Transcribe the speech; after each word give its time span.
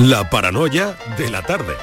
La 0.00 0.28
paranoia 0.28 0.96
de 1.18 1.30
la 1.30 1.42
tarde. 1.42 1.74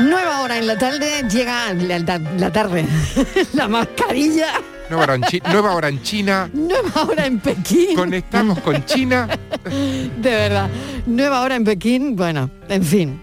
Nueva 0.00 0.40
hora 0.42 0.58
en 0.58 0.66
la 0.66 0.76
tarde, 0.78 1.22
llega 1.30 1.72
la, 1.74 1.98
la- 1.98 2.18
la 2.18 2.52
tarde. 2.52 2.86
la 3.52 3.68
mascarilla. 3.68 4.48
Nueva 4.90 5.04
hora, 5.04 5.14
en 5.14 5.22
Chi- 5.22 5.42
nueva 5.50 5.74
hora 5.74 5.88
en 5.88 6.02
China. 6.02 6.50
Nueva 6.52 7.04
hora 7.08 7.26
en 7.26 7.38
Pekín. 7.40 7.94
Conectamos 7.96 8.58
con 8.60 8.84
China. 8.84 9.28
De 9.64 10.30
verdad. 10.30 10.68
Nueva 11.06 11.40
hora 11.42 11.56
en 11.56 11.64
Pekín. 11.64 12.16
Bueno, 12.16 12.50
en 12.68 12.84
fin. 12.84 13.20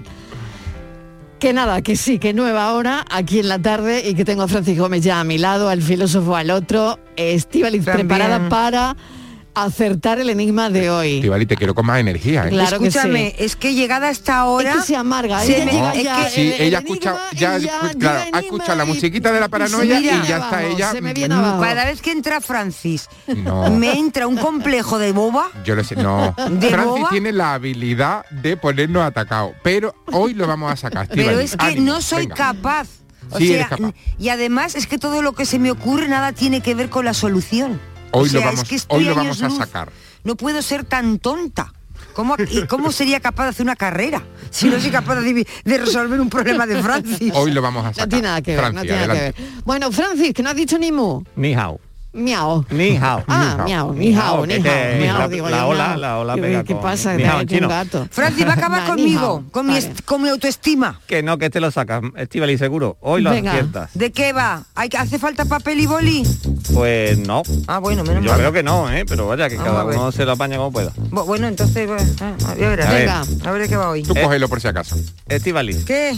Que 1.40 1.54
nada, 1.54 1.82
que 1.82 1.96
sí, 1.96 2.20
que 2.20 2.34
nueva 2.34 2.72
hora 2.74 3.04
aquí 3.10 3.40
en 3.40 3.48
la 3.50 3.60
tarde 3.60 4.08
y 4.08 4.14
que 4.14 4.24
tengo 4.24 4.44
a 4.44 4.48
Francisco 4.48 4.84
Gómez 4.84 5.04
ya 5.04 5.20
a 5.20 5.24
mi 5.24 5.40
lado, 5.40 5.70
al 5.70 5.82
filósofo 5.82 6.36
al 6.36 6.52
otro, 6.52 7.00
Estivaliz 7.16 7.84
preparada 7.84 8.48
para 8.48 8.96
acertar 9.54 10.20
el 10.20 10.30
enigma 10.30 10.70
de 10.70 10.90
hoy. 10.90 11.16
Estivali, 11.18 11.46
te 11.46 11.56
quiero 11.58 11.76
con 11.76 11.86
más 11.86 12.00
energía, 12.00 12.48
¿eh? 12.48 12.50
Claro 12.50 12.80
que 12.80 12.88
Escúchame, 12.88 13.34
sí. 13.38 13.44
es 13.44 13.56
que 13.56 13.74
llegada 13.74 14.08
a 14.08 14.12
esta 14.12 14.46
hora... 14.46 14.72
Es 14.72 14.78
que 14.78 14.84
se 14.84 14.96
amarga, 14.96 15.42
se 15.42 15.60
es 15.64 15.66
que- 15.70 16.30
Sí, 16.32 16.42
el- 16.42 16.54
el 16.54 16.62
ella 16.62 16.78
ha 16.78 16.82
escuchado, 16.82 17.18
enigma 17.32 17.40
ya, 17.40 17.58
y 17.58 17.62
escu- 17.62 17.64
llega 17.64 17.94
claro, 18.00 18.30
ha 18.34 18.40
escuchado 18.40 18.76
la 18.78 18.84
y- 18.84 18.88
musiquita 18.88 19.32
de 19.32 19.40
la 19.40 19.50
paranoia 19.50 20.00
y, 20.00 20.04
ya 20.28 20.38
está 20.38 20.64
ella. 20.64 20.92
se 20.92 21.02
me 21.02 21.14
viene 21.14 21.36
abajo. 21.36 21.62
Cada 21.62 21.86
vez 21.86 22.02
que 22.02 22.12
entra 22.12 22.40
Francis, 22.42 23.08
No. 23.28 23.70
me 23.72 23.94
entra 23.94 24.28
un 24.28 24.38
complejo 24.38 24.98
de 25.00 25.12
boba. 25.12 25.50
Yo 25.66 25.76
lo 25.76 25.84
sé, 25.84 25.96
no. 25.96 26.34
¿De 26.50 26.70
Francis 26.70 27.00
boba? 27.00 27.10
tiene 27.10 27.32
la 27.32 27.54
habilidad 27.54 28.26
de 28.30 28.58
ponernos 28.58 29.04
atacados, 29.04 29.52
pero 29.64 29.94
hoy 30.12 30.34
lo 30.34 30.48
vamos 30.48 30.72
a 30.72 30.76
sacar. 30.76 31.08
Pero 31.08 31.40
es 31.40 31.56
que 31.56 31.66
ánimo, 31.66 31.94
no 31.94 32.02
soy 32.02 32.24
venga. 32.28 32.36
capaz. 32.36 32.88
O 33.30 33.38
Sí, 33.38 33.48
sea, 33.48 33.56
eres 33.58 33.68
capaz. 33.68 33.94
y 34.20 34.30
además 34.30 34.76
es 34.76 34.88
que 34.88 34.98
todo 34.98 35.22
lo 35.22 35.34
que 35.34 35.46
se 35.46 35.60
me 35.60 35.72
ocurre 35.72 36.08
nada 36.10 36.32
tiene 36.34 36.62
que 36.62 36.74
ver 36.76 36.90
con 36.90 37.06
la 37.06 37.14
solución. 37.14 37.80
Hoy 38.12 38.30
O 38.30 38.34
lo 38.34 38.42
vamos- 38.42 38.64
es 38.64 38.70
que 38.70 38.76
estoy 38.76 38.98
hoy 39.00 39.04
lo 39.06 39.12
años 39.20 39.40
vamos 39.40 39.42
a 39.42 39.48
luz. 39.48 39.58
sacar. 39.58 39.92
No 40.24 40.36
puedo 40.36 40.62
ser 40.62 40.84
tan 40.86 41.20
tonta. 41.20 41.74
¿Cómo, 42.14 42.36
¿Y 42.50 42.66
cómo 42.68 42.92
sería 42.92 43.20
capaz 43.22 43.44
de 43.46 43.50
hacer 43.52 43.64
una 43.66 43.76
carrera 43.78 44.22
si 44.50 44.68
no 44.68 44.80
soy 44.82 44.90
capaz 44.92 45.16
de, 45.22 45.48
de 45.64 45.78
resolver 45.78 46.20
un 46.20 46.30
problema 46.30 46.66
de 46.68 46.82
Francis? 46.84 47.32
Hoy 47.36 47.52
lo 47.52 47.62
vamos 47.62 47.86
a 47.86 47.88
No 47.90 47.94
sacar. 47.94 48.10
tiene 48.10 48.24
nada 48.24 48.42
que 48.42 48.56
ver, 48.56 48.74
no 48.74 48.82
tiene 48.82 49.08
nada 49.08 49.14
que 49.14 49.20
ver. 49.22 49.36
Bueno, 49.64 49.92
Francis, 49.92 50.34
que 50.34 50.44
no 50.44 50.50
has 50.50 50.56
dicho 50.56 50.78
ni 50.78 50.92
mu. 50.92 51.24
Ni 51.38 51.54
hao. 51.54 51.80
Miau. 52.14 52.66
Ni 52.70 52.98
hao. 52.98 53.24
Ah, 53.28 53.64
miau, 53.66 53.94
ni 53.94 54.14
hao, 54.14 54.46
ni 54.46 54.56
hao, 54.56 55.18
la- 55.20 55.28
digo 55.30 55.50
la 55.50 55.60
yo, 55.60 55.68
ola- 55.70 55.96
la 55.96 56.18
ola 56.20 56.36
¿Qué- 56.36 56.42
pega 56.42 56.64
¿Qué 56.66 56.74
con- 56.74 56.82
pasa? 56.84 57.14
ni 57.14 57.24
Que 57.24 57.30
hao 57.30 57.44
chino. 57.46 57.70
gato. 57.70 58.06
Francis 58.12 58.46
va 58.46 58.52
a 58.52 58.56
acabar 58.56 58.86
conmigo, 58.88 59.44
con 59.50 59.66
mi, 59.68 59.74
Vale. 59.76 59.94
con 60.04 60.22
mi 60.22 60.28
autoestima. 60.28 61.00
Que 61.08 61.24
no, 61.24 61.38
que 61.38 61.50
te 61.50 61.62
lo 61.62 61.72
sacas, 61.72 62.02
Estivali, 62.18 62.58
seguro. 62.58 62.98
Hoy 63.00 63.22
lo 63.22 63.30
Venga. 63.30 63.52
aciertas. 63.52 63.92
¿De 63.94 64.12
qué 64.12 64.34
va? 64.34 64.64
¿Hay, 64.76 64.90
que- 64.90 64.98
¿Hace 64.98 65.20
falta 65.20 65.46
papel 65.46 65.80
y 65.80 65.86
boli? 65.86 66.24
Pues 66.74 67.18
no. 67.18 67.44
Ah, 67.68 67.80
bueno, 67.80 68.04
menos 68.04 68.24
Yo 68.26 68.32
mal. 68.32 68.40
creo 68.40 68.52
que 68.52 68.64
no, 68.64 68.92
¿eh? 68.92 69.06
Pero 69.08 69.28
vaya, 69.28 69.48
que 69.48 69.56
Vamos 69.56 69.72
cada 69.72 69.86
uno 69.86 70.12
se 70.12 70.26
lo 70.26 70.34
apaña 70.34 70.58
como 70.58 70.72
pueda. 70.74 70.92
Bu- 71.12 71.26
Bueno, 71.26 71.48
entonces, 71.48 71.90
ah. 72.20 72.34
A 72.50 72.54
ver. 72.56 72.80
Venga. 72.86 73.24
A 73.46 73.52
ver 73.52 73.62
de 73.62 73.70
qué 73.70 73.78
va 73.78 73.90
hoy. 73.90 74.04
Tú 74.04 74.12
Eh. 74.18 74.22
cógelo 74.22 74.50
por 74.50 74.60
si 74.60 74.68
acaso. 74.68 74.98
Estivali, 75.30 75.82
¿Qué? 75.86 76.10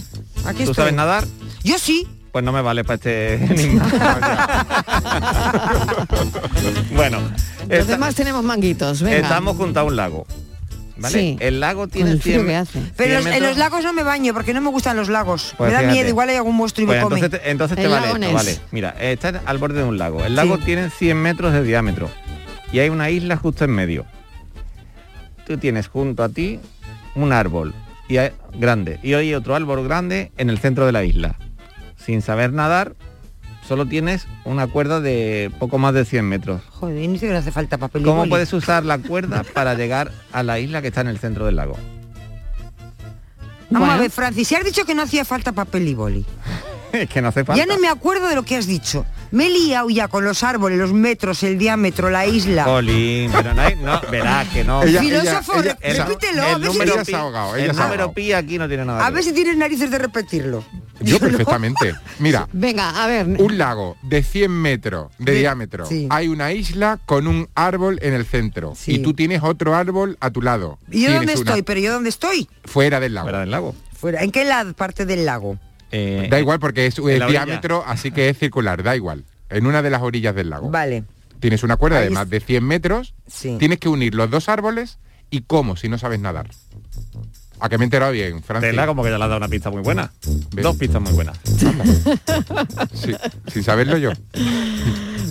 Aquí 0.44 0.64
¿tú 0.64 0.72
estoy. 0.72 0.74
sabes 0.74 0.94
nadar? 0.96 1.26
Yo 1.64 1.78
sí. 1.78 2.08
Pues 2.32 2.44
no 2.44 2.52
me 2.52 2.64
vale 2.64 2.84
para 2.84 2.96
este 2.96 3.36
enigma. 3.46 3.88
bueno, 6.96 7.20
Los 7.22 7.80
esta- 7.80 7.92
demás 7.94 8.16
tenemos 8.16 8.44
manguitos, 8.44 9.02
venga. 9.02 9.18
estamos 9.18 9.58
junto 9.58 9.80
a 9.80 9.84
un 9.84 9.96
lago. 9.96 10.26
¿Vale? 10.96 11.20
Sí. 11.20 11.38
El 11.40 11.60
lago 11.60 11.88
tiene 11.88 12.12
el 12.12 12.22
frío 12.22 12.36
100 12.36 12.48
que 12.48 12.56
hace. 12.56 12.80
Pero 12.96 13.20
100 13.22 13.24
los- 13.26 13.36
en 13.36 13.44
los 13.44 13.58
lagos 13.58 13.84
no 13.84 13.94
me 13.94 14.04
baño 14.04 14.32
porque 14.34 14.54
no 14.54 14.62
me 14.62 14.70
gustan 14.70 14.96
los 14.96 15.10
lagos. 15.10 15.56
Pues 15.58 15.70
me 15.70 15.74
da 15.74 15.80
fíjate. 15.80 15.94
miedo, 15.96 16.10
igual 16.10 16.30
hay 16.30 16.36
algún 16.36 16.56
monstruo 16.56 16.84
y 16.84 16.86
Pues 16.88 16.98
me 17.00 17.04
come. 17.04 17.16
entonces 17.20 17.42
te, 17.42 17.50
entonces 17.50 17.76
te 17.78 17.84
El 17.84 17.90
vale 17.90 18.06
lago 18.08 18.18
esto, 18.18 18.34
vale. 18.34 18.60
Mira, 18.72 18.90
está 19.00 19.42
al 19.46 19.58
borde 19.58 19.80
de 19.80 19.86
un 19.86 19.98
lago. 19.98 20.24
El 20.24 20.36
lago 20.36 20.58
Sí. 20.58 20.64
tiene 20.66 20.90
100 20.92 21.18
metros 21.18 21.52
de 21.52 21.64
diámetro 21.64 22.10
y 22.72 22.80
hay 22.80 22.90
una 22.90 23.10
isla 23.10 23.38
justo 23.38 23.66
en 23.66 23.72
medio. 23.72 24.06
Tú 25.48 25.58
tienes 25.58 25.88
junto 25.88 26.24
a 26.24 26.30
ti 26.30 26.60
un 27.16 27.34
árbol 27.34 27.74
y 28.08 28.18
hay- 28.18 28.32
grande 28.54 29.00
y 29.02 29.14
hay 29.16 29.34
otro 29.34 29.56
árbol 29.56 29.84
grande 29.84 30.32
en 30.38 30.50
el 30.52 30.60
centro 30.60 30.86
de 30.86 30.92
la 30.92 31.04
isla. 31.04 31.36
Sin 31.98 32.22
saber 32.22 32.54
nadar, 32.54 32.94
solo 33.68 33.86
tienes 33.86 34.28
una 34.46 34.68
cuerda 34.68 35.00
de 35.00 35.52
poco 35.60 35.78
más 35.78 35.94
de 35.94 36.06
100 36.06 36.26
metros. 36.28 36.62
Joder, 36.70 37.20
que 37.20 37.28
no 37.28 37.38
hace 37.38 37.52
falta 37.52 37.78
papel 37.78 38.02
y 38.02 38.06
¿Cómo 38.06 38.28
puedes 38.28 38.52
usar 38.54 38.86
la 38.86 38.98
cuerda 38.98 39.44
para 39.54 39.74
llegar 39.76 40.12
a 40.32 40.44
la 40.44 40.60
isla 40.60 40.82
que 40.82 40.90
está 40.90 41.02
en 41.02 41.08
el 41.08 41.20
centro 41.20 41.46
del 41.46 41.56
lago? 41.56 41.78
Vamos 43.70 43.88
Bueno. 43.88 43.94
a 43.94 43.98
ver, 43.98 44.12
Francis, 44.12 44.48
si 44.48 44.56
has 44.56 44.64
dicho 44.64 44.86
que 44.86 44.94
no 44.94 45.02
hacía 45.02 45.26
falta 45.26 45.52
papel 45.52 45.88
y 45.88 45.96
boli. 45.96 46.26
es 46.92 47.10
que 47.10 47.22
no 47.22 47.30
hace 47.30 47.44
falta. 47.44 47.58
Ya 47.58 47.66
no 47.66 47.80
me 47.80 47.88
acuerdo 47.90 48.28
de 48.28 48.36
lo 48.36 48.44
que 48.44 48.56
has 48.56 48.68
dicho. 48.68 49.06
Me 49.34 49.48
he 49.48 49.50
liado 49.50 49.90
ya 49.90 50.08
con 50.10 50.24
los 50.24 50.44
árboles, 50.44 50.78
los 50.78 50.94
metros, 50.94 51.42
el 51.42 51.58
diámetro, 51.58 52.12
la 52.12 52.28
isla. 52.28 52.66
Jolín, 52.66 53.32
pero 53.32 53.52
no, 53.56 53.62
hay- 53.64 53.76
no, 53.76 54.00
verás 54.12 54.48
que 54.50 54.64
no. 54.64 54.84
Ella- 54.84 55.02
Filósofo, 55.02 55.60
ella- 55.60 55.76
ella- 55.82 56.06
repítelo, 56.06 56.44
el 56.44 56.54
a 56.54 56.58
ver, 56.60 56.72
si, 56.72 56.78
número 56.78 57.04
pi, 57.04 57.14
ahogado, 57.16 57.56
el 57.56 57.76
número 57.76 58.14
pi 58.14 58.32
aquí 58.32 58.60
no 58.60 58.68
tiene 58.68 58.86
nada 58.86 59.04
a 59.04 59.08
que 59.10 59.16
ver 59.16 59.24
si 59.24 59.34
tienes 59.34 59.58
narices 59.58 59.90
de 59.90 59.98
repetirlo. 59.98 60.64
Yo 61.00 61.18
perfectamente. 61.20 61.96
Mira, 62.20 62.48
Venga, 62.54 63.04
a 63.04 63.08
ver. 63.08 63.26
un 63.40 63.58
lago 63.58 63.98
de 64.04 64.22
100 64.22 64.52
metros 64.52 65.08
de 65.18 65.34
diámetro. 65.34 65.88
sí. 65.88 66.06
Hay 66.12 66.28
una 66.28 66.52
isla 66.52 67.00
con 67.08 67.26
un 67.26 67.50
árbol 67.56 67.98
en 68.04 68.14
el 68.14 68.26
centro. 68.28 68.74
Sí. 68.78 68.94
Y 68.94 69.00
tú 69.00 69.16
tienes 69.16 69.42
otro 69.42 69.74
árbol 69.76 70.16
a 70.20 70.30
tu 70.30 70.44
lado. 70.44 70.78
¿Y 70.92 71.02
yo 71.02 71.12
dónde 71.12 71.34
una- 71.34 71.42
estoy? 71.42 71.64
Pero 71.64 71.80
yo 71.80 71.92
dónde 71.92 72.10
estoy? 72.10 72.48
Fuera 72.66 73.00
del 73.00 73.16
lago. 73.16 73.26
Fuera 73.26 73.40
del 73.40 73.50
lago. 73.50 73.76
Fuera. 74.00 74.22
¿En 74.22 74.30
qué 74.32 74.46
la 74.46 74.64
parte 74.78 75.08
del 75.08 75.26
lago? 75.26 75.58
Eh, 75.96 76.28
Da 76.30 76.40
igual 76.40 76.60
porque 76.60 76.88
es 76.88 76.96
diámetro, 76.96 77.84
así 77.86 78.12
que 78.12 78.30
es 78.30 78.38
circular, 78.38 78.82
da 78.84 78.96
igual. 78.96 79.24
En 79.50 79.68
una 79.68 79.82
de 79.84 79.90
las 79.92 80.02
orillas 80.02 80.34
del 80.36 80.50
lago. 80.50 80.70
Vale. 80.72 81.04
Tienes 81.40 81.62
una 81.64 81.78
cuerda 81.78 82.00
Ahí 82.00 82.06
de 82.06 82.10
más 82.10 82.30
de 82.30 82.40
100 82.40 82.64
metros, 82.64 83.14
Sí. 83.28 83.58
tienes 83.60 83.78
que 83.80 83.90
unir 83.90 84.16
los 84.16 84.30
dos 84.32 84.50
árboles 84.50 84.98
y 85.30 85.42
cómo 85.42 85.76
si 85.76 85.90
no 85.90 85.98
sabes 85.98 86.20
nadar. 86.20 86.50
¿A 87.64 87.70
que 87.70 87.78
me 87.78 87.86
he 87.86 87.88
enterado 87.88 88.12
bien, 88.12 88.44
Francis? 88.44 88.72
Tela 88.72 88.86
como 88.86 89.04
que 89.04 89.10
ya 89.10 89.18
le 89.18 89.24
has 89.24 89.30
dado 89.30 89.38
una 89.38 89.48
pista 89.48 89.70
muy 89.72 89.82
buena. 89.82 90.12
¿Ves? 90.54 90.64
Dos 90.66 90.76
pistas 90.76 91.02
muy 91.02 91.14
buenas. 91.14 91.38
Sí, 92.94 93.16
sin 93.48 93.64
saberlo 93.64 93.98
yo. 93.98 94.12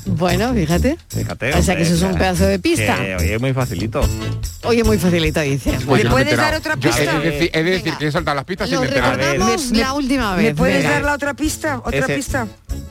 Bueno, 0.06 0.54
fíjate. 0.54 0.96
Fíjate. 1.08 1.52
O 1.52 1.62
sea 1.62 1.76
que 1.76 1.82
eso 1.82 1.94
es 1.94 2.00
un 2.00 2.14
pedazo 2.14 2.46
de 2.46 2.58
pista. 2.58 2.96
Que, 2.96 3.16
oye, 3.16 3.34
es 3.34 3.40
muy 3.40 3.52
facilito. 3.52 4.00
Oye, 4.64 4.82
muy 4.82 4.96
facilito, 4.96 5.40
dice. 5.40 5.72
Pues 5.86 6.02
¿Me 6.04 6.08
yo 6.08 6.10
puedes 6.10 6.34
dar 6.34 6.54
otra 6.54 6.74
Yo 6.76 6.80
pista? 6.90 7.02
he 7.02 7.06
de 7.20 7.30
decir, 7.30 7.50
Venga. 7.82 7.98
que 7.98 8.06
he 8.06 8.12
soltado 8.12 8.34
las 8.36 8.44
pistas 8.46 8.70
Lo 8.70 8.78
sin 8.78 8.86
enterar. 8.88 9.16
recordamos 9.18 9.70
Me- 9.70 9.78
la 9.78 9.92
última 9.92 10.34
vez. 10.34 10.44
¿Me 10.46 10.54
puedes 10.54 10.76
venga. 10.78 10.90
dar 10.90 11.02
la 11.04 11.12
otra 11.14 11.34
pista? 11.34 11.78
¿Otra 11.84 11.98
Ese- 11.98 12.14
pista? 12.14 12.46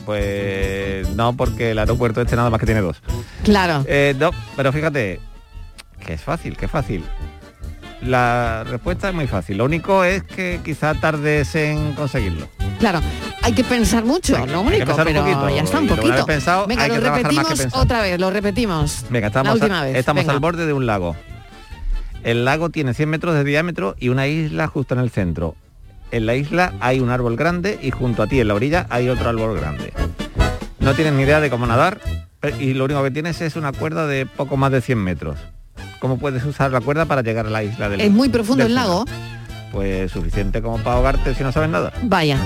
Pues 0.05 1.09
no, 1.15 1.35
porque 1.35 1.71
el 1.71 1.79
aeropuerto 1.79 2.21
este 2.21 2.35
nada 2.35 2.51
más 2.51 2.59
que 2.59 2.67
tiene 2.67 2.81
dos. 2.81 3.01
Claro. 3.43 3.85
Eh, 3.87 4.15
no, 4.19 4.29
pero 4.55 4.71
fíjate, 4.71 5.19
que 6.05 6.13
es 6.13 6.21
fácil, 6.21 6.55
que 6.57 6.65
es 6.65 6.71
fácil. 6.71 7.03
La 8.01 8.63
respuesta 8.63 9.09
es 9.09 9.15
muy 9.15 9.27
fácil. 9.27 9.57
Lo 9.57 9.65
único 9.65 10.03
es 10.03 10.23
que 10.23 10.59
quizá 10.63 10.95
tardes 10.95 11.53
en 11.55 11.93
conseguirlo. 11.93 12.47
Claro, 12.79 12.99
hay 13.43 13.53
que 13.53 13.63
pensar 13.63 14.03
mucho, 14.03 14.43
lo 14.47 14.61
único, 14.61 14.95
pero 14.95 15.21
poquito, 15.23 15.49
ya 15.49 15.61
está 15.61 15.79
un 15.79 15.87
poquito. 15.87 16.25
pensado, 16.25 16.65
Venga, 16.65 16.83
hay 16.83 16.89
lo 16.89 16.99
repetimos 16.99 17.67
otra 17.73 18.01
vez, 18.01 18.19
lo 18.19 18.31
repetimos. 18.31 19.05
Venga, 19.11 19.27
estamos, 19.27 19.47
la 19.47 19.53
última 19.53 19.81
a- 19.81 19.85
vez. 19.85 19.95
estamos 19.97 20.23
venga. 20.23 20.33
al 20.33 20.39
borde 20.39 20.65
de 20.65 20.73
un 20.73 20.87
lago. 20.87 21.15
El 22.23 22.43
lago 22.45 22.69
tiene 22.69 22.93
100 22.95 23.09
metros 23.09 23.35
de 23.35 23.43
diámetro 23.43 23.95
y 23.99 24.09
una 24.09 24.27
isla 24.27 24.67
justo 24.67 24.95
en 24.95 24.99
el 25.01 25.11
centro. 25.11 25.55
En 26.11 26.25
la 26.25 26.35
isla 26.35 26.73
hay 26.79 26.99
un 26.99 27.09
árbol 27.09 27.35
grande 27.35 27.79
y 27.81 27.91
junto 27.91 28.23
a 28.23 28.27
ti 28.27 28.39
en 28.39 28.47
la 28.47 28.55
orilla 28.55 28.87
hay 28.89 29.09
otro 29.09 29.29
árbol 29.29 29.59
grande. 29.59 29.93
No 30.79 30.93
tienes 30.95 31.13
ni 31.13 31.23
idea 31.23 31.39
de 31.39 31.49
cómo 31.51 31.67
nadar 31.67 31.99
y 32.59 32.73
lo 32.73 32.85
único 32.85 33.03
que 33.03 33.11
tienes 33.11 33.41
es 33.41 33.55
una 33.55 33.71
cuerda 33.71 34.07
de 34.07 34.25
poco 34.25 34.57
más 34.57 34.71
de 34.71 34.81
100 34.81 34.97
metros. 34.97 35.37
¿Cómo 36.01 36.17
puedes 36.17 36.43
usar 36.43 36.71
la 36.71 36.81
cuerda 36.81 37.05
para 37.05 37.21
llegar 37.21 37.45
a 37.45 37.49
la 37.51 37.63
isla 37.63 37.87
del 37.87 38.01
Es 38.01 38.09
muy 38.11 38.27
profundo 38.27 38.65
el 38.65 38.73
lago. 38.73 39.05
Pues 39.71 40.11
suficiente 40.11 40.59
como 40.61 40.79
para 40.79 40.95
ahogarte 40.97 41.35
si 41.35 41.43
no 41.43 41.51
sabes 41.51 41.69
nada. 41.69 41.93
Vaya, 42.01 42.37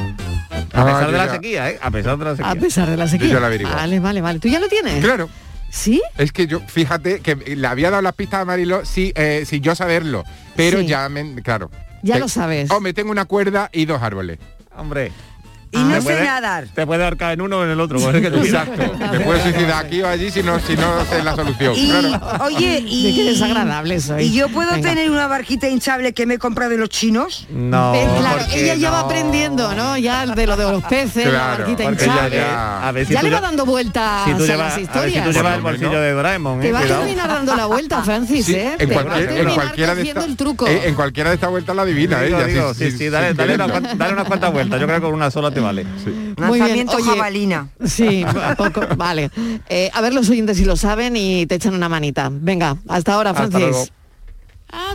A 0.73 0.81
Ah, 0.81 0.85
pesar 0.85 1.05
yo 1.05 1.11
de 1.13 1.17
la 1.17 1.25
ya- 1.27 1.31
sequía, 1.31 1.69
¿eh? 1.71 1.79
A 1.81 1.89
pesar 1.89 2.17
de 2.17 2.25
la 2.25 2.35
sequía. 2.35 2.51
a 2.51 2.55
pesar 2.55 2.89
de 2.89 2.97
la 2.97 3.07
sequía. 3.07 3.33
he 3.33 3.37
averiguado. 3.37 3.77
Vale, 3.77 3.99
vale, 4.01 4.19
vale. 4.21 4.39
¿Tú 4.39 4.49
ya 4.49 4.59
lo 4.59 4.67
tienes? 4.67 5.01
Claro. 5.01 5.29
¿Sí? 5.69 6.01
Es 6.17 6.33
que 6.33 6.47
yo, 6.47 6.59
fíjate, 6.59 7.21
que 7.21 7.35
le 7.55 7.65
había 7.67 7.89
dado 7.91 8.01
las 8.01 8.13
pistas 8.13 8.41
a 8.41 8.45
Marilo 8.45 8.83
sí, 8.85 9.13
eh, 9.15 9.43
sin 9.47 9.63
yo 9.63 9.73
saberlo. 9.73 10.25
Pero 10.57 10.81
Sí. 10.81 10.87
ya, 10.87 11.07
me, 11.07 11.41
claro. 11.41 11.71
Ya 12.03 12.15
Te- 12.15 12.19
lo 12.19 12.27
sabes. 12.27 12.69
Hombre, 12.71 12.93
tengo 12.93 13.09
una 13.11 13.23
cuerda 13.25 13.69
y 13.71 13.85
dos 13.85 14.01
árboles. 14.01 14.37
Hombre. 14.77 15.11
Y 15.75 15.83
no 15.83 15.89
Te 15.95 15.95
sé 15.97 16.01
puede- 16.03 16.23
nadar. 16.23 16.67
Te 16.73 16.85
puede 16.85 17.03
ahorcar 17.03 17.33
en 17.33 17.41
uno 17.41 17.59
o 17.59 17.63
en 17.63 17.69
el 17.71 17.79
otro. 17.79 17.97
es 17.97 18.05
quieras. 18.19 18.45
Exacto. 18.45 18.93
Me 19.11 19.19
puedo 19.19 19.41
suicidar 19.41 19.85
aquí 19.85 20.01
o 20.01 20.07
allí 20.07 20.31
si 20.31 20.41
no, 20.43 20.59
si 20.59 20.75
no 20.75 21.05
sé 21.09 21.23
la 21.23 21.35
solución. 21.35 21.73
Y, 21.75 21.89
Claro. 21.89 22.43
oye, 22.45 22.71
De 22.81 22.83
y... 22.87 23.15
qué 23.15 23.23
desagradable 23.25 23.99
soy. 23.99 24.23
¿Y 24.23 24.33
yo 24.33 24.49
puedo 24.49 24.71
Venga. 24.71 24.89
tener 24.89 25.09
una 25.11 25.27
barquita 25.27 25.67
hinchable 25.67 26.13
que 26.13 26.25
me 26.25 26.35
he 26.35 26.39
comprado 26.39 26.71
de 26.71 26.77
los 26.77 26.89
chinos? 26.89 27.47
No, 27.49 27.93
Eh, 27.95 28.07
claro, 28.19 28.45
ella 28.53 28.75
ya 28.75 28.89
va 28.91 28.99
no. 29.01 29.05
aprendiendo, 29.05 29.73
¿no? 29.75 29.97
Ya 29.97 30.25
de 30.25 30.47
lo 30.47 30.55
de 30.57 30.63
los 30.71 30.83
peces, 30.83 31.25
la 31.25 31.31
Claro, 31.31 31.57
barquita 31.63 31.83
porque 31.83 32.05
hinchable. 32.05 32.35
ya- 32.37 32.41
ya- 32.43 32.87
a 32.87 32.91
ver 32.91 33.05
si 33.07 33.13
ya 33.13 33.21
le 33.21 33.29
va 33.29 33.41
dando 33.41 33.65
vueltas 33.65 34.25
si 34.25 34.31
tú 34.31 34.43
a 34.43 34.47
llevas, 34.47 34.57
las 34.57 34.59
a 34.59 34.63
ver 34.65 34.73
si 34.75 34.81
historias. 34.83 35.25
tú 35.25 35.31
llevas 35.31 35.55
el 35.55 35.61
bolsillo 35.61 35.89
menos. 35.89 36.03
de 36.05 36.11
Doraemon, 36.11 36.59
Te 36.61 36.67
¿eh? 36.69 36.71
va 36.71 36.79
a 36.79 36.83
terminar 36.83 37.27
dando 37.27 37.55
la 37.55 37.65
vuelta, 37.65 38.03
Francis, 38.03 38.45
Sí, 38.45 38.55
¿eh? 38.55 38.75
en, 38.79 38.87
Te 38.89 38.93
cualquier, 38.93 39.07
va 39.07 39.15
a 39.15 39.19
en 39.19 39.27
terminar 39.27 39.53
cualquiera 39.55 39.95
de 39.95 40.01
cogiendo 40.01 40.21
esta- 40.21 40.31
el 40.31 40.37
truco. 40.37 40.67
eh, 40.67 40.81
en 40.85 40.95
cualquiera 40.95 41.29
de 41.29 41.35
estas 41.35 41.49
vueltas 41.49 41.75
la 41.75 41.81
adivina, 41.81 42.21
Digo, 42.21 42.39
ella. 42.41 42.73
sí, 42.73 42.91
sí, 42.91 43.09
dale, 43.09 43.33
dale 43.33 43.55
unas 43.55 44.25
cuantas 44.27 44.51
vueltas. 44.51 44.79
Yo 44.79 44.85
creo 44.87 44.99
que 44.99 45.05
con 45.05 45.13
una 45.13 45.31
sola 45.31 45.51
te 45.51 45.59
vale. 45.65 45.83
Muy 45.83 46.13
bien, 46.13 46.35
Lanzamiento 46.37 46.95
oye. 46.97 47.03
jabalina. 47.05 47.69
Sí, 47.85 48.23
a 48.23 48.55
poco, 48.55 48.81
vale. 48.97 49.29
Eh, 49.69 49.89
a 49.93 50.01
ver 50.01 50.13
los 50.13 50.29
oyentes 50.29 50.57
si 50.57 50.65
lo 50.65 50.75
saben 50.75 51.15
y 51.15 51.45
te 51.45 51.55
echan 51.55 51.73
una 51.75 51.89
manita. 51.89 52.29
Venga, 52.31 52.77
hasta 52.87 53.13
ahora, 53.13 53.31
Hasta 53.31 53.47
Francis. 53.47 53.61
luego. 53.61 53.85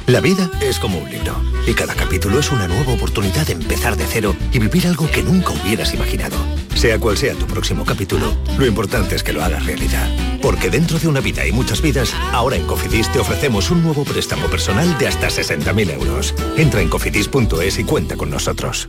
La 0.08 0.20
vida 0.20 0.50
es 0.60 0.78
como 0.78 0.98
un 0.98 1.08
libro 1.10 1.34
y 1.66 1.72
cada 1.72 1.94
capítulo 1.94 2.38
es 2.40 2.50
una 2.50 2.68
nueva 2.68 2.92
oportunidad 2.92 3.46
de 3.46 3.52
empezar 3.54 3.96
de 3.96 4.04
cero 4.04 4.34
y 4.52 4.58
vivir 4.58 4.86
algo 4.86 5.08
que 5.10 5.22
nunca 5.22 5.52
hubieras 5.52 5.94
imaginado. 5.94 6.36
Sea 6.74 6.98
cual 6.98 7.16
sea 7.16 7.34
tu 7.34 7.46
próximo 7.46 7.84
capítulo, 7.84 8.34
lo 8.58 8.66
importante 8.66 9.14
es 9.14 9.22
que 9.22 9.32
lo 9.32 9.42
hagas 9.42 9.64
realidad. 9.64 10.06
Porque 10.42 10.68
dentro 10.70 10.98
de 10.98 11.08
una 11.08 11.20
vida 11.20 11.46
y 11.46 11.52
muchas 11.52 11.80
vidas, 11.80 12.12
ahora 12.32 12.56
en 12.56 12.66
Cofidis 12.66 13.10
te 13.12 13.20
ofrecemos 13.20 13.70
un 13.70 13.82
nuevo 13.82 14.04
préstamo 14.04 14.48
personal 14.48 14.98
de 14.98 15.06
hasta 15.08 15.28
60.000 15.28 15.90
euros. 15.94 16.34
Entra 16.58 16.82
en 16.82 16.88
cofidis.es 16.88 17.78
y 17.78 17.84
cuenta 17.84 18.16
con 18.16 18.28
nosotros. 18.28 18.88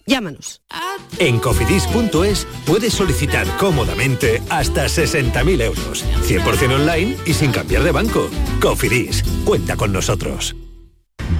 Llámanos. 0.05 0.61
En 1.19 1.39
cofidis.es 1.39 2.47
puedes 2.65 2.93
solicitar 2.93 3.47
cómodamente 3.57 4.41
hasta 4.49 4.85
60.000 4.85 5.61
euros. 5.61 6.05
100% 6.27 6.75
online 6.75 7.17
y 7.25 7.33
sin 7.33 7.51
cambiar 7.51 7.83
de 7.83 7.91
banco. 7.91 8.29
Cofidis, 8.61 9.23
cuenta 9.45 9.75
con 9.75 9.91
nosotros. 9.91 10.55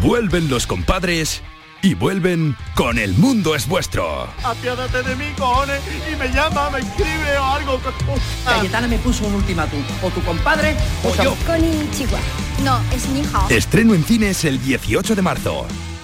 Vuelven 0.01 0.49
los 0.49 0.67
compadres 0.67 1.43
y 1.83 1.95
vuelven 1.95 2.55
con 2.75 2.97
El 2.97 3.13
Mundo 3.15 3.55
es 3.55 3.67
Vuestro. 3.67 4.27
Apiádate 4.43 5.03
de 5.03 5.15
mí, 5.15 5.25
cojones, 5.37 5.81
y 6.11 6.15
me 6.15 6.27
llama, 6.29 6.69
me 6.69 6.79
escribe 6.79 7.37
o 7.37 7.43
algo. 7.43 7.81
Cayetana 8.45 8.87
me 8.87 8.97
puso 8.99 9.25
un 9.25 9.35
ultimátum. 9.35 9.81
O 10.03 10.09
tu 10.09 10.21
compadre 10.21 10.75
o 11.03 11.15
yo. 11.23 11.35
Chihuahua. 11.91 12.19
No, 12.63 12.79
es 12.93 13.07
mi 13.09 13.21
hija. 13.21 13.47
Estreno 13.49 13.95
en 13.95 14.03
cines 14.03 14.45
el 14.45 14.61
18 14.61 15.15
de 15.15 15.21
marzo. 15.21 15.65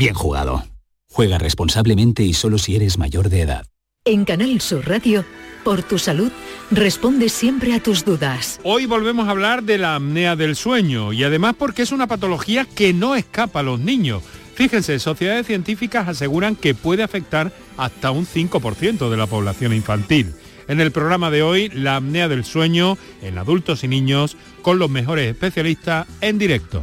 bien 0.00 0.14
jugado. 0.14 0.64
Juega 1.12 1.36
responsablemente 1.36 2.22
y 2.22 2.32
solo 2.32 2.56
si 2.56 2.74
eres 2.74 2.96
mayor 2.96 3.28
de 3.28 3.42
edad. 3.42 3.66
En 4.06 4.24
Canal 4.24 4.58
Sur 4.62 4.88
Radio, 4.88 5.26
por 5.62 5.82
tu 5.82 5.98
salud, 5.98 6.32
responde 6.70 7.28
siempre 7.28 7.74
a 7.74 7.82
tus 7.82 8.06
dudas. 8.06 8.60
Hoy 8.64 8.86
volvemos 8.86 9.28
a 9.28 9.32
hablar 9.32 9.62
de 9.62 9.76
la 9.76 9.96
apnea 9.96 10.36
del 10.36 10.56
sueño 10.56 11.12
y 11.12 11.22
además 11.22 11.54
porque 11.58 11.82
es 11.82 11.92
una 11.92 12.06
patología 12.06 12.64
que 12.64 12.94
no 12.94 13.14
escapa 13.14 13.60
a 13.60 13.62
los 13.62 13.78
niños. 13.78 14.22
Fíjense, 14.54 14.98
sociedades 15.00 15.46
científicas 15.46 16.08
aseguran 16.08 16.56
que 16.56 16.74
puede 16.74 17.02
afectar 17.02 17.52
hasta 17.76 18.10
un 18.10 18.26
5% 18.26 19.10
de 19.10 19.16
la 19.18 19.26
población 19.26 19.74
infantil. 19.74 20.32
En 20.66 20.80
el 20.80 20.92
programa 20.92 21.30
de 21.30 21.42
hoy, 21.42 21.68
la 21.68 21.96
apnea 21.96 22.26
del 22.28 22.46
sueño 22.46 22.96
en 23.20 23.36
adultos 23.36 23.84
y 23.84 23.88
niños 23.88 24.38
con 24.62 24.78
los 24.78 24.88
mejores 24.88 25.28
especialistas 25.28 26.06
en 26.22 26.38
directo. 26.38 26.82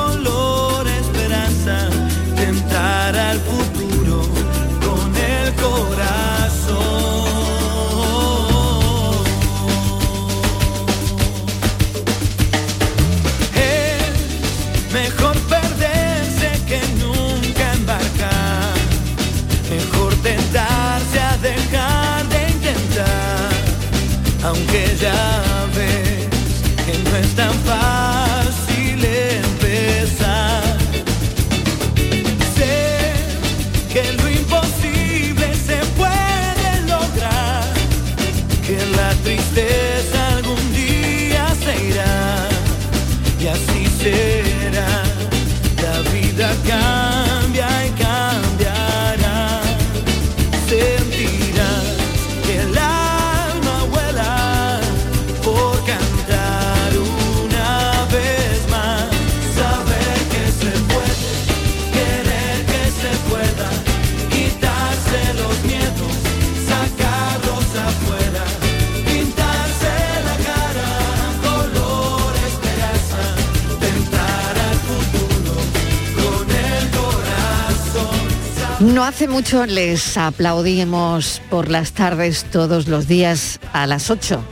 mucho 79.31 79.65
les 79.65 80.17
aplaudimos 80.17 81.41
por 81.49 81.69
las 81.69 81.93
tardes 81.93 82.43
todos 82.51 82.89
los 82.89 83.07
días 83.07 83.61
a 83.71 83.87
las 83.87 84.09
8. 84.09 84.43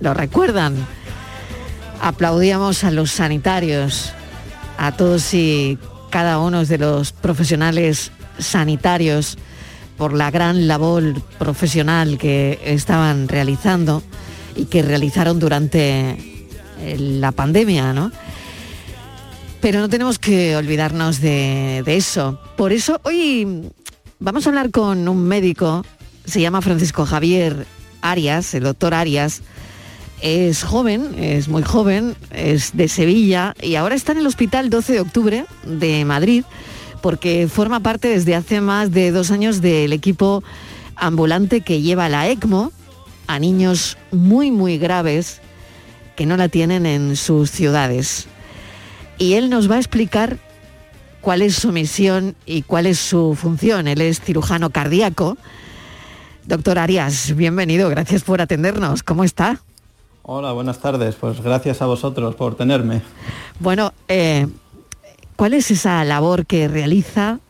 ¿Lo 0.00 0.14
recuerdan? 0.14 0.76
Aplaudíamos 2.00 2.84
a 2.84 2.92
los 2.92 3.10
sanitarios 3.10 4.12
a 4.76 4.92
todos 4.92 5.34
y 5.34 5.76
cada 6.10 6.38
uno 6.38 6.64
de 6.64 6.78
los 6.78 7.10
profesionales 7.10 8.12
sanitarios 8.38 9.38
por 9.96 10.12
la 10.12 10.30
gran 10.30 10.68
labor 10.68 11.20
profesional 11.38 12.16
que 12.16 12.60
estaban 12.64 13.26
realizando 13.26 14.04
y 14.54 14.66
que 14.66 14.82
realizaron 14.82 15.40
durante 15.40 16.10
eh, 16.80 16.96
la 16.98 17.32
pandemia, 17.32 17.92
¿no? 17.92 18.12
Pero 19.60 19.80
no 19.80 19.88
tenemos 19.88 20.20
que 20.20 20.54
olvidarnos 20.54 21.20
de, 21.20 21.82
de 21.84 21.96
eso. 21.96 22.40
Por 22.56 22.72
eso 22.72 23.00
hoy 23.02 23.72
vamos 24.20 24.46
a 24.46 24.50
hablar 24.50 24.70
con 24.70 25.08
un 25.08 25.24
médico, 25.24 25.84
se 26.24 26.40
llama 26.40 26.62
Francisco 26.62 27.06
Javier 27.06 27.66
Arias, 28.02 28.54
el 28.54 28.64
doctor 28.64 28.94
Arias. 28.94 29.42
Es 30.20 30.64
joven, 30.64 31.14
es 31.18 31.48
muy 31.48 31.62
joven, 31.62 32.16
es 32.32 32.76
de 32.76 32.88
Sevilla 32.88 33.54
y 33.62 33.76
ahora 33.76 33.94
está 33.94 34.12
en 34.12 34.18
el 34.18 34.26
Hospital 34.26 34.68
12 34.68 34.94
de 34.94 35.00
Octubre 35.00 35.46
de 35.64 36.04
Madrid 36.04 36.44
porque 37.02 37.46
forma 37.46 37.80
parte 37.80 38.08
desde 38.08 38.34
hace 38.34 38.60
más 38.60 38.90
de 38.90 39.12
dos 39.12 39.30
años 39.30 39.60
del 39.60 39.92
equipo 39.92 40.42
ambulante 40.96 41.60
que 41.60 41.82
lleva 41.82 42.08
la 42.08 42.28
ECMO 42.28 42.72
a 43.28 43.38
niños 43.38 43.96
muy, 44.10 44.50
muy 44.50 44.76
graves 44.78 45.40
que 46.16 46.26
no 46.26 46.36
la 46.36 46.48
tienen 46.48 46.84
en 46.84 47.14
sus 47.14 47.52
ciudades. 47.52 48.26
Y 49.18 49.34
él 49.34 49.50
nos 49.50 49.70
va 49.70 49.76
a 49.76 49.78
explicar 49.78 50.38
cuál 51.28 51.42
es 51.42 51.56
su 51.56 51.72
misión 51.72 52.36
y 52.46 52.62
cuál 52.62 52.86
es 52.86 52.98
su 52.98 53.34
función. 53.34 53.86
Él 53.86 54.00
es 54.00 54.18
cirujano 54.18 54.70
cardíaco. 54.70 55.36
Doctor 56.46 56.78
Arias, 56.78 57.36
bienvenido, 57.36 57.90
gracias 57.90 58.22
por 58.22 58.40
atendernos. 58.40 59.02
¿Cómo 59.02 59.24
está? 59.24 59.60
Hola, 60.22 60.52
buenas 60.52 60.78
tardes. 60.78 61.16
Pues 61.16 61.42
gracias 61.42 61.82
a 61.82 61.84
vosotros 61.84 62.34
por 62.34 62.56
tenerme. 62.56 63.02
Bueno, 63.60 63.92
eh, 64.08 64.46
¿cuál 65.36 65.52
es 65.52 65.70
esa 65.70 66.02
labor 66.04 66.46
que 66.46 66.66
realiza 66.66 67.40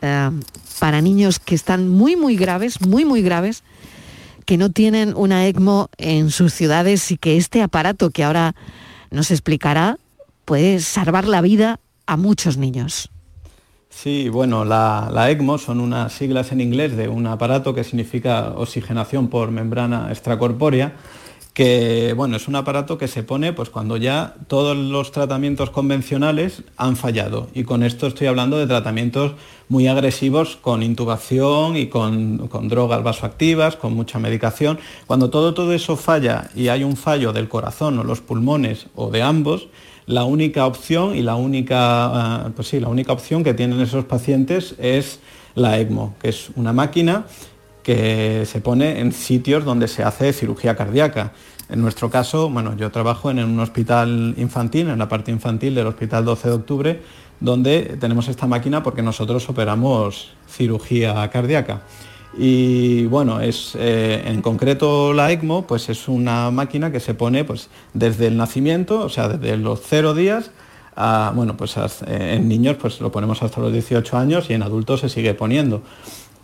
eh, 0.00 0.30
para 0.78 1.00
niños 1.00 1.40
que 1.40 1.56
están 1.56 1.88
muy, 1.88 2.14
muy 2.14 2.36
graves, 2.36 2.80
muy, 2.80 3.04
muy 3.04 3.20
graves, 3.20 3.64
que 4.44 4.56
no 4.56 4.70
tienen 4.70 5.12
una 5.16 5.44
ECMO 5.48 5.90
en 5.96 6.30
sus 6.30 6.54
ciudades 6.54 7.10
y 7.10 7.16
que 7.16 7.36
este 7.36 7.62
aparato 7.62 8.10
que 8.10 8.22
ahora 8.22 8.54
nos 9.10 9.32
explicará 9.32 9.98
puede 10.44 10.78
salvar 10.78 11.26
la 11.26 11.40
vida 11.40 11.80
a 12.08 12.16
muchos 12.16 12.56
niños? 12.56 13.10
Sí, 13.90 14.28
bueno, 14.28 14.64
la, 14.64 15.10
la, 15.12 15.30
ECMO 15.30 15.58
son 15.58 15.80
unas 15.80 16.12
siglas 16.12 16.52
en 16.52 16.60
inglés 16.60 16.96
de 16.96 17.08
un 17.08 17.26
aparato 17.26 17.74
que 17.74 17.84
significa 17.84 18.54
oxigenación 18.56 19.28
por 19.28 19.50
membrana 19.50 20.08
extracorpórea 20.10 20.96
que 21.58 22.12
bueno, 22.16 22.36
es 22.36 22.46
un 22.46 22.54
aparato 22.54 22.98
que 22.98 23.08
se 23.08 23.24
pone 23.24 23.52
pues 23.52 23.68
cuando 23.68 23.96
ya 23.96 24.36
todos 24.46 24.76
los 24.76 25.10
tratamientos 25.10 25.70
convencionales 25.70 26.62
han 26.76 26.94
fallado. 26.94 27.48
Y 27.52 27.64
con 27.64 27.82
esto 27.82 28.06
estoy 28.06 28.28
hablando 28.28 28.58
de 28.58 28.68
tratamientos 28.68 29.32
muy 29.68 29.88
agresivos 29.88 30.54
con 30.54 30.84
intubación 30.84 31.76
y 31.76 31.88
con, 31.88 32.46
con 32.46 32.68
drogas 32.68 33.02
vasoactivas, 33.02 33.74
con 33.74 33.92
mucha 33.92 34.20
medicación. 34.20 34.78
Cuando 35.08 35.30
todo, 35.30 35.52
todo 35.52 35.72
eso 35.72 35.96
falla 35.96 36.48
y 36.54 36.68
hay 36.68 36.84
un 36.84 36.96
fallo 36.96 37.32
del 37.32 37.48
corazón 37.48 37.98
o 37.98 38.04
los 38.04 38.20
pulmones 38.20 38.86
o 38.94 39.10
de 39.10 39.22
ambos, 39.22 39.66
la 40.08 40.24
única 40.24 40.66
opción 40.66 41.14
y 41.14 41.22
la 41.22 41.36
única, 41.36 42.46
uh, 42.46 42.50
pues 42.52 42.68
sí, 42.68 42.80
la 42.80 42.88
única 42.88 43.12
opción 43.12 43.44
que 43.44 43.52
tienen 43.52 43.78
esos 43.80 44.06
pacientes 44.06 44.74
es 44.78 45.20
la 45.54 45.78
ECMO, 45.78 46.14
que 46.20 46.30
es 46.30 46.50
una 46.56 46.72
máquina 46.72 47.26
que 47.82 48.44
se 48.46 48.60
pone 48.62 49.00
en 49.00 49.12
sitios 49.12 49.64
donde 49.66 49.86
se 49.86 50.02
hace 50.02 50.32
cirugía 50.32 50.74
cardíaca. 50.76 51.32
En 51.68 51.82
nuestro 51.82 52.08
caso, 52.08 52.48
bueno, 52.48 52.74
yo 52.74 52.90
trabajo 52.90 53.30
en 53.30 53.38
un 53.40 53.60
hospital 53.60 54.34
infantil, 54.38 54.88
en 54.88 54.98
la 54.98 55.08
parte 55.08 55.30
infantil 55.30 55.74
del 55.74 55.86
Hospital 55.86 56.24
12 56.24 56.48
de 56.48 56.54
Octubre, 56.54 57.02
donde 57.40 57.98
tenemos 58.00 58.28
esta 58.28 58.46
máquina 58.46 58.82
porque 58.82 59.02
nosotros 59.02 59.46
operamos 59.50 60.30
cirugía 60.48 61.28
cardíaca. 61.28 61.82
Y 62.36 63.06
bueno, 63.06 63.40
es 63.40 63.74
eh, 63.74 64.22
en 64.26 64.42
concreto 64.42 65.12
la 65.12 65.32
ECMO, 65.32 65.66
pues 65.66 65.88
es 65.88 66.08
una 66.08 66.50
máquina 66.50 66.92
que 66.92 67.00
se 67.00 67.14
pone 67.14 67.44
pues, 67.44 67.70
desde 67.94 68.26
el 68.26 68.36
nacimiento, 68.36 69.00
o 69.00 69.08
sea, 69.08 69.28
desde 69.28 69.56
los 69.56 69.80
cero 69.82 70.14
días, 70.14 70.50
bueno, 71.34 71.56
pues 71.56 71.76
en 72.06 72.48
niños 72.48 72.76
pues 72.76 73.00
lo 73.00 73.12
ponemos 73.12 73.42
hasta 73.42 73.60
los 73.60 73.72
18 73.72 74.16
años 74.16 74.50
y 74.50 74.54
en 74.54 74.62
adultos 74.62 75.00
se 75.00 75.08
sigue 75.08 75.32
poniendo. 75.34 75.82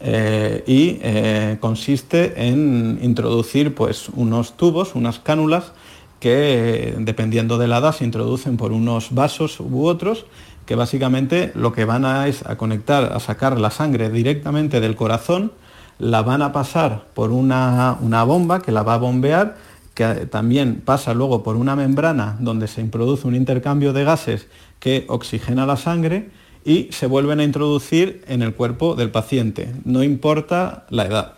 Eh, 0.00 0.62
y 0.66 0.98
eh, 1.02 1.56
consiste 1.60 2.48
en 2.48 2.98
introducir 3.02 3.74
pues, 3.74 4.08
unos 4.10 4.56
tubos, 4.56 4.94
unas 4.94 5.18
cánulas, 5.18 5.72
que 6.20 6.94
dependiendo 6.98 7.58
de 7.58 7.68
la 7.68 7.78
edad 7.78 7.94
se 7.94 8.04
introducen 8.04 8.56
por 8.56 8.72
unos 8.72 9.14
vasos 9.14 9.60
u 9.60 9.86
otros, 9.86 10.26
que 10.66 10.74
básicamente 10.74 11.52
lo 11.54 11.72
que 11.72 11.84
van 11.84 12.04
a 12.04 12.28
es 12.28 12.46
a 12.46 12.56
conectar, 12.56 13.12
a 13.12 13.20
sacar 13.20 13.58
la 13.58 13.70
sangre 13.70 14.10
directamente 14.10 14.80
del 14.80 14.96
corazón, 14.96 15.52
la 15.98 16.22
van 16.22 16.42
a 16.42 16.52
pasar 16.52 17.06
por 17.14 17.30
una, 17.30 17.96
una 18.00 18.24
bomba 18.24 18.60
que 18.60 18.72
la 18.72 18.82
va 18.82 18.94
a 18.94 18.98
bombear, 18.98 19.56
que 19.94 20.26
también 20.26 20.82
pasa 20.84 21.14
luego 21.14 21.42
por 21.42 21.56
una 21.56 21.76
membrana 21.76 22.36
donde 22.40 22.66
se 22.66 22.80
introduce 22.80 23.26
un 23.26 23.34
intercambio 23.34 23.92
de 23.92 24.04
gases 24.04 24.48
que 24.80 25.04
oxigena 25.08 25.66
la 25.66 25.76
sangre 25.76 26.30
y 26.64 26.88
se 26.90 27.06
vuelven 27.06 27.40
a 27.40 27.44
introducir 27.44 28.24
en 28.26 28.42
el 28.42 28.54
cuerpo 28.54 28.94
del 28.94 29.10
paciente, 29.10 29.72
no 29.84 30.02
importa 30.02 30.86
la 30.90 31.06
edad. 31.06 31.32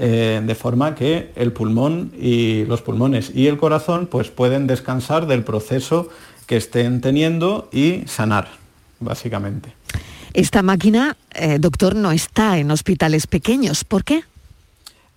Eh, 0.00 0.40
de 0.46 0.54
forma 0.54 0.94
que 0.94 1.32
el 1.34 1.52
pulmón 1.52 2.12
y 2.16 2.64
los 2.66 2.82
pulmones 2.82 3.32
y 3.34 3.48
el 3.48 3.56
corazón 3.56 4.06
pues 4.06 4.30
pueden 4.30 4.68
descansar 4.68 5.26
del 5.26 5.42
proceso 5.42 6.08
que 6.46 6.56
estén 6.56 7.00
teniendo 7.00 7.68
y 7.72 8.04
sanar, 8.06 8.46
básicamente. 9.00 9.77
Esta 10.38 10.62
máquina, 10.62 11.16
eh, 11.34 11.58
doctor, 11.58 11.96
no 11.96 12.12
está 12.12 12.58
en 12.58 12.70
hospitales 12.70 13.26
pequeños. 13.26 13.82
¿Por 13.82 14.04
qué? 14.04 14.22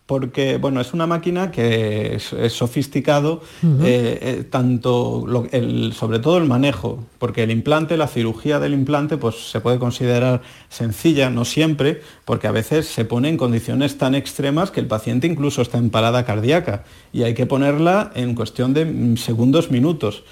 porque 0.08 0.58
bueno, 0.58 0.82
es 0.82 0.94
una 0.94 1.08
máquina 1.08 1.52
que 1.52 2.16
es, 2.16 2.34
es 2.34 2.52
sofisticado, 2.52 3.42
uh 3.64 3.66
-huh. 3.66 3.86
eh, 3.86 4.20
eh, 4.22 4.44
tanto 4.50 5.24
lo, 5.26 5.48
el, 5.54 5.94
sobre 5.94 6.20
todo 6.20 6.38
el 6.38 6.48
manejo, 6.48 7.06
porque 7.18 7.44
el 7.44 7.52
implante, 7.52 7.96
la 7.96 8.10
cirugía 8.10 8.60
del 8.60 8.74
implante, 8.74 9.16
pues 9.16 9.50
se 9.50 9.62
puede 9.62 9.80
considerar 9.80 10.42
sencilla, 10.68 11.30
no 11.30 11.46
siempre, 11.46 12.02
porque 12.26 12.48
a 12.48 12.52
veces 12.52 12.88
se 12.88 13.06
pone 13.06 13.30
en 13.30 13.38
condiciones 13.38 13.98
tan 13.98 14.14
extremas 14.14 14.70
que 14.70 14.82
el 14.82 14.88
paciente 14.88 15.28
incluso 15.28 15.62
está 15.62 15.78
en 15.78 15.90
parada 15.90 16.26
cardíaca 16.26 16.84
y 17.14 17.24
hay 17.24 17.34
que 17.34 17.46
ponerla 17.46 18.12
en 18.14 18.36
cuestión 18.36 18.74
de 18.74 19.16
segundos, 19.16 19.72
minutos. 19.72 20.24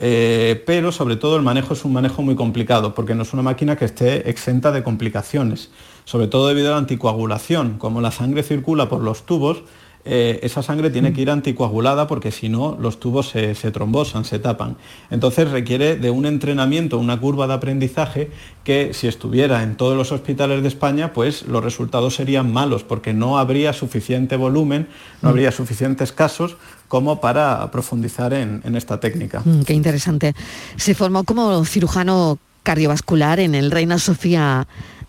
Eh, 0.00 0.62
pero 0.64 0.92
sobre 0.92 1.16
todo 1.16 1.36
el 1.36 1.42
manejo 1.42 1.74
es 1.74 1.84
un 1.84 1.92
manejo 1.92 2.22
muy 2.22 2.36
complicado 2.36 2.94
porque 2.94 3.14
no 3.14 3.22
es 3.22 3.32
una 3.32 3.42
máquina 3.42 3.76
que 3.76 3.84
esté 3.84 4.30
exenta 4.30 4.70
de 4.70 4.84
complicaciones, 4.84 5.70
sobre 6.04 6.28
todo 6.28 6.48
debido 6.48 6.68
a 6.68 6.72
la 6.72 6.78
anticoagulación. 6.78 7.78
Como 7.78 8.00
la 8.00 8.10
sangre 8.10 8.42
circula 8.42 8.88
por 8.88 9.02
los 9.02 9.24
tubos, 9.26 9.62
eh, 10.10 10.40
esa 10.42 10.62
sangre 10.62 10.90
tiene 10.90 11.12
que 11.12 11.20
ir 11.20 11.30
anticoagulada 11.30 12.06
porque 12.06 12.32
si 12.32 12.48
no 12.48 12.76
los 12.80 12.98
tubos 12.98 13.28
se, 13.28 13.54
se, 13.54 13.70
trombosan, 13.70 14.24
se 14.24 14.38
tapan. 14.38 14.76
Entonces 15.10 15.50
requiere 15.50 15.96
de 15.96 16.10
un 16.10 16.24
entrenamiento, 16.24 16.98
una 16.98 17.20
curva 17.20 17.46
de 17.46 17.54
aprendizaje 17.54 18.30
que 18.64 18.94
si 18.94 19.06
estuviera 19.06 19.62
en 19.62 19.76
todos 19.76 19.96
los 19.96 20.10
hospitales 20.10 20.62
de 20.62 20.68
España, 20.68 21.12
pues 21.12 21.42
los 21.42 21.62
resultados 21.62 22.14
serían 22.14 22.52
malos 22.52 22.84
porque 22.84 23.12
no 23.12 23.38
habría 23.38 23.72
suficiente 23.72 24.36
volumen, 24.36 24.88
no 25.20 25.28
habría 25.28 25.52
suficientes 25.52 26.12
casos 26.12 26.56
como 26.88 27.20
para 27.20 27.70
profundizar 27.70 28.32
en, 28.32 28.62
en 28.64 28.76
esta 28.76 29.00
técnica. 29.00 29.42
Mm, 29.44 29.62
qué 29.62 29.74
interesante. 29.74 30.34
Se 30.76 30.94
formó 30.94 31.24
como 31.24 31.64
cirujano 31.66 32.38
cardiovascular 32.62 33.40
en 33.40 33.54
el 33.54 33.70
Reina 33.70 33.98
Sofía 33.98 34.66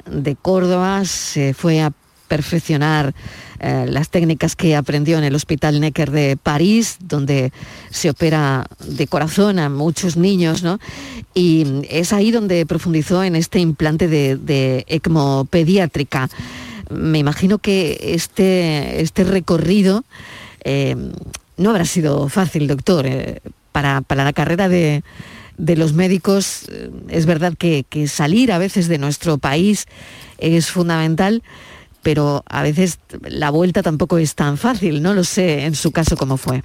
de 0.10 0.36
Córdoba, 0.36 1.06
se 1.06 1.54
fue 1.54 1.82
a 1.82 1.92
perfeccionar 2.30 3.14
eh, 3.60 3.86
las 3.90 4.10
técnicas 4.10 4.56
que 4.56 4.78
aprendió 4.78 5.18
en 5.18 5.26
el 5.26 5.36
Hospital 5.36 5.82
Necker 5.82 6.12
de 6.12 6.38
París, 6.38 6.98
donde 7.02 7.52
se 7.90 8.10
opera 8.10 8.66
de 8.88 9.08
corazón 9.08 9.60
a 9.60 9.68
muchos 9.68 10.16
niños, 10.16 10.64
¿no? 10.64 10.80
Y 11.34 11.66
es 11.90 12.14
ahí 12.14 12.32
donde 12.32 12.66
profundizó 12.66 13.22
en 13.24 13.36
este 13.36 13.60
implante 13.60 14.08
de, 14.08 14.38
de 14.38 14.86
ECMO 14.88 15.46
pediátrica. 15.50 16.30
Me 16.90 17.20
imagino 17.20 17.58
que 17.58 18.00
este, 18.14 19.02
este 19.02 19.26
recorrido 19.26 20.06
eh, 20.64 20.96
no 21.58 21.72
habrá 21.72 21.84
sido 21.84 22.30
fácil, 22.30 22.68
doctor. 22.68 23.06
Eh, 23.06 23.42
para, 23.74 24.02
para, 24.02 24.24
la 24.24 24.34
carrera 24.34 24.70
de, 24.70 25.04
de 25.58 25.76
los 25.76 25.94
médicos 25.94 26.70
es 27.10 27.26
verdad 27.26 27.54
que 27.58 27.86
salir 28.08 28.52
a 28.52 28.58
veces 28.58 28.88
de 28.88 28.98
nuestro 28.98 29.38
país 29.38 29.86
es 30.40 30.72
fundamental, 30.72 31.44
pero 32.04 32.44
a 32.48 32.64
veces 32.64 33.00
la 33.24 33.50
vuelta 33.50 33.84
tampoco 33.84 34.18
es 34.18 34.36
tan 34.36 34.58
fácil, 34.58 35.02
no 35.02 35.14
lo 35.14 35.24
sé 35.24 35.66
en 35.66 35.76
su 35.76 35.92
caso 35.92 36.18
cómo 36.18 36.38
fue. 36.38 36.64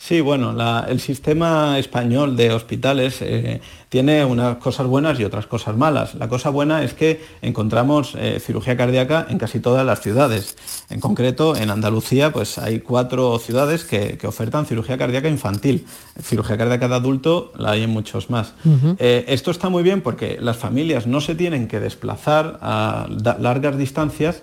Sí, 0.00 0.20
bueno, 0.20 0.52
la- 0.52 0.86
el 0.88 1.00
sistema 1.00 1.76
español 1.76 2.36
de 2.36 2.52
hospitales 2.52 3.16
eh, 3.20 3.60
tiene 3.88 4.24
unas 4.24 4.58
cosas 4.58 4.86
buenas 4.86 5.18
y 5.18 5.24
otras 5.24 5.46
cosas 5.48 5.76
malas. 5.76 6.14
La 6.14 6.28
cosa 6.28 6.50
buena 6.50 6.84
es 6.84 6.94
que 6.94 7.20
encontramos 7.42 8.14
eh, 8.16 8.38
cirugía 8.40 8.76
cardíaca 8.76 9.26
en 9.28 9.38
casi 9.38 9.58
todas 9.58 9.84
las 9.84 10.00
ciudades. 10.00 10.56
En 10.88 11.00
concreto, 11.00 11.56
en 11.56 11.68
Andalucía, 11.70 12.32
pues 12.32 12.58
hay 12.58 12.78
cuatro 12.78 13.38
ciudades 13.40 13.82
que, 13.84 14.16
que 14.18 14.28
ofertan 14.28 14.66
cirugía 14.66 14.96
cardíaca 14.96 15.28
infantil. 15.28 15.84
Cirugía 16.22 16.56
cardíaca 16.56 16.86
de 16.86 16.94
adulto 16.94 17.52
la 17.56 17.72
hay 17.72 17.82
en 17.82 17.90
muchos 17.90 18.30
más. 18.30 18.54
Eh, 19.00 19.24
esto 19.26 19.50
está 19.50 19.68
muy 19.68 19.82
bien 19.82 20.00
porque 20.00 20.38
las 20.40 20.56
familias 20.58 21.08
no 21.08 21.20
se 21.20 21.34
tienen 21.34 21.66
que 21.66 21.80
desplazar 21.80 22.58
a 22.62 23.08
largas 23.40 23.76
distancias 23.76 24.42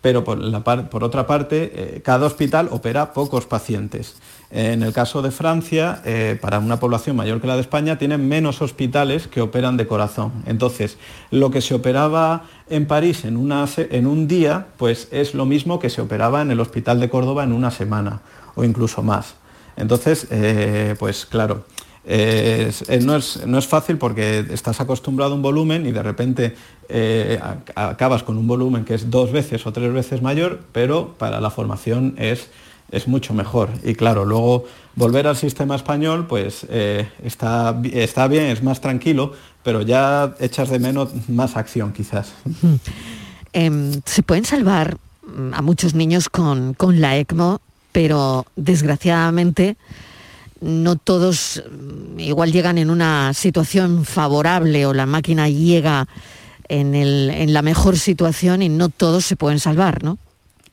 pero 0.00 0.24
por, 0.24 0.38
la 0.38 0.64
par- 0.64 0.90
por 0.90 1.04
otra 1.04 1.24
parte, 1.24 1.70
eh, 1.72 2.02
cada 2.02 2.26
hospital 2.26 2.66
opera 2.72 3.12
pocos 3.12 3.46
pacientes. 3.46 4.16
En 4.56 4.84
el 4.84 4.92
caso 4.92 5.20
de 5.20 5.32
Francia, 5.32 6.00
eh, 6.04 6.38
para 6.40 6.60
una 6.60 6.78
población 6.78 7.16
mayor 7.16 7.40
que 7.40 7.48
la 7.48 7.56
de 7.56 7.60
España, 7.60 7.98
tienen 7.98 8.28
menos 8.28 8.62
hospitales 8.62 9.26
que 9.26 9.40
operan 9.40 9.76
de 9.76 9.88
corazón. 9.88 10.30
Entonces, 10.46 10.96
lo 11.32 11.50
que 11.50 11.60
se 11.60 11.74
operaba 11.74 12.44
en 12.70 12.86
París 12.86 13.24
en, 13.24 13.36
un 13.36 14.28
día, 14.28 14.68
pues 14.76 15.08
es 15.10 15.34
lo 15.34 15.44
mismo 15.44 15.80
que 15.80 15.90
se 15.90 16.00
operaba 16.00 16.40
en 16.40 16.52
el 16.52 16.60
Hospital 16.60 17.00
de 17.00 17.08
Córdoba 17.08 17.42
en 17.42 17.52
una 17.52 17.72
semana 17.72 18.20
o 18.54 18.62
incluso 18.62 19.02
más. 19.02 19.34
Entonces, 19.76 20.28
eh, 20.30 20.94
pues 21.00 21.26
claro, 21.26 21.64
eh, 22.04 22.70
no, 23.02 23.16
es, 23.16 23.44
no 23.44 23.58
es 23.58 23.66
fácil 23.66 23.98
porque 23.98 24.46
estás 24.50 24.80
acostumbrado 24.80 25.32
a 25.32 25.34
un 25.34 25.42
volumen 25.42 25.84
y 25.84 25.90
de 25.90 26.02
repente 26.04 26.54
acabas 27.74 28.22
con 28.22 28.38
un 28.38 28.46
volumen 28.46 28.84
que 28.84 28.94
es 28.94 29.10
dos 29.10 29.32
veces 29.32 29.66
o 29.66 29.72
tres 29.72 29.92
veces 29.92 30.22
mayor, 30.22 30.60
pero 30.70 31.14
para 31.18 31.40
la 31.40 31.50
formación 31.50 32.14
es, 32.18 32.50
es 32.94 33.08
mucho 33.08 33.34
mejor. 33.34 33.70
Y 33.84 33.94
claro, 33.94 34.24
luego 34.24 34.64
volver 34.96 35.26
al 35.26 35.36
sistema 35.36 35.74
español 35.76 36.26
pues 36.26 36.66
eh, 36.70 37.08
está, 37.22 37.80
está 37.92 38.28
bien, 38.28 38.44
es 38.46 38.62
más 38.62 38.80
tranquilo, 38.80 39.32
pero 39.62 39.82
ya 39.82 40.34
echas 40.40 40.70
de 40.70 40.78
menos 40.78 41.10
más 41.28 41.56
acción 41.56 41.92
quizás. 41.92 42.32
Em, 43.52 44.00
se 44.04 44.22
pueden 44.22 44.44
salvar 44.44 44.96
mm, 45.26 45.54
a 45.54 45.62
muchos 45.62 45.94
niños 45.94 46.28
con, 46.28 46.74
con 46.74 47.00
la 47.00 47.16
ECMO, 47.16 47.60
pero 47.92 48.46
desgraciadamente 48.56 49.76
no 50.60 50.96
todos 50.96 51.62
mm, 51.70 52.20
igual 52.20 52.52
llegan 52.52 52.78
en 52.78 52.90
una 52.90 53.32
situación 53.34 54.04
favorable 54.04 54.86
o 54.86 54.94
la 54.94 55.06
máquina 55.06 55.48
llega 55.48 56.06
en, 56.68 56.94
el- 56.94 57.30
en 57.30 57.52
la 57.52 57.62
mejor 57.62 57.98
situación 57.98 58.62
y 58.62 58.68
no 58.68 58.88
todos 58.88 59.24
se 59.24 59.36
pueden 59.36 59.60
salvar, 59.60 60.02
¿no? 60.02 60.18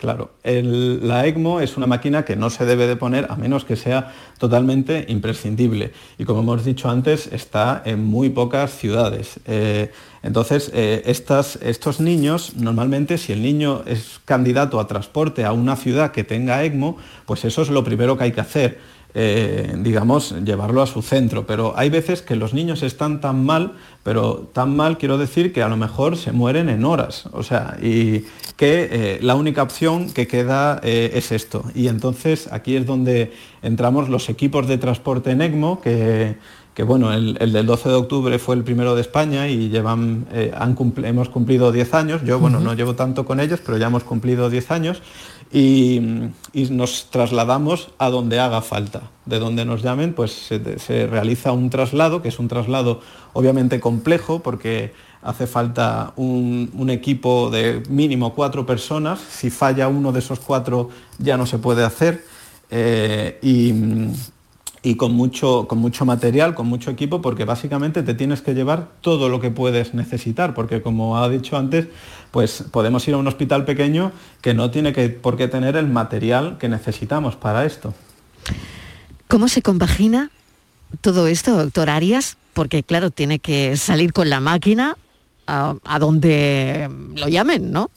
Claro, 0.01 0.31
el- 0.41 1.08
la 1.08 1.27
ECMO 1.27 1.62
es 1.62 1.77
una 1.77 1.86
máquina 1.86 2.25
que 2.25 2.36
no 2.36 2.50
se 2.50 2.65
debe 2.65 2.88
de 2.88 2.96
poner 2.96 3.27
a 3.29 3.36
menos 3.36 3.65
que 3.65 3.75
sea 3.75 4.12
totalmente 4.39 5.05
imprescindible. 5.10 5.91
Y 6.17 6.25
como 6.25 6.39
hemos 6.41 6.65
dicho 6.65 6.89
antes, 6.89 7.27
está 7.31 7.84
en 7.86 8.03
muy 8.03 8.29
pocas 8.31 8.72
ciudades. 8.75 9.39
Eh, 9.46 9.91
entonces, 10.24 10.72
eh, 10.74 11.03
estos 11.05 12.00
niños, 12.00 12.55
normalmente 12.55 13.20
si 13.20 13.31
el 13.31 13.43
niño 13.43 13.84
es 13.86 14.20
candidato 14.25 14.79
a 14.79 14.88
transporte 14.88 15.46
a 15.46 15.51
una 15.53 15.75
ciudad 15.75 16.12
que 16.12 16.24
tenga 16.24 16.63
ECMO, 16.63 16.98
pues 17.27 17.46
eso 17.46 17.62
es 17.62 17.70
lo 17.70 17.84
primero 17.84 18.17
que 18.17 18.24
hay 18.24 18.31
que 18.31 18.41
hacer. 18.41 18.79
Eh, 19.13 19.75
digamos, 19.79 20.33
llevarlo 20.43 20.81
a 20.81 20.87
su 20.87 21.01
centro. 21.01 21.45
Pero 21.45 21.73
hay 21.77 21.89
veces 21.89 22.21
que 22.21 22.35
los 22.35 22.53
niños 22.53 22.83
están 22.83 23.21
tan 23.21 23.45
mal, 23.45 23.73
pero 24.03 24.49
tan 24.53 24.75
mal 24.75 24.97
quiero 24.97 25.17
decir 25.17 25.53
que 25.53 25.61
a 25.63 25.67
lo 25.69 25.77
mejor 25.77 26.17
se 26.17 26.31
mueren 26.31 26.69
en 26.69 26.85
horas. 26.85 27.25
O 27.33 27.43
sea, 27.43 27.77
y 27.81 28.25
que 28.57 28.89
eh, 28.91 29.19
la 29.21 29.35
única 29.35 29.63
opción 29.63 30.09
que 30.11 30.27
queda 30.27 30.79
eh, 30.83 31.11
es 31.15 31.31
esto. 31.31 31.63
Y 31.75 31.87
entonces 31.87 32.47
aquí 32.51 32.75
es 32.75 32.85
donde 32.85 33.33
entramos 33.61 34.07
los 34.09 34.29
equipos 34.29 34.67
de 34.67 34.77
transporte 34.77 35.31
en 35.31 35.41
ECMO, 35.41 35.81
que, 35.81 36.35
que, 36.75 36.83
bueno, 36.83 37.11
el, 37.11 37.37
el 37.41 37.51
del 37.53 37.65
12 37.65 37.89
de 37.89 37.95
octubre 37.95 38.39
fue 38.39 38.55
el 38.55 38.63
primero 38.63 38.95
de 38.95 39.01
España 39.01 39.47
y 39.47 39.69
llevan, 39.69 40.25
eh, 40.31 40.51
han 40.55 40.75
cumpl- 40.75 41.05
hemos 41.05 41.27
cumplido 41.29 41.71
10 41.71 41.93
años. 41.95 42.21
Yo, 42.23 42.39
bueno, 42.39 42.59
no 42.59 42.73
llevo 42.75 42.95
tanto 42.95 43.25
con 43.25 43.39
ellos, 43.39 43.59
pero 43.65 43.77
ya 43.77 43.87
hemos 43.87 44.03
cumplido 44.03 44.49
10 44.49 44.71
años 44.71 45.01
y, 45.51 46.29
nos 46.70 47.10
trasladamos 47.10 47.89
a 47.98 48.10
donde 48.10 48.39
haga 48.39 48.62
falta. 48.62 49.03
De 49.25 49.39
donde 49.39 49.65
nos 49.65 49.84
llamen, 49.84 50.13
pues 50.13 50.31
se, 50.31 51.08
realiza 51.08 51.51
un 51.51 51.70
traslado, 51.70 52.22
que 52.22 52.29
es 52.29 52.39
un 52.39 52.48
traslado 52.48 53.01
obviamente 53.33 53.79
complejo 53.79 54.40
porque 54.40 54.94
hace 55.22 55.48
falta 55.48 56.14
un, 56.16 56.72
un 56.74 56.90
equipo 56.90 57.50
de 57.50 57.83
mínimo 57.90 58.33
cuatro 58.33 58.66
personas. 58.66 59.20
Si 59.20 59.50
falla 59.50 59.87
uno 59.87 60.11
de 60.11 60.20
esos 60.20 60.40
cuatro 60.40 60.90
ya 61.20 61.37
no 61.37 61.46
se 61.46 61.57
puede 61.57 61.83
hacer. 61.83 62.24
Eh, 62.72 63.37
y, 63.42 63.74
y 64.83 64.96
con 64.96 65.13
mucho, 65.13 65.67
con 65.67 65.77
mucho 65.77 66.05
material, 66.05 66.55
con 66.55 66.67
mucho 66.67 66.89
equipo, 66.89 67.22
porque 67.22 67.46
básicamente 67.46 68.01
te 68.01 68.15
tienes 68.15 68.41
que 68.41 68.55
llevar 68.55 68.89
todo 69.01 69.29
lo 69.29 69.39
que 69.39 69.51
puedes 69.51 69.94
necesitar, 69.94 70.53
porque 70.53 70.81
como 70.81 71.17
ha 71.17 71.29
dicho 71.29 71.55
antes, 71.55 71.87
pues 72.31 72.63
podemos 72.72 73.07
ir 73.07 73.13
a 73.13 73.17
un 73.17 73.27
hospital 73.27 73.63
pequeño 73.65 74.11
que 74.41 74.53
no 74.53 74.72
tiene 74.72 74.91
que, 74.91 75.09
por 75.09 75.37
qué 75.37 75.48
tener 75.48 75.75
el 75.75 75.87
material 75.87 76.57
que 76.57 76.67
necesitamos 76.67 77.35
para 77.35 77.65
esto. 77.65 77.94
¿Cómo 79.27 79.48
se 79.48 79.61
compagina 79.61 80.31
todo 81.01 81.27
esto, 81.27 81.55
doctor 81.55 81.89
Arias? 81.89 82.37
Porque 82.53 82.81
claro, 82.83 83.11
tiene 83.11 83.39
que 83.39 83.77
salir 83.77 84.13
con 84.13 84.29
la 84.29 84.39
máquina 84.39 84.98
a, 85.46 85.75
a 85.83 86.00
donde 86.00 86.89
lo 87.15 87.27
llamen, 87.27 87.72
¿no? 87.72 87.91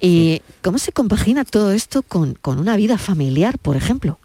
¿Y 0.00 0.42
cómo 0.62 0.78
se 0.78 0.92
compagina 0.92 1.44
todo 1.44 1.72
esto 1.72 2.02
con, 2.02 2.34
con 2.34 2.58
una 2.58 2.76
vida 2.76 2.96
familiar, 2.96 3.58
por 3.58 3.76
ejemplo? 3.76 4.18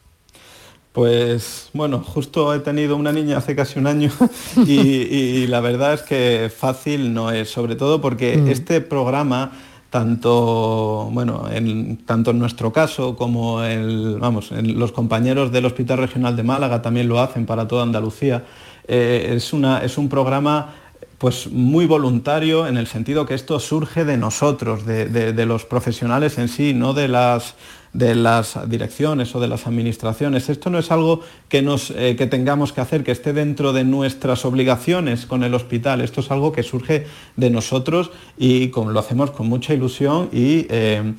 Pues 0.94 1.70
bueno, 1.74 2.00
justo 2.06 2.54
he 2.54 2.60
tenido 2.60 2.98
una 2.98 3.14
niña 3.14 3.38
hace 3.38 3.56
casi 3.56 3.80
un 3.80 3.88
año 3.88 4.12
y, 4.68 4.72
y 4.80 5.48
la 5.48 5.62
verdad 5.62 5.94
es 5.94 6.02
que 6.02 6.52
fácil 6.56 7.14
no 7.14 7.32
es, 7.32 7.50
sobre 7.50 7.76
todo 7.76 8.02
porque 8.02 8.36
Mm. 8.38 8.48
este 8.50 8.82
programa, 8.82 9.52
tanto, 9.90 11.10
bueno, 11.12 11.46
en, 11.52 11.98
tanto 12.06 12.32
en 12.32 12.40
nuestro 12.40 12.74
caso 12.74 13.16
como 13.16 13.64
el, 13.64 14.18
vamos, 14.20 14.52
en 14.52 14.78
los 14.80 14.92
compañeros 14.92 15.52
del 15.52 15.66
Hospital 15.66 15.98
Regional 16.00 16.36
de 16.36 16.44
Málaga 16.44 16.82
también 16.82 17.08
lo 17.08 17.20
hacen 17.22 17.46
para 17.46 17.68
toda 17.68 17.84
Andalucía, 17.84 18.44
eh, 18.88 19.32
es, 19.36 19.54
una, 19.54 19.84
es 19.84 19.98
un 19.98 20.10
programa 20.10 20.74
pues 21.18 21.48
muy 21.52 21.86
voluntario 21.86 22.68
en 22.68 22.78
el 22.78 22.88
sentido 22.88 23.26
que 23.26 23.36
esto 23.36 23.60
surge 23.60 24.06
de 24.06 24.18
nosotros, 24.18 24.86
de, 24.86 25.06
de- 25.06 25.34
de 25.34 25.46
los 25.46 25.66
profesionales 25.66 26.38
en 26.38 26.48
sí, 26.50 26.74
no 26.74 26.94
de 26.94 27.08
las 27.08 27.54
de 27.94 28.16
las 28.16 28.58
direcciones 28.70 29.36
o 29.36 29.40
de 29.42 29.48
las 29.50 29.68
administraciones. 29.68 30.48
Esto 30.50 30.70
no 30.70 30.80
es 30.80 30.92
algo 30.92 31.22
que, 31.50 31.62
nos, 31.62 31.92
eh, 31.92 32.16
que 32.18 32.26
tengamos 32.28 32.72
que 32.72 32.82
hacer, 32.82 33.04
que 33.04 33.12
esté 33.12 33.34
dentro 33.34 33.74
de 33.74 33.84
nuestras 33.84 34.46
obligaciones 34.46 35.26
con 35.26 35.44
el 35.44 35.54
hospital. 35.54 36.00
Esto 36.02 36.22
es 36.22 36.32
algo 36.32 36.52
que 36.54 36.64
surge 36.64 37.06
de 37.36 37.50
nosotros 37.50 38.12
y 38.38 38.70
con- 38.70 38.94
lo 38.94 39.00
hacemos 39.00 39.32
con 39.32 39.48
mucha 39.48 39.74
ilusión 39.74 40.30
y 40.32 40.68
eh, 40.70 41.14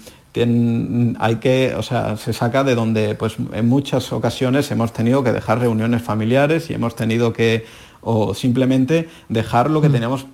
hay 1.18 1.36
que, 1.36 1.74
o 1.76 1.82
sea, 1.82 2.16
se 2.16 2.32
saca 2.32 2.64
de 2.64 2.74
donde 2.74 3.14
pues 3.14 3.34
en 3.52 3.68
muchas 3.68 4.12
ocasiones 4.12 4.70
hemos 4.70 4.92
tenido 4.94 5.22
que 5.22 5.32
dejar 5.32 5.58
reuniones 5.60 6.00
familiares 6.02 6.70
y 6.70 6.74
hemos 6.74 6.96
tenido 6.96 7.32
que 7.34 7.66
o 8.00 8.32
simplemente 8.34 9.08
dejar 9.28 9.70
lo 9.70 9.80
que 9.82 9.88
teníamos 9.90 10.24
pla- 10.24 10.32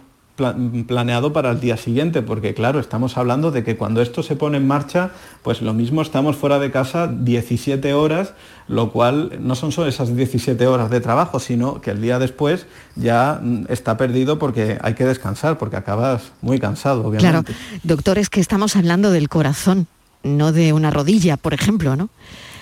planeado 0.86 1.32
para 1.32 1.50
el 1.50 1.60
día 1.60 1.76
siguiente, 1.76 2.22
porque 2.22 2.54
claro, 2.54 2.78
estamos 2.78 3.16
hablando 3.16 3.50
de 3.50 3.64
que 3.64 3.76
cuando 3.76 4.00
esto 4.00 4.22
se 4.22 4.36
pone 4.36 4.56
en 4.58 4.66
marcha, 4.66 5.10
pues 5.42 5.60
lo 5.62 5.74
mismo 5.74 6.00
estamos 6.00 6.36
fuera 6.36 6.58
de 6.58 6.70
casa 6.70 7.08
17 7.08 7.92
horas, 7.92 8.34
lo 8.68 8.92
cual 8.92 9.38
no 9.40 9.54
son 9.56 9.72
solo 9.72 9.88
esas 9.88 10.14
17 10.14 10.66
horas 10.66 10.90
de 10.90 11.00
trabajo, 11.00 11.40
sino 11.40 11.80
que 11.80 11.90
el 11.90 12.00
día 12.00 12.18
después 12.18 12.66
ya 12.94 13.40
mm, 13.42 13.64
está 13.68 13.96
perdido 13.96 14.38
porque 14.38 14.78
hay 14.80 14.94
que 14.94 15.04
descansar, 15.04 15.58
porque 15.58 15.76
acabas 15.76 16.32
muy 16.40 16.58
cansado, 16.60 17.02
Claro, 17.02 17.40
obviamente. 17.40 17.54
doctor, 17.82 18.18
es 18.18 18.30
que 18.30 18.40
estamos 18.40 18.76
hablando 18.76 19.10
del 19.10 19.28
corazón, 19.28 19.88
no 20.22 20.52
de 20.52 20.72
una 20.72 20.90
rodilla, 20.90 21.36
por 21.36 21.52
ejemplo, 21.54 21.96
¿no? 21.96 22.10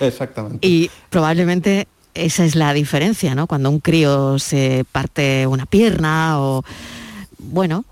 Exactamente. 0.00 0.66
Y 0.66 0.90
probablemente 1.10 1.88
esa 2.14 2.44
es 2.44 2.54
la 2.54 2.72
diferencia, 2.72 3.34
¿no? 3.34 3.46
Cuando 3.46 3.70
un 3.70 3.80
crío 3.80 4.38
se 4.38 4.84
parte 4.90 5.46
una 5.46 5.66
pierna 5.66 6.40
o, 6.40 6.64
bueno, 7.50 7.84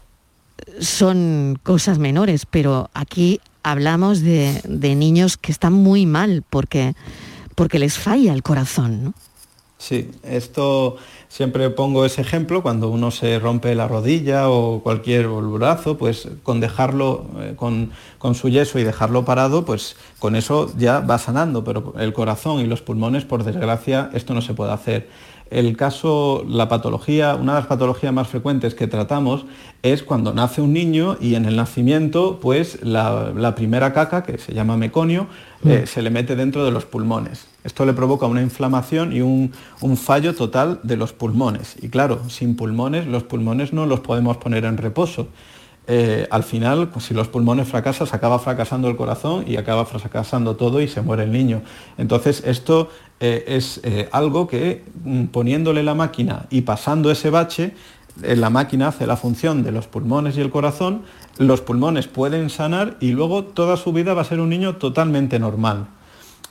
son 0.81 1.59
cosas 1.63 1.99
menores, 1.99 2.47
pero 2.47 2.91
aquí 2.95 3.41
hablamos 3.63 4.21
de, 4.21 4.61
de 4.65 4.95
niños 4.95 5.37
que 5.37 5.53
están 5.53 5.73
muy 5.73 6.07
mal 6.07 6.45
porque, 6.49 6.95
porque 7.55 7.79
les 7.79 7.99
falla 7.99 8.33
el 8.33 8.43
corazón. 8.43 9.15
Sí, 9.79 10.11
esto 10.23 10.97
siempre 11.29 11.69
pongo 11.69 12.05
ese 12.07 12.23
ejemplo 12.23 12.63
cuando 12.63 12.89
uno 12.89 13.11
se 13.11 13.39
rompe 13.39 13.75
la 13.75 13.89
rodilla 13.89 14.49
o 14.49 14.83
cualquier 14.83 15.27
o 15.27 15.99
pues 15.99 16.29
con 16.43 16.61
dejarlo 16.61 17.27
eh, 17.41 17.55
con, 17.57 17.91
con 18.19 18.35
su 18.35 18.49
yeso 18.49 18.79
y 18.79 18.85
dejarlo 18.85 19.25
parado, 19.25 19.65
pues 19.65 19.97
con 20.21 20.37
eso 20.37 20.73
ya 20.79 21.01
va 21.01 21.19
sanando, 21.19 21.65
pero 21.65 21.93
el 21.99 22.13
corazón 22.13 22.61
y 22.61 22.67
los 22.67 22.83
pulmones, 22.83 23.25
por 23.25 23.45
desgracia, 23.45 24.11
esto 24.15 24.33
no 24.33 24.41
se 24.41 24.55
puede 24.55 24.73
hacer. 24.73 25.09
El 25.51 25.77
caso, 25.77 26.45
la 26.49 26.69
patología, 26.69 27.35
una 27.37 27.55
de 27.55 27.61
las 27.61 27.69
patologías 27.69 28.13
más 28.13 28.29
frecuentes 28.29 28.75
que 28.75 28.87
tratamos 28.87 29.45
es 29.83 30.03
cuando 30.03 30.33
nace 30.33 30.61
un 30.61 30.73
niño 30.73 31.17
y 31.21 31.35
en 31.35 31.45
el 31.45 31.57
nacimiento, 31.57 32.41
pues 32.41 32.83
la, 32.83 33.33
la 33.37 33.55
primera 33.55 33.93
caca, 33.93 34.23
que 34.23 34.39
se 34.39 34.55
llama 34.55 34.77
meconio, 34.77 35.27
eh, 35.65 35.85
se 35.87 36.03
le 36.03 36.11
mete 36.11 36.35
dentro 36.35 36.65
de 36.65 36.71
los 36.71 36.85
pulmones. 36.87 37.47
Esto 37.63 37.87
le 37.87 37.93
provoca 37.93 38.27
una 38.27 38.43
inflamación 38.43 39.13
y 39.13 39.21
un, 39.21 39.53
un 39.81 39.97
fallo 39.97 40.35
total 40.35 40.81
de 40.83 40.97
los 40.97 41.13
pulmones. 41.13 41.77
Y 41.81 41.89
claro, 41.89 42.29
sin 42.29 42.57
pulmones, 42.57 43.07
los 43.07 43.23
pulmones 43.23 43.73
no 43.73 43.87
los 43.87 44.01
podemos 44.01 44.39
poner 44.39 44.65
en 44.65 44.77
reposo. 44.77 45.29
Eh, 45.87 46.27
al 46.31 46.45
final, 46.45 46.89
pues, 46.89 47.05
si 47.05 47.15
los 47.15 47.29
pulmones 47.29 47.69
fracasan, 47.69 48.09
acaba 48.11 48.39
fracasando 48.39 48.89
el 48.89 48.97
corazón 48.97 49.45
y 49.47 49.57
acaba 49.57 49.85
fracasando 49.85 50.57
todo 50.57 50.81
y 50.81 50.89
se 50.89 51.03
muere 51.03 51.25
el 51.25 51.33
niño. 51.33 51.61
Entonces, 51.99 52.43
esto 52.47 52.89
eh, 53.21 53.45
es 53.47 53.81
eh, 53.83 54.09
algo 54.13 54.47
que 54.47 54.85
mm, 55.05 55.27
poniéndole 55.27 55.83
la 55.83 55.95
máquina 55.95 56.47
y 56.51 56.63
pasando 56.63 57.11
ese 57.11 57.31
bache, 57.31 57.75
la 58.21 58.49
máquina 58.49 58.89
hace 58.89 59.07
la 59.07 59.17
función 59.17 59.65
de 59.65 59.73
los 59.73 59.89
pulmones 59.89 60.37
y 60.37 60.41
el 60.41 60.51
corazón, 60.51 61.03
los 61.39 61.61
pulmones 61.61 62.07
pueden 62.07 62.49
sanar 62.49 62.97
y 63.01 63.11
luego 63.11 63.43
toda 63.43 63.77
su 63.77 63.93
vida 63.93 64.15
va 64.15 64.23
a 64.23 64.25
ser 64.25 64.39
un 64.39 64.51
niño 64.51 64.77
totalmente 64.77 65.41
normal. 65.41 65.89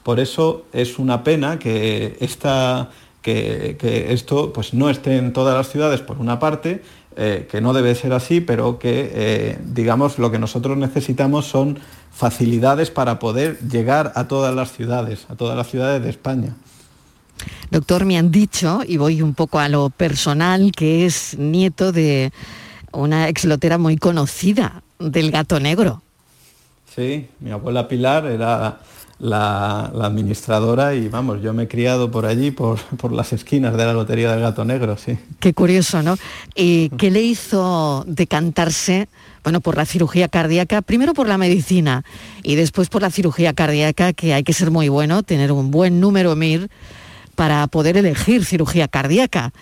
Por 0.03 0.19
eso 0.19 0.65
es 0.73 0.99
una 0.99 1.23
pena 1.23 1.59
que, 1.59 2.17
esta, 2.19 2.89
que, 3.21 3.77
que 3.79 4.11
esto 4.11 4.51
pues, 4.51 4.73
no 4.73 4.89
esté 4.89 5.17
en 5.17 5.31
todas 5.31 5.55
las 5.55 5.69
ciudades, 5.69 6.01
por 6.01 6.17
una 6.17 6.39
parte, 6.39 6.83
eh, 7.17 7.47
que 7.49 7.61
no 7.61 7.73
debe 7.73 7.95
ser 7.95 8.13
así, 8.13 8.41
pero 8.41 8.79
que, 8.79 9.11
eh, 9.13 9.59
digamos, 9.63 10.19
lo 10.19 10.31
que 10.31 10.39
nosotros 10.39 10.77
necesitamos 10.77 11.45
son 11.45 11.79
facilidades 12.11 12.91
para 12.91 13.19
poder 13.19 13.59
llegar 13.59 14.11
a 14.15 14.27
todas 14.27 14.53
las 14.53 14.71
ciudades, 14.71 15.25
a 15.29 15.35
todas 15.35 15.57
las 15.57 15.69
ciudades 15.69 16.03
de 16.03 16.09
España. 16.09 16.55
Doctor, 17.71 18.05
me 18.05 18.17
han 18.17 18.31
dicho, 18.31 18.81
y 18.87 18.97
voy 18.97 19.21
un 19.21 19.33
poco 19.33 19.59
a 19.59 19.67
lo 19.67 19.89
personal, 19.89 20.71
que 20.71 21.05
es 21.05 21.37
nieto 21.37 21.91
de 21.91 22.31
una 22.91 23.27
exlotera 23.27 23.77
muy 23.77 23.97
conocida, 23.97 24.83
del 24.99 25.31
gato 25.31 25.59
negro. 25.59 26.01
Sí, 26.95 27.27
mi 27.39 27.51
abuela 27.51 27.87
Pilar 27.87 28.27
era 28.27 28.79
la, 29.19 29.91
la, 29.93 30.05
administradora 30.07 30.95
y 30.95 31.07
vamos, 31.07 31.41
yo 31.41 31.53
me 31.53 31.63
he 31.63 31.67
criado 31.67 32.11
por 32.11 32.25
allí, 32.25 32.51
por, 32.51 32.79
por, 32.97 33.11
las 33.11 33.33
esquinas 33.33 33.75
de 33.77 33.85
la 33.85 33.93
Lotería 33.93 34.31
del 34.31 34.41
Gato 34.41 34.65
Negro, 34.65 34.97
sí. 34.97 35.17
Qué 35.39 35.53
curioso, 35.53 36.01
¿no? 36.01 36.17
¿Y 36.55 36.89
qué 36.89 37.11
le 37.11 37.21
hizo 37.21 38.03
decantarse, 38.07 39.07
bueno, 39.43 39.61
por 39.61 39.77
la 39.77 39.85
cirugía 39.85 40.27
cardíaca? 40.27 40.81
Primero 40.81 41.13
por 41.13 41.27
la 41.27 41.37
medicina 41.37 42.03
y 42.41 42.55
después 42.55 42.89
por 42.89 43.01
la 43.01 43.11
cirugía 43.11 43.53
cardíaca, 43.53 44.13
que 44.13 44.33
hay 44.33 44.43
que 44.43 44.53
ser 44.53 44.71
muy 44.71 44.89
bueno, 44.89 45.23
tener 45.23 45.51
un 45.51 45.71
buen 45.71 45.99
número 45.99 46.35
MIR 46.35 46.69
para 47.35 47.65
poder 47.67 47.97
elegir 47.97 48.45
cirugía 48.45 48.87
cardíaca. 48.87 49.53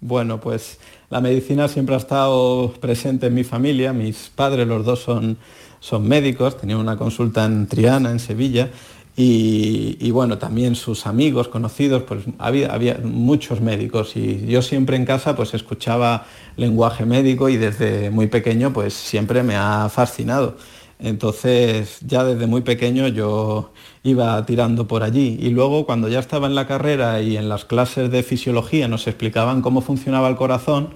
Bueno, 0.00 0.40
pues 0.40 0.78
la 1.10 1.20
medicina 1.20 1.68
siempre 1.68 1.94
ha 1.94 1.98
estado 1.98 2.72
presente 2.80 3.26
en 3.26 3.34
mi 3.34 3.44
familia, 3.44 3.92
mis 3.92 4.30
padres 4.34 4.66
los 4.66 4.84
dos 4.84 5.00
son 5.00 5.38
son 5.80 6.06
médicos, 6.06 6.56
tenían 6.56 6.78
una 6.78 6.96
consulta 6.96 7.44
en 7.44 7.66
Triana, 7.66 8.10
en 8.10 8.20
Sevilla, 8.20 8.70
y, 9.16 9.98
y, 10.00 10.12
bueno, 10.12 10.38
también 10.38 10.76
sus 10.76 11.06
amigos, 11.06 11.48
conocidos, 11.48 12.04
pues 12.04 12.24
había, 12.38 12.72
había, 12.72 12.98
muchos 13.02 13.60
médicos 13.60 14.16
y 14.16 14.46
yo 14.46 14.62
siempre 14.62 14.96
en 14.96 15.04
casa 15.04 15.36
pues 15.36 15.52
escuchaba 15.52 16.24
lenguaje 16.56 17.04
médico 17.04 17.48
y 17.48 17.56
desde 17.56 18.10
muy 18.10 18.28
pequeño 18.28 18.72
pues 18.72 18.94
siempre 18.94 19.42
me 19.42 19.56
ha 19.56 19.88
fascinado. 19.90 20.56
Entonces 21.02 21.98
ya 22.00 22.24
desde 22.24 22.46
muy 22.46 22.60
pequeño 22.60 23.08
yo 23.08 23.72
iba 24.02 24.44
tirando 24.46 24.86
por 24.86 25.02
allí 25.02 25.38
y 25.40 25.50
luego 25.50 25.86
cuando 25.86 26.08
ya 26.08 26.18
estaba 26.18 26.46
en 26.46 26.54
la 26.54 26.66
carrera 26.66 27.20
y 27.22 27.36
en 27.36 27.48
las 27.48 27.64
clases 27.64 28.10
de 28.10 28.22
fisiología 28.22 28.86
nos 28.86 29.06
explicaban 29.06 29.62
cómo 29.62 29.80
funcionaba 29.80 30.28
el 30.28 30.36
corazón, 30.36 30.90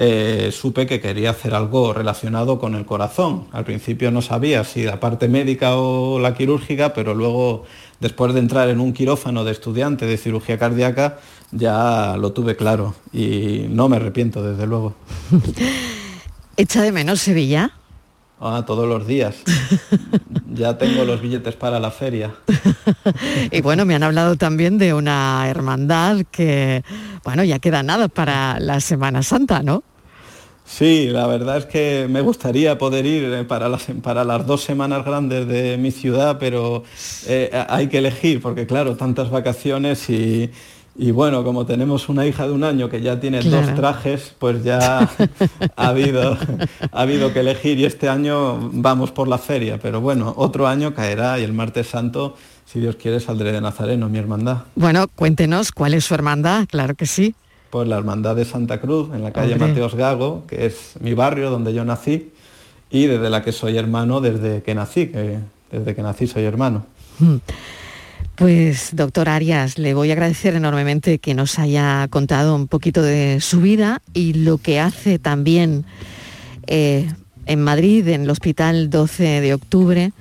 eh, 0.00 0.50
supe 0.52 0.86
que 0.86 1.00
quería 1.00 1.30
hacer 1.30 1.54
algo 1.54 1.92
relacionado 1.92 2.60
con 2.60 2.76
el 2.76 2.86
corazón. 2.86 3.48
Al 3.50 3.64
principio 3.64 4.12
no 4.12 4.22
sabía 4.22 4.62
si 4.62 4.84
la 4.84 5.00
parte 5.00 5.26
médica 5.26 5.76
o 5.76 6.20
la 6.20 6.34
quirúrgica, 6.34 6.94
pero 6.94 7.14
luego, 7.14 7.64
después 7.98 8.32
de 8.32 8.38
entrar 8.38 8.68
en 8.68 8.78
un 8.78 8.92
quirófano 8.92 9.44
de 9.44 9.50
estudiante 9.50 10.06
de 10.06 10.16
cirugía 10.16 10.56
cardíaca, 10.56 11.18
ya 11.50 12.16
lo 12.16 12.32
tuve 12.32 12.54
claro 12.54 12.94
y 13.12 13.66
no 13.68 13.88
me 13.88 13.96
arrepiento, 13.96 14.40
desde 14.40 14.68
luego. 14.68 14.94
¿Echa 16.56 16.82
de 16.82 16.92
menos 16.92 17.20
Sevilla? 17.20 17.72
Ah, 18.40 18.62
todos 18.66 18.88
los 18.88 19.06
días. 19.06 19.36
ya 20.54 20.78
tengo 20.78 21.04
los 21.04 21.20
billetes 21.20 21.56
para 21.56 21.80
la 21.80 21.90
feria. 21.90 22.34
y 23.50 23.60
bueno, 23.60 23.84
me 23.84 23.94
han 23.94 24.02
hablado 24.02 24.36
también 24.36 24.78
de 24.78 24.94
una 24.94 25.48
hermandad 25.48 26.24
que, 26.30 26.84
bueno, 27.24 27.42
ya 27.42 27.58
queda 27.58 27.82
nada 27.82 28.08
para 28.08 28.60
la 28.60 28.80
Semana 28.80 29.22
Santa, 29.22 29.62
¿no? 29.62 29.82
Sí, 30.64 31.08
la 31.08 31.26
verdad 31.26 31.56
es 31.56 31.64
que 31.64 32.06
me 32.10 32.20
gustaría 32.20 32.76
poder 32.76 33.06
ir 33.06 33.46
para 33.46 33.70
las, 33.70 33.86
para 34.02 34.22
las 34.22 34.46
dos 34.46 34.62
semanas 34.62 35.02
grandes 35.04 35.48
de 35.48 35.78
mi 35.78 35.90
ciudad, 35.90 36.36
pero 36.38 36.84
eh, 37.26 37.50
hay 37.68 37.88
que 37.88 37.98
elegir, 37.98 38.42
porque 38.42 38.66
claro, 38.66 38.94
tantas 38.94 39.30
vacaciones 39.30 40.10
y, 40.10 40.50
y 40.98 41.12
bueno, 41.12 41.44
como 41.44 41.64
tenemos 41.64 42.08
una 42.08 42.26
hija 42.26 42.48
de 42.48 42.52
un 42.52 42.64
año 42.64 42.90
que 42.90 43.00
ya 43.00 43.20
tiene 43.20 43.38
claro. 43.38 43.66
dos 43.66 43.76
trajes, 43.76 44.34
pues 44.36 44.64
ya 44.64 45.08
ha 45.76 45.88
habido, 45.88 46.36
ha 46.90 47.00
habido 47.00 47.32
que 47.32 47.40
elegir 47.40 47.78
y 47.78 47.84
este 47.84 48.08
año 48.08 48.70
vamos 48.72 49.12
por 49.12 49.28
la 49.28 49.38
feria, 49.38 49.78
pero 49.80 50.00
bueno, 50.00 50.34
otro 50.36 50.66
año 50.66 50.94
caerá 50.94 51.38
y 51.38 51.44
el 51.44 51.52
martes 51.52 51.86
santo, 51.86 52.34
si 52.66 52.80
Dios 52.80 52.96
quiere, 52.96 53.20
saldré 53.20 53.52
de 53.52 53.60
Nazareno, 53.60 54.08
mi 54.08 54.18
hermandad. 54.18 54.64
Bueno, 54.74 55.06
cuéntenos 55.14 55.70
cuál 55.70 55.94
es 55.94 56.04
su 56.04 56.14
hermandad, 56.14 56.66
claro 56.66 56.96
que 56.96 57.06
sí. 57.06 57.36
Pues 57.70 57.86
la 57.86 57.96
hermandad 57.96 58.34
de 58.34 58.44
Santa 58.44 58.80
Cruz, 58.80 59.10
en 59.14 59.22
la 59.22 59.32
calle 59.32 59.52
Hombre. 59.52 59.68
Mateos 59.68 59.94
Gago, 59.94 60.46
que 60.48 60.66
es 60.66 60.94
mi 61.00 61.14
barrio 61.14 61.50
donde 61.50 61.72
yo 61.74 61.84
nací 61.84 62.32
y 62.90 63.06
desde 63.06 63.30
la 63.30 63.44
que 63.44 63.52
soy 63.52 63.76
hermano 63.76 64.20
desde 64.20 64.64
que 64.64 64.74
nací, 64.74 65.06
que 65.06 65.38
desde 65.70 65.94
que 65.94 66.02
nací 66.02 66.26
soy 66.26 66.42
hermano. 66.42 66.86
Pues 68.38 68.90
doctor 68.92 69.28
Arias, 69.28 69.78
le 69.78 69.94
voy 69.94 70.10
a 70.10 70.12
agradecer 70.12 70.54
enormemente 70.54 71.18
que 71.18 71.34
nos 71.34 71.58
haya 71.58 72.06
contado 72.08 72.54
un 72.54 72.68
poquito 72.68 73.02
de 73.02 73.40
su 73.40 73.60
vida 73.60 74.00
y 74.14 74.32
lo 74.32 74.58
que 74.58 74.78
hace 74.78 75.18
también 75.18 75.84
eh, 76.68 77.10
en 77.46 77.60
Madrid, 77.60 78.06
en 78.06 78.22
el 78.22 78.30
Hospital 78.30 78.90
12 78.90 79.40
de 79.40 79.54
Octubre. 79.54 80.12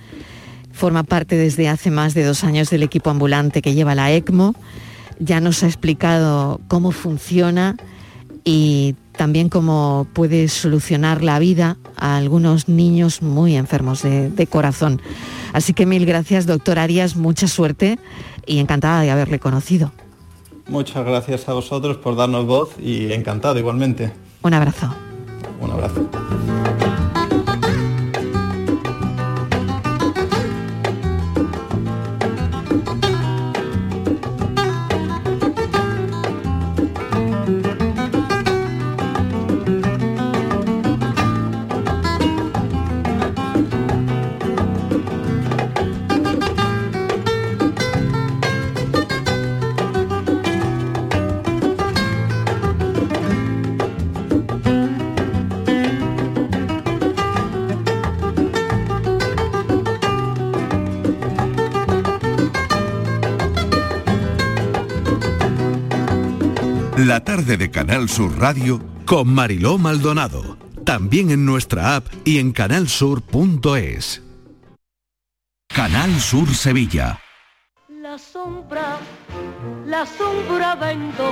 Forma 0.72 1.04
parte 1.04 1.36
desde 1.36 1.70
hace 1.70 1.92
más 1.92 2.16
de 2.16 2.24
dos 2.24 2.44
años 2.44 2.72
del 2.72 2.82
equipo 2.82 3.12
ambulante 3.12 3.62
que 3.62 3.76
lleva 3.76 3.94
la 3.94 4.12
ECMO. 4.12 4.56
Ya 5.20 5.40
nos 5.40 5.62
ha 5.62 5.68
explicado 5.68 6.60
cómo 6.68 6.90
funciona 6.90 7.76
y 8.50 8.96
también 9.12 9.50
cómo 9.50 10.08
puede 10.14 10.48
solucionar 10.48 11.22
la 11.22 11.38
vida 11.38 11.76
a 11.98 12.16
algunos 12.16 12.70
niños 12.70 13.22
muy 13.22 13.58
enfermos 13.58 14.04
de, 14.04 14.30
de 14.30 14.48
corazón. 14.48 15.02
Así 15.52 15.74
que 15.74 15.86
mil 15.86 16.06
gracias, 16.06 16.46
doctor 16.46 16.80
Arias, 16.80 17.18
mucha 17.18 17.50
suerte 17.50 18.00
y 18.46 18.60
encantada 18.60 19.02
de 19.02 19.12
haberle 19.12 19.40
conocido. 19.40 19.92
Muchas 20.70 21.06
gracias 21.06 21.50
a 21.50 21.54
vosotros 21.54 21.98
por 21.98 22.16
darnos 22.16 22.46
voz 22.46 22.70
y 22.80 23.12
encantado 23.12 23.60
igualmente. 23.60 24.14
Un 24.44 24.54
abrazo. 24.54 24.96
Un 25.60 25.72
abrazo. 25.72 26.10
La 67.08 67.24
tarde 67.24 67.56
de 67.56 67.72
Canal 67.72 68.10
Sur 68.10 68.38
Radio 68.38 68.82
con 69.06 69.30
Mariló 69.30 69.78
Maldonado. 69.78 70.58
También 70.84 71.32
en 71.32 71.46
nuestra 71.46 71.96
app 71.96 72.06
y 72.26 72.38
en 72.38 72.52
canalsur.es. 72.52 74.22
Canal 75.74 76.20
Sur 76.20 76.54
Sevilla. 76.54 77.18
La 78.02 78.18
sombra, 78.18 78.98
la 79.86 80.06
sombra 80.06 80.76
vendo. 80.76 81.32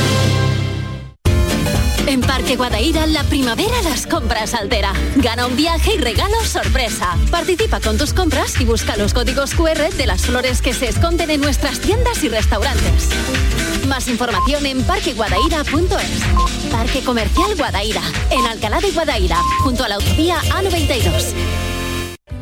En 2.07 2.21
Parque 2.21 2.55
Guadaira, 2.55 3.05
la 3.05 3.23
primavera 3.23 3.81
las 3.83 4.05
compras 4.05 4.53
altera. 4.53 4.93
Gana 5.17 5.45
un 5.45 5.55
viaje 5.55 5.95
y 5.95 5.97
regalo 5.97 6.39
sorpresa. 6.45 7.17
Participa 7.29 7.79
con 7.79 7.97
tus 7.97 8.13
compras 8.13 8.59
y 8.59 8.65
busca 8.65 8.97
los 8.97 9.13
códigos 9.13 9.53
QR 9.53 9.93
de 9.95 10.07
las 10.07 10.25
flores 10.25 10.61
que 10.61 10.73
se 10.73 10.89
esconden 10.89 11.29
en 11.29 11.41
nuestras 11.41 11.79
tiendas 11.79 12.23
y 12.23 12.29
restaurantes. 12.29 13.09
Más 13.87 14.07
información 14.07 14.65
en 14.65 14.83
parqueguadaira.es. 14.83 16.71
Parque 16.71 17.03
Comercial 17.03 17.55
Guadaira, 17.55 18.01
en 18.29 18.45
Alcalá 18.45 18.79
de 18.79 18.91
Guadaira, 18.91 19.37
junto 19.63 19.83
a 19.83 19.89
la 19.89 19.95
autovía 19.95 20.37
A92. 20.41 21.70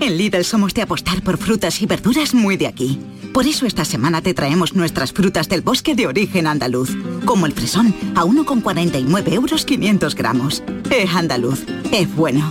En 0.00 0.16
Lidl 0.16 0.44
somos 0.44 0.74
de 0.74 0.82
apostar 0.82 1.22
por 1.22 1.38
frutas 1.38 1.82
y 1.82 1.86
verduras 1.86 2.34
muy 2.34 2.56
de 2.56 2.66
aquí. 2.66 2.98
Por 3.32 3.46
eso 3.46 3.66
esta 3.66 3.84
semana 3.84 4.22
te 4.22 4.34
traemos 4.34 4.74
nuestras 4.74 5.12
frutas 5.12 5.48
del 5.48 5.60
bosque 5.60 5.94
de 5.94 6.06
origen 6.06 6.46
andaluz, 6.46 6.90
como 7.24 7.46
el 7.46 7.52
fresón, 7.52 7.94
a 8.14 8.24
1,49 8.24 9.32
euros 9.32 9.64
500 9.64 10.14
gramos. 10.14 10.62
Es 10.90 11.14
andaluz, 11.14 11.64
es 11.92 12.14
bueno. 12.14 12.50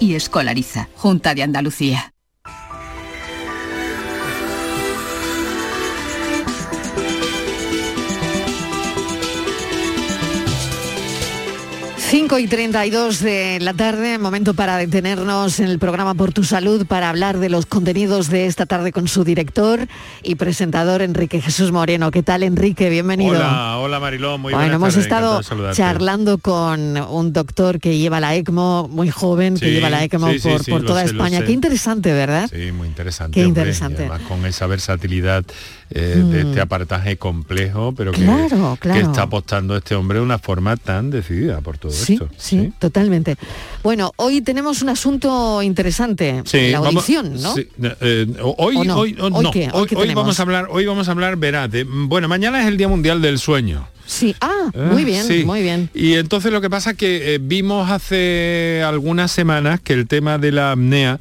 y 0.00 0.14
Escolariza, 0.14 0.88
Junta 0.96 1.34
de 1.34 1.42
Andalucía. 1.42 2.11
5 12.12 12.38
y 12.40 12.46
32 12.46 13.20
de 13.20 13.58
la 13.58 13.72
tarde, 13.72 14.18
momento 14.18 14.52
para 14.52 14.76
detenernos 14.76 15.60
en 15.60 15.68
el 15.68 15.78
programa 15.78 16.12
Por 16.12 16.30
tu 16.30 16.44
Salud 16.44 16.84
para 16.86 17.08
hablar 17.08 17.38
de 17.38 17.48
los 17.48 17.64
contenidos 17.64 18.28
de 18.28 18.44
esta 18.44 18.66
tarde 18.66 18.92
con 18.92 19.08
su 19.08 19.24
director 19.24 19.88
y 20.22 20.34
presentador 20.34 21.00
Enrique 21.00 21.40
Jesús 21.40 21.72
Moreno. 21.72 22.10
¿Qué 22.10 22.22
tal 22.22 22.42
Enrique? 22.42 22.90
Bienvenido. 22.90 23.36
Hola, 23.36 23.78
hola 23.78 23.98
Mariló, 23.98 24.36
muy 24.36 24.52
Bueno, 24.52 24.78
buenas 24.78 24.94
hemos 24.94 25.08
tardes, 25.08 25.40
estado 25.46 25.72
charlando 25.72 26.36
con 26.36 26.98
un 26.98 27.32
doctor 27.32 27.80
que 27.80 27.96
lleva 27.96 28.20
la 28.20 28.34
ECMO, 28.34 28.88
muy 28.88 29.08
joven, 29.08 29.56
que 29.56 29.70
lleva 29.70 29.88
la 29.88 30.04
ECMO 30.04 30.32
sí, 30.32 30.40
sí, 30.40 30.70
por, 30.70 30.84
toda 30.84 31.00
sé, 31.04 31.12
España. 31.12 31.42
Qué 31.46 31.52
interesante, 31.52 32.12
¿verdad? 32.12 32.50
Sí, 32.52 32.72
muy 32.72 32.88
interesante. 32.88 33.40
Qué 33.40 33.46
hombre, 33.46 33.62
y 33.62 33.64
interesante. 33.64 34.02
además 34.02 34.20
con 34.28 34.44
esa 34.44 34.66
versatilidad 34.66 35.46
eh, 35.94 36.22
de 36.24 36.44
Mm. 36.44 36.48
este 36.48 36.60
aparataje 36.60 37.16
complejo, 37.16 37.92
pero 37.96 38.12
que, 38.12 38.22
Claro, 38.22 38.74
que 38.80 38.88
claro. 38.88 39.00
está 39.10 39.22
apostando 39.22 39.76
este 39.76 39.94
hombre 39.94 40.18
de 40.18 40.24
una 40.24 40.38
forma 40.38 40.76
tan 40.76 41.10
decidida 41.10 41.60
por 41.60 41.78
todo 41.78 41.92
Sí, 41.92 42.14
esto. 42.14 42.28
sí, 42.36 42.72
totalmente. 42.78 43.36
Bueno, 43.82 44.12
hoy 44.16 44.40
tenemos 44.40 44.82
un 44.82 44.88
asunto 44.88 45.62
interesante, 45.62 46.42
Sí, 46.44 46.70
la 46.70 46.80
vamos- 46.80 46.96
audición, 47.08 47.40
¿no? 47.40 47.54
sí, 47.54 47.68
eh, 48.00 48.26
hoy, 48.40 48.76
¿O 48.76 48.84
no? 48.84 48.96
hoy, 48.96 49.16
oh, 49.20 49.24
¿Hoy 49.32 49.44
no, 49.44 49.50
qué? 49.50 49.64
¿Hoy 49.72 49.82
hoy- 49.82 49.86
qué 49.88 49.96
hoy 49.96 50.14
vamos 50.14 50.38
a 50.38 50.42
hablar, 50.42 50.66
hoy 50.70 50.86
vamos 50.86 51.08
a 51.08 51.10
hablar, 51.12 51.36
verás, 51.36 51.70
de- 51.70 51.84
bueno, 51.84 52.28
mañana 52.28 52.60
es 52.62 52.66
el 52.68 52.76
Día 52.76 52.88
Mundial 52.88 53.20
del 53.22 53.38
Sueño. 53.38 53.88
Sí, 54.04 54.34
ah, 54.40 54.50
Ah, 54.74 54.88
muy 54.92 55.04
bien, 55.04 55.24
sí. 55.26 55.44
muy 55.44 55.62
bien. 55.62 55.88
Y 55.94 56.14
entonces 56.14 56.52
lo 56.52 56.60
que 56.60 56.68
pasa 56.68 56.90
es 56.90 56.96
que 56.96 57.34
eh, 57.34 57.38
vimos 57.40 57.88
hace 57.90 58.82
algunas 58.84 59.30
semanas 59.30 59.80
que 59.80 59.92
el 59.94 60.06
tema 60.06 60.38
de 60.38 60.52
la 60.52 60.72
apnea 60.72 61.18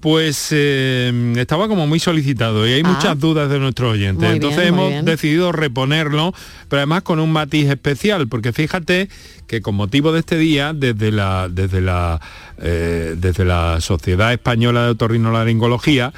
pues 0.00 0.48
eh, 0.50 1.34
estaba 1.36 1.68
como 1.68 1.86
muy 1.86 1.98
solicitado 2.00 2.66
y 2.66 2.72
hay 2.72 2.82
Ah. 2.84 2.88
muchas 2.88 3.18
dudas 3.20 3.50
de 3.50 3.58
nuestros 3.58 3.92
oyentes. 3.92 4.26
Muy 4.26 4.36
Entonces 4.36 4.60
bien, 4.62 4.74
hemos 4.74 4.88
bien. 4.90 5.04
decidido 5.04 5.52
reponerlo, 5.52 6.32
pero 6.68 6.80
además 6.80 7.02
con 7.02 7.20
un 7.20 7.30
matiz 7.32 7.68
especial, 7.68 8.26
porque 8.28 8.52
fíjate 8.52 9.08
que 9.46 9.60
con 9.60 9.74
motivo 9.74 10.12
de 10.12 10.20
este 10.20 10.38
día, 10.38 10.72
desde 10.74 11.12
la, 11.12 11.48
desde 11.50 11.80
la, 11.80 12.20
eh, 12.58 13.14
desde 13.18 13.44
la 13.44 13.80
Sociedad 13.80 14.32
Española 14.32 14.84
de 14.84 14.90
Otorrinolaringología, 14.90 16.12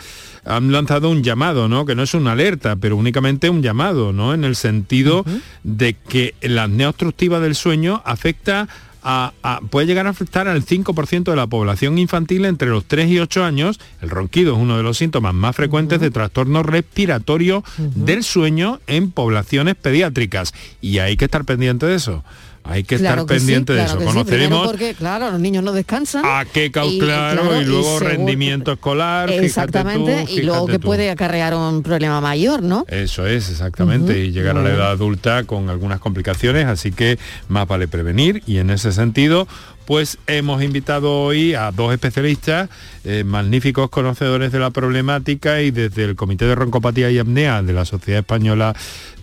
han 0.44 0.72
lanzado 0.72 1.08
un 1.08 1.22
llamado, 1.22 1.68
¿no? 1.68 1.86
Que 1.86 1.94
no 1.94 2.02
es 2.02 2.14
una 2.14 2.32
alerta, 2.32 2.76
pero 2.76 2.96
únicamente 2.96 3.48
un 3.48 3.62
llamado, 3.62 4.12
¿no? 4.12 4.34
En 4.34 4.44
el 4.44 4.56
sentido 4.56 5.24
de 5.62 5.94
que 5.94 6.34
la 6.42 6.64
apnea 6.64 6.88
obstructiva 6.88 7.38
del 7.40 7.54
sueño 7.54 8.02
afecta 8.04 8.68
a- 9.02 9.32
a- 9.42 9.60
puede 9.70 9.86
llegar 9.86 10.06
a 10.06 10.10
afectar 10.10 10.46
al 10.48 10.62
5% 10.64 11.30
de 11.32 11.36
la 11.36 11.46
población 11.46 11.98
infantil 11.98 12.44
entre 12.44 12.68
los 12.68 12.84
3 12.84 13.10
y 13.10 13.18
8 13.18 13.44
años. 13.44 13.80
El 14.00 14.10
ronquido 14.10 14.54
es 14.54 14.60
uno 14.60 14.76
de 14.76 14.82
los 14.82 14.98
síntomas 14.98 15.34
más 15.34 15.56
frecuentes 15.56 16.00
de 16.00 16.10
trastorno 16.10 16.62
respiratorio 16.62 17.64
del 17.78 18.22
sueño 18.24 18.80
en 18.86 19.10
poblaciones 19.10 19.74
pediátricas. 19.74 20.54
Y 20.80 20.98
hay 20.98 21.16
que 21.16 21.24
estar 21.24 21.44
pendiente 21.44 21.86
de 21.86 21.96
eso. 21.96 22.24
Hay 22.64 22.84
que 22.84 22.96
Claro 22.96 23.22
estar 23.22 23.26
que 23.34 23.40
sí, 23.40 23.46
pendiente 23.46 23.72
claro 23.74 23.88
de 23.90 23.96
eso. 23.96 24.00
sí, 24.00 24.06
Conoceremos 24.06 24.66
porque, 24.68 24.94
claro, 24.94 25.30
los 25.32 25.40
niños 25.40 25.64
no 25.64 25.72
descansan. 25.72 26.24
a 26.24 26.44
qué 26.44 26.70
claro, 26.70 26.90
claro, 27.00 27.60
y 27.60 27.64
luego 27.64 27.98
rendimiento 27.98 28.72
escolar. 28.72 29.28
fíjate 29.28 29.46
Exactamente, 29.46 30.24
tú, 30.26 30.32
y 30.32 30.42
luego 30.42 30.66
que 30.66 30.78
tú. 30.78 30.86
puede 30.86 31.10
acarrear 31.10 31.54
un 31.54 31.82
problema 31.82 32.20
mayor, 32.20 32.62
¿no? 32.62 32.84
Eso 32.88 33.26
es, 33.26 33.50
exactamente, 33.50 34.18
y 34.24 34.30
llegar 34.30 34.56
a 34.56 34.62
la 34.62 34.70
edad 34.70 34.90
adulta 34.92 35.42
con 35.44 35.70
algunas 35.70 35.98
complicaciones, 35.98 36.66
así 36.66 36.92
que 36.92 37.18
más 37.48 37.66
vale 37.66 37.88
prevenir 37.88 38.42
y 38.46 38.58
en 38.58 38.70
ese 38.70 38.92
sentido, 38.92 39.48
pues 39.84 40.18
hemos 40.26 40.62
invitado 40.62 41.12
hoy 41.22 41.54
a 41.54 41.72
dos 41.72 41.92
especialistas, 41.92 42.70
eh, 43.04 43.24
magníficos 43.24 43.90
conocedores 43.90 44.52
de 44.52 44.58
la 44.60 44.70
problemática 44.70 45.62
y 45.62 45.70
desde 45.70 46.04
el 46.04 46.14
Comité 46.16 46.44
de 46.46 46.54
Roncopatía 46.54 47.10
y 47.10 47.18
Apnea 47.18 47.62
de 47.62 47.72
la 47.72 47.84
Sociedad 47.84 48.20
Española 48.20 48.74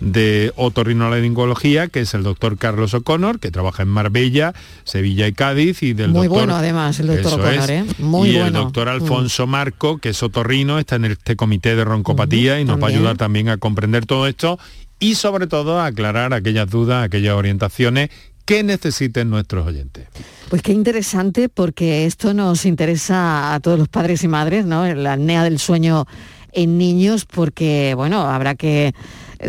de 0.01 0.51
Otorrinolaringología, 0.57 1.87
que 1.87 2.01
es 2.01 2.13
el 2.13 2.23
doctor 2.23 2.57
Carlos 2.57 2.93
O'Connor, 2.93 3.39
que 3.39 3.51
trabaja 3.51 3.83
en 3.83 3.89
Marbella, 3.89 4.53
Sevilla 4.83 5.27
y 5.27 5.33
Cádiz, 5.33 5.83
y 5.83 5.93
del 5.93 6.09
Muy 6.11 6.27
doctor... 6.27 6.45
bueno 6.45 6.55
además 6.55 6.99
el 6.99 7.07
doctor 7.07 7.33
O'Connor, 7.39 7.53
es. 7.53 7.69
¿eh? 7.69 7.85
Muy 7.99 8.29
y 8.31 8.37
el 8.37 8.51
doctor 8.53 8.87
Mm. 8.87 8.91
Alfonso 8.91 9.47
Marco, 9.47 9.97
que 9.97 10.09
es 10.09 10.23
otorrino, 10.23 10.79
está 10.79 10.95
en 10.95 11.05
este 11.05 11.35
comité 11.35 11.75
de 11.75 11.85
roncopatía 11.85 12.59
y 12.59 12.65
nos 12.65 12.81
va 12.81 12.87
a 12.87 12.89
ayudar 12.89 13.17
también 13.17 13.49
a 13.49 13.57
comprender 13.57 14.05
todo 14.05 14.27
esto 14.27 14.59
y 14.99 15.15
sobre 15.15 15.47
todo 15.47 15.79
a 15.79 15.87
aclarar 15.87 16.33
aquellas 16.33 16.69
dudas, 16.69 17.05
aquellas 17.05 17.35
orientaciones 17.35 18.09
que 18.49 18.63
necesiten 18.63 19.29
nuestros 19.29 19.67
oyentes. 19.67 20.07
Pues 20.49 20.63
qué 20.63 20.71
interesante 20.71 21.49
porque 21.49 22.07
esto 22.07 22.33
nos 22.33 22.65
interesa 22.65 23.53
a 23.53 23.59
todos 23.59 23.77
los 23.77 23.87
padres 23.89 24.23
y 24.23 24.27
madres, 24.27 24.65
¿no? 24.65 24.91
La 24.95 25.13
apnea 25.13 25.43
del 25.43 25.59
sueño 25.59 26.07
en 26.51 26.79
niños 26.79 27.25
porque, 27.25 27.93
bueno, 27.95 28.21
habrá 28.21 28.55
que 28.55 28.95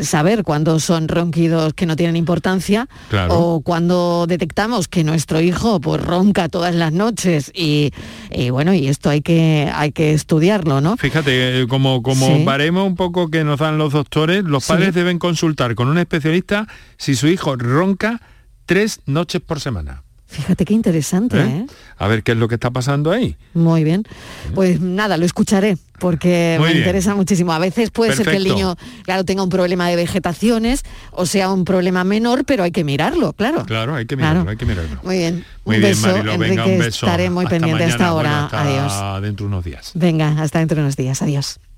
saber 0.02 0.44
cuándo 0.44 0.78
son 0.80 1.08
ronquidos 1.08 1.72
que 1.72 1.86
no 1.86 1.96
tienen 1.96 2.14
importancia 2.14 2.88
Claro. 3.08 3.38
o 3.38 3.60
cuando 3.62 4.26
detectamos 4.28 4.86
que 4.86 5.02
nuestro 5.02 5.40
hijo 5.40 5.80
pues 5.80 6.00
ronca 6.02 6.50
todas 6.50 6.74
las 6.74 6.92
noches 6.92 7.50
y, 7.54 7.90
y, 8.30 8.50
bueno, 8.50 8.74
y 8.74 8.86
esto 8.88 9.08
hay 9.08 9.22
que 9.22 9.68
hay 9.74 9.92
que 9.92 10.12
estudiarlo, 10.12 10.82
¿no? 10.82 10.98
Fíjate, 10.98 11.62
eh, 11.62 11.66
como, 11.66 12.02
como 12.02 12.26
Sí. 12.26 12.44
baremo 12.44 12.84
un 12.84 12.96
poco 12.96 13.30
que 13.30 13.42
nos 13.44 13.58
dan 13.60 13.78
los 13.78 13.94
doctores, 13.94 14.44
los 14.44 14.64
Sí. 14.64 14.72
padres 14.74 14.94
deben 14.94 15.18
consultar 15.18 15.74
con 15.74 15.88
un 15.88 15.96
especialista 15.96 16.66
si 16.98 17.14
su 17.16 17.26
hijo 17.28 17.56
ronca 17.56 18.20
tres 18.70 19.00
noches 19.06 19.40
por 19.40 19.59
semana. 19.59 20.04
Fíjate 20.28 20.64
qué 20.64 20.74
interesante, 20.74 21.37
¿eh? 21.40 21.42
¿eh? 21.44 21.66
A 21.98 22.06
ver 22.06 22.22
qué 22.22 22.30
es 22.30 22.38
lo 22.38 22.46
que 22.46 22.54
está 22.54 22.70
pasando 22.70 23.11
ahí. 23.11 23.35
Muy 23.52 23.83
bien. 23.83 24.04
Pues 24.54 24.80
nada, 24.80 25.16
lo 25.16 25.26
escucharé 25.26 25.76
porque 25.98 26.54
Muy 26.56 26.68
me 26.68 26.72
bien. 26.74 26.85
interesa 26.85 27.16
muchísimo. 27.16 27.52
A 27.52 27.59
veces 27.59 27.90
puede 27.90 28.14
ser 28.14 28.28
que 28.28 28.37
el 28.37 28.44
niño, 28.44 28.76
claro, 29.02 29.24
tenga 29.24 29.42
un 29.42 29.48
problema 29.48 29.88
de 29.88 29.96
vegetaciones 29.96 30.85
o 31.11 31.26
sea 31.26 31.50
un 31.50 31.64
problema 31.64 32.04
menor, 32.04 32.44
pero 32.44 32.62
hay 32.62 32.70
que 32.70 32.85
mirarlo, 32.85 33.33
claro. 33.33 33.66
Claro, 33.66 33.96
hay 33.96 34.06
que 34.06 34.14
mirarlo, 34.14 34.42
Claro. 34.42 34.50
hay 34.50 34.56
que 34.56 34.66
mirarlo. 34.66 35.00
Muy 35.02 35.18
bien. 35.18 35.44
Muy 35.64 35.74
un 35.76 35.83
bien, 35.83 35.92
beso, 35.92 36.16
Enrique, 36.16 36.38
venga, 36.38 36.64
un 36.66 36.78
beso. 36.78 37.06
estaré 37.06 37.28
muy 37.28 37.44
Hasta 37.46 37.50
pendiente 37.56 37.83
mañana, 37.83 37.92
hasta 37.94 38.06
ahora. 38.06 38.30
bueno, 38.30 38.44
hasta 38.87 39.11
Adiós. 39.14 39.22
dentro 39.24 39.46
de 39.46 39.48
unos 39.48 39.64
días. 39.64 39.90
Venga, 39.94 40.28
hasta 40.40 40.61
dentro 40.61 40.76
de 40.76 40.83
unos 40.83 40.94
días. 40.96 41.20
Adiós. 41.22 41.59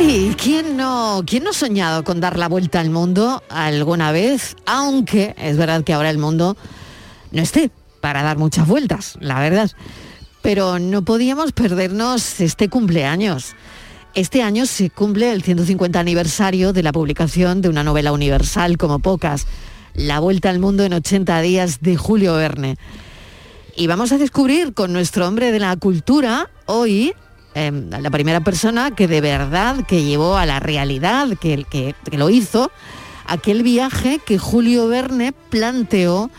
¿Y 0.00 0.34
quién 0.34 0.76
no, 0.76 1.22
quién 1.26 1.42
no 1.42 1.50
ha 1.50 1.52
soñado 1.54 2.04
con 2.04 2.20
dar 2.20 2.38
la 2.38 2.48
vuelta 2.48 2.78
al 2.78 2.88
mundo 2.88 3.42
alguna 3.48 4.12
vez? 4.12 4.54
Aunque 4.64 5.34
es 5.36 5.56
verdad 5.56 5.82
que 5.82 5.92
ahora 5.92 6.10
el 6.10 6.18
mundo 6.18 6.56
no 7.32 7.42
esté 7.42 7.70
para 8.00 8.22
dar 8.22 8.38
muchas 8.38 8.68
vueltas, 8.68 9.18
la 9.20 9.40
verdad. 9.40 9.72
Pero 10.40 10.78
no 10.78 11.02
podíamos 11.02 11.50
perdernos 11.50 12.40
este 12.40 12.68
cumpleaños. 12.68 13.56
Este 14.14 14.42
año 14.42 14.66
se 14.66 14.88
cumple 14.88 15.32
el 15.32 15.42
150 15.42 15.98
aniversario 15.98 16.72
de 16.72 16.84
la 16.84 16.92
publicación 16.92 17.60
de 17.60 17.68
una 17.68 17.82
novela 17.82 18.12
universal 18.12 18.78
como 18.78 19.00
pocas, 19.00 19.46
La 19.94 20.20
Vuelta 20.20 20.48
al 20.48 20.60
Mundo 20.60 20.84
en 20.84 20.92
80 20.92 21.40
días 21.40 21.80
de 21.80 21.96
Julio 21.96 22.34
Verne. 22.34 22.76
Y 23.76 23.88
vamos 23.88 24.12
a 24.12 24.18
descubrir 24.18 24.74
con 24.74 24.92
nuestro 24.92 25.26
hombre 25.26 25.50
de 25.50 25.58
la 25.58 25.76
cultura 25.76 26.50
hoy 26.66 27.14
eh, 27.54 27.72
la 27.90 28.10
primera 28.10 28.40
persona 28.40 28.90
que 28.90 29.08
de 29.08 29.20
verdad 29.20 29.84
que 29.86 30.04
llevó 30.04 30.36
a 30.36 30.46
la 30.46 30.60
realidad, 30.60 31.28
que, 31.40 31.64
que, 31.68 31.94
que 32.08 32.18
lo 32.18 32.30
hizo, 32.30 32.70
aquel 33.26 33.62
viaje 33.62 34.20
que 34.24 34.38
Julio 34.38 34.88
Verne 34.88 35.32
planteó 35.32 36.30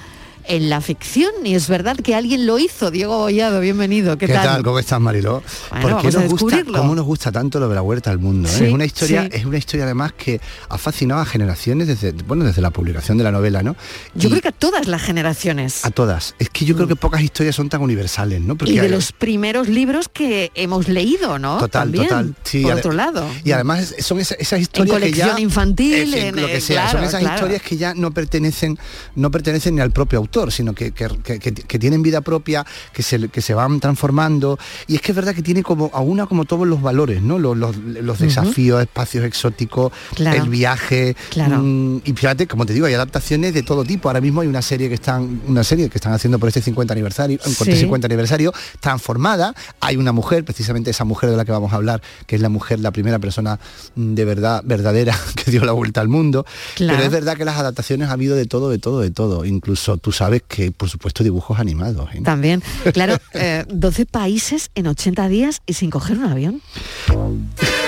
en 0.50 0.70
la 0.70 0.82
ficción. 0.82 1.32
Y 1.46 1.56
es 1.56 1.70
verdad 1.70 1.96
que 1.96 2.16
alguien 2.16 2.46
lo 2.46 2.60
hizo. 2.60 2.92
Diego 2.92 3.20
Bollado, 3.20 3.62
bienvenido. 3.62 4.18
¿Qué, 4.18 4.26
¿Qué, 4.28 4.34
tal? 4.34 4.64
¿Cómo 4.64 4.80
estás, 4.80 5.00
Mariló? 5.00 5.42
Bueno, 5.72 6.00
¿Por 6.00 6.12
qué 6.12 6.18
nos 6.18 6.28
gusta, 6.32 6.64
cómo 6.66 6.96
nos 6.96 7.06
gusta 7.06 7.32
tanto 7.32 7.60
lo 7.60 7.70
de 7.70 7.76
la 7.76 7.82
huerta 7.82 8.10
al 8.10 8.20
mundo? 8.20 8.50
eh? 8.50 8.68
Es 8.68 8.74
una 8.74 8.84
historia, 8.84 9.24
sí. 9.24 9.30
es 9.32 9.46
una 9.46 9.58
historia 9.58 9.86
además 9.86 10.12
que 10.14 10.42
ha 10.68 10.78
fascinado 10.78 11.22
a 11.22 11.26
generaciones 11.26 11.88
desde, 11.88 12.12
bueno, 12.12 12.44
desde 12.44 12.62
la 12.62 12.72
publicación 12.72 13.18
de 13.20 13.24
la 13.24 13.32
novela, 13.32 13.62
¿no? 13.64 13.76
Yo 14.16 14.28
Y 14.28 14.32
creo 14.32 14.42
que 14.42 14.48
a 14.50 14.52
todas 14.52 14.88
las 14.88 15.02
generaciones. 15.02 15.86
a 15.86 15.92
todas. 15.92 16.34
Es 16.40 16.50
que 16.50 16.66
yo 16.66 16.76
creo 16.76 16.88
que 16.88 16.96
pocas 16.96 17.22
historias 17.22 17.56
son 17.56 17.70
tan 17.70 17.82
universales, 17.82 18.42
¿no? 18.42 18.58
y 18.66 18.74
de 18.74 18.82
hay- 18.82 18.90
los 18.90 19.12
primeros 19.12 19.68
libros 19.70 20.10
que 20.10 20.52
hemos 20.56 20.88
leído, 20.88 21.38
¿no? 21.38 21.58
Total, 21.60 21.84
También, 21.84 22.08
total. 22.08 22.36
Sí, 22.44 22.62
por 22.64 22.74
otro 22.74 22.92
lado. 22.92 23.26
Y 23.44 23.52
además 23.52 23.94
son 24.00 24.20
esa- 24.20 24.36
esas, 24.36 24.60
historias 24.60 24.98
colección 24.98 25.36
ya 25.36 25.40
infantil, 25.40 26.14
en 26.16 26.28
en, 26.30 26.42
lo 26.42 26.48
que 26.48 26.58
eh, 26.58 26.62
sea, 26.62 26.90
son 26.92 27.04
esas 27.04 27.20
claro. 27.20 27.36
historias 27.36 27.62
que 27.62 27.78
ya 27.78 27.94
no 27.94 28.12
pertenecen, 28.12 28.80
no 29.16 29.30
pertenecen 29.30 29.76
ni 29.76 29.82
al 29.82 29.92
propio 29.92 30.18
autor, 30.20 30.39
sino 30.52 30.74
que, 30.74 30.92
que- 30.92 31.08
que- 31.24 31.40
que- 31.40 31.54
que 31.54 31.80
tienen 31.80 32.02
vida 32.02 32.22
propia, 32.22 32.66
que 32.94 33.04
se, 33.04 33.28
que 33.30 33.42
se 33.42 33.54
van 33.54 33.80
transformando. 33.80 34.58
Y 34.88 34.96
es 34.96 35.02
que 35.02 35.12
es 35.12 35.16
verdad 35.16 35.36
que 35.36 35.42
tiene 35.44 35.62
como 35.64 35.92
a 35.94 36.00
una 36.02 36.26
como 36.26 36.46
todos 36.46 36.66
los 36.68 36.82
valores, 36.82 37.22
¿no? 37.22 37.38
Los, 37.40 37.58
los- 37.58 38.20
desafíos, 38.20 38.82
espacios 38.82 39.24
exóticos, 39.26 39.92
Claro. 40.16 40.44
el 40.44 40.50
viaje. 40.50 41.16
Claro. 41.30 41.60
mm, 41.62 42.02
y 42.06 42.14
fíjate, 42.14 42.48
como 42.48 42.66
te 42.66 42.74
digo, 42.74 42.86
hay 42.86 42.94
adaptaciones 42.94 43.54
de 43.54 43.64
todo 43.64 43.84
tipo. 43.84 44.10
Ahora 44.10 44.22
mismo 44.22 44.42
hay 44.42 44.48
una 44.48 44.62
serie 44.62 44.88
que 44.90 44.96
están, 44.96 45.42
una 45.48 45.64
serie 45.64 45.90
que 45.90 45.98
están 45.98 46.14
haciendo 46.14 46.40
por 46.40 46.48
este 46.50 46.62
50 46.62 46.94
aniversario, 46.94 47.38
por 47.40 47.50
este 47.68 47.74
Sí. 47.76 47.80
50 47.82 48.08
aniversario, 48.08 48.54
transformada. 48.80 49.54
Hay 49.82 49.98
una 49.98 50.12
mujer, 50.12 50.44
precisamente 50.44 50.90
esa 50.92 51.06
mujer 51.06 51.30
de 51.30 51.38
la 51.38 51.46
que 51.46 51.52
vamos 51.52 51.72
a 51.74 51.76
hablar, 51.76 52.02
que 52.28 52.36
es 52.36 52.42
la 52.42 52.50
mujer, 52.50 52.80
la 52.80 52.92
primera 52.92 53.20
persona 53.20 53.60
mm, 53.96 54.14
de 54.16 54.26
verdad, 54.26 54.62
verdadera, 54.66 55.16
que 55.36 55.52
dio 55.52 55.64
la 55.66 55.72
vuelta 55.72 56.02
al 56.02 56.08
mundo. 56.08 56.46
Claro. 56.76 56.98
Pero 56.98 57.06
es 57.08 57.12
verdad 57.12 57.38
que 57.38 57.46
las 57.46 57.58
adaptaciones 57.58 58.10
ha 58.10 58.14
habido 58.14 58.36
de 58.36 58.46
todo, 58.46 58.70
de 58.70 58.80
todo, 58.80 59.00
de 59.02 59.12
todo. 59.12 59.46
Incluso 59.46 59.98
tú 59.98 60.12
sabes 60.20 60.44
que, 60.46 60.72
por 60.72 60.90
supuesto, 60.90 61.24
dibujos 61.24 61.60
animados. 61.60 62.10
¿eh? 62.14 62.20
También, 62.22 62.62
claro, 62.94 63.18
eh, 63.34 63.64
12 63.70 64.06
países 64.06 64.70
en 64.76 64.88
80 64.88 65.30
días 65.30 65.62
y 65.66 65.74
sin 65.76 65.90
coger 65.90 66.18
un 66.18 66.26
avión. 66.26 66.62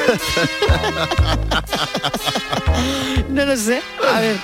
No 3.30 3.46
lo 3.46 3.56
sé. 3.56 3.82
A 4.14 4.20
ver, 4.20 4.38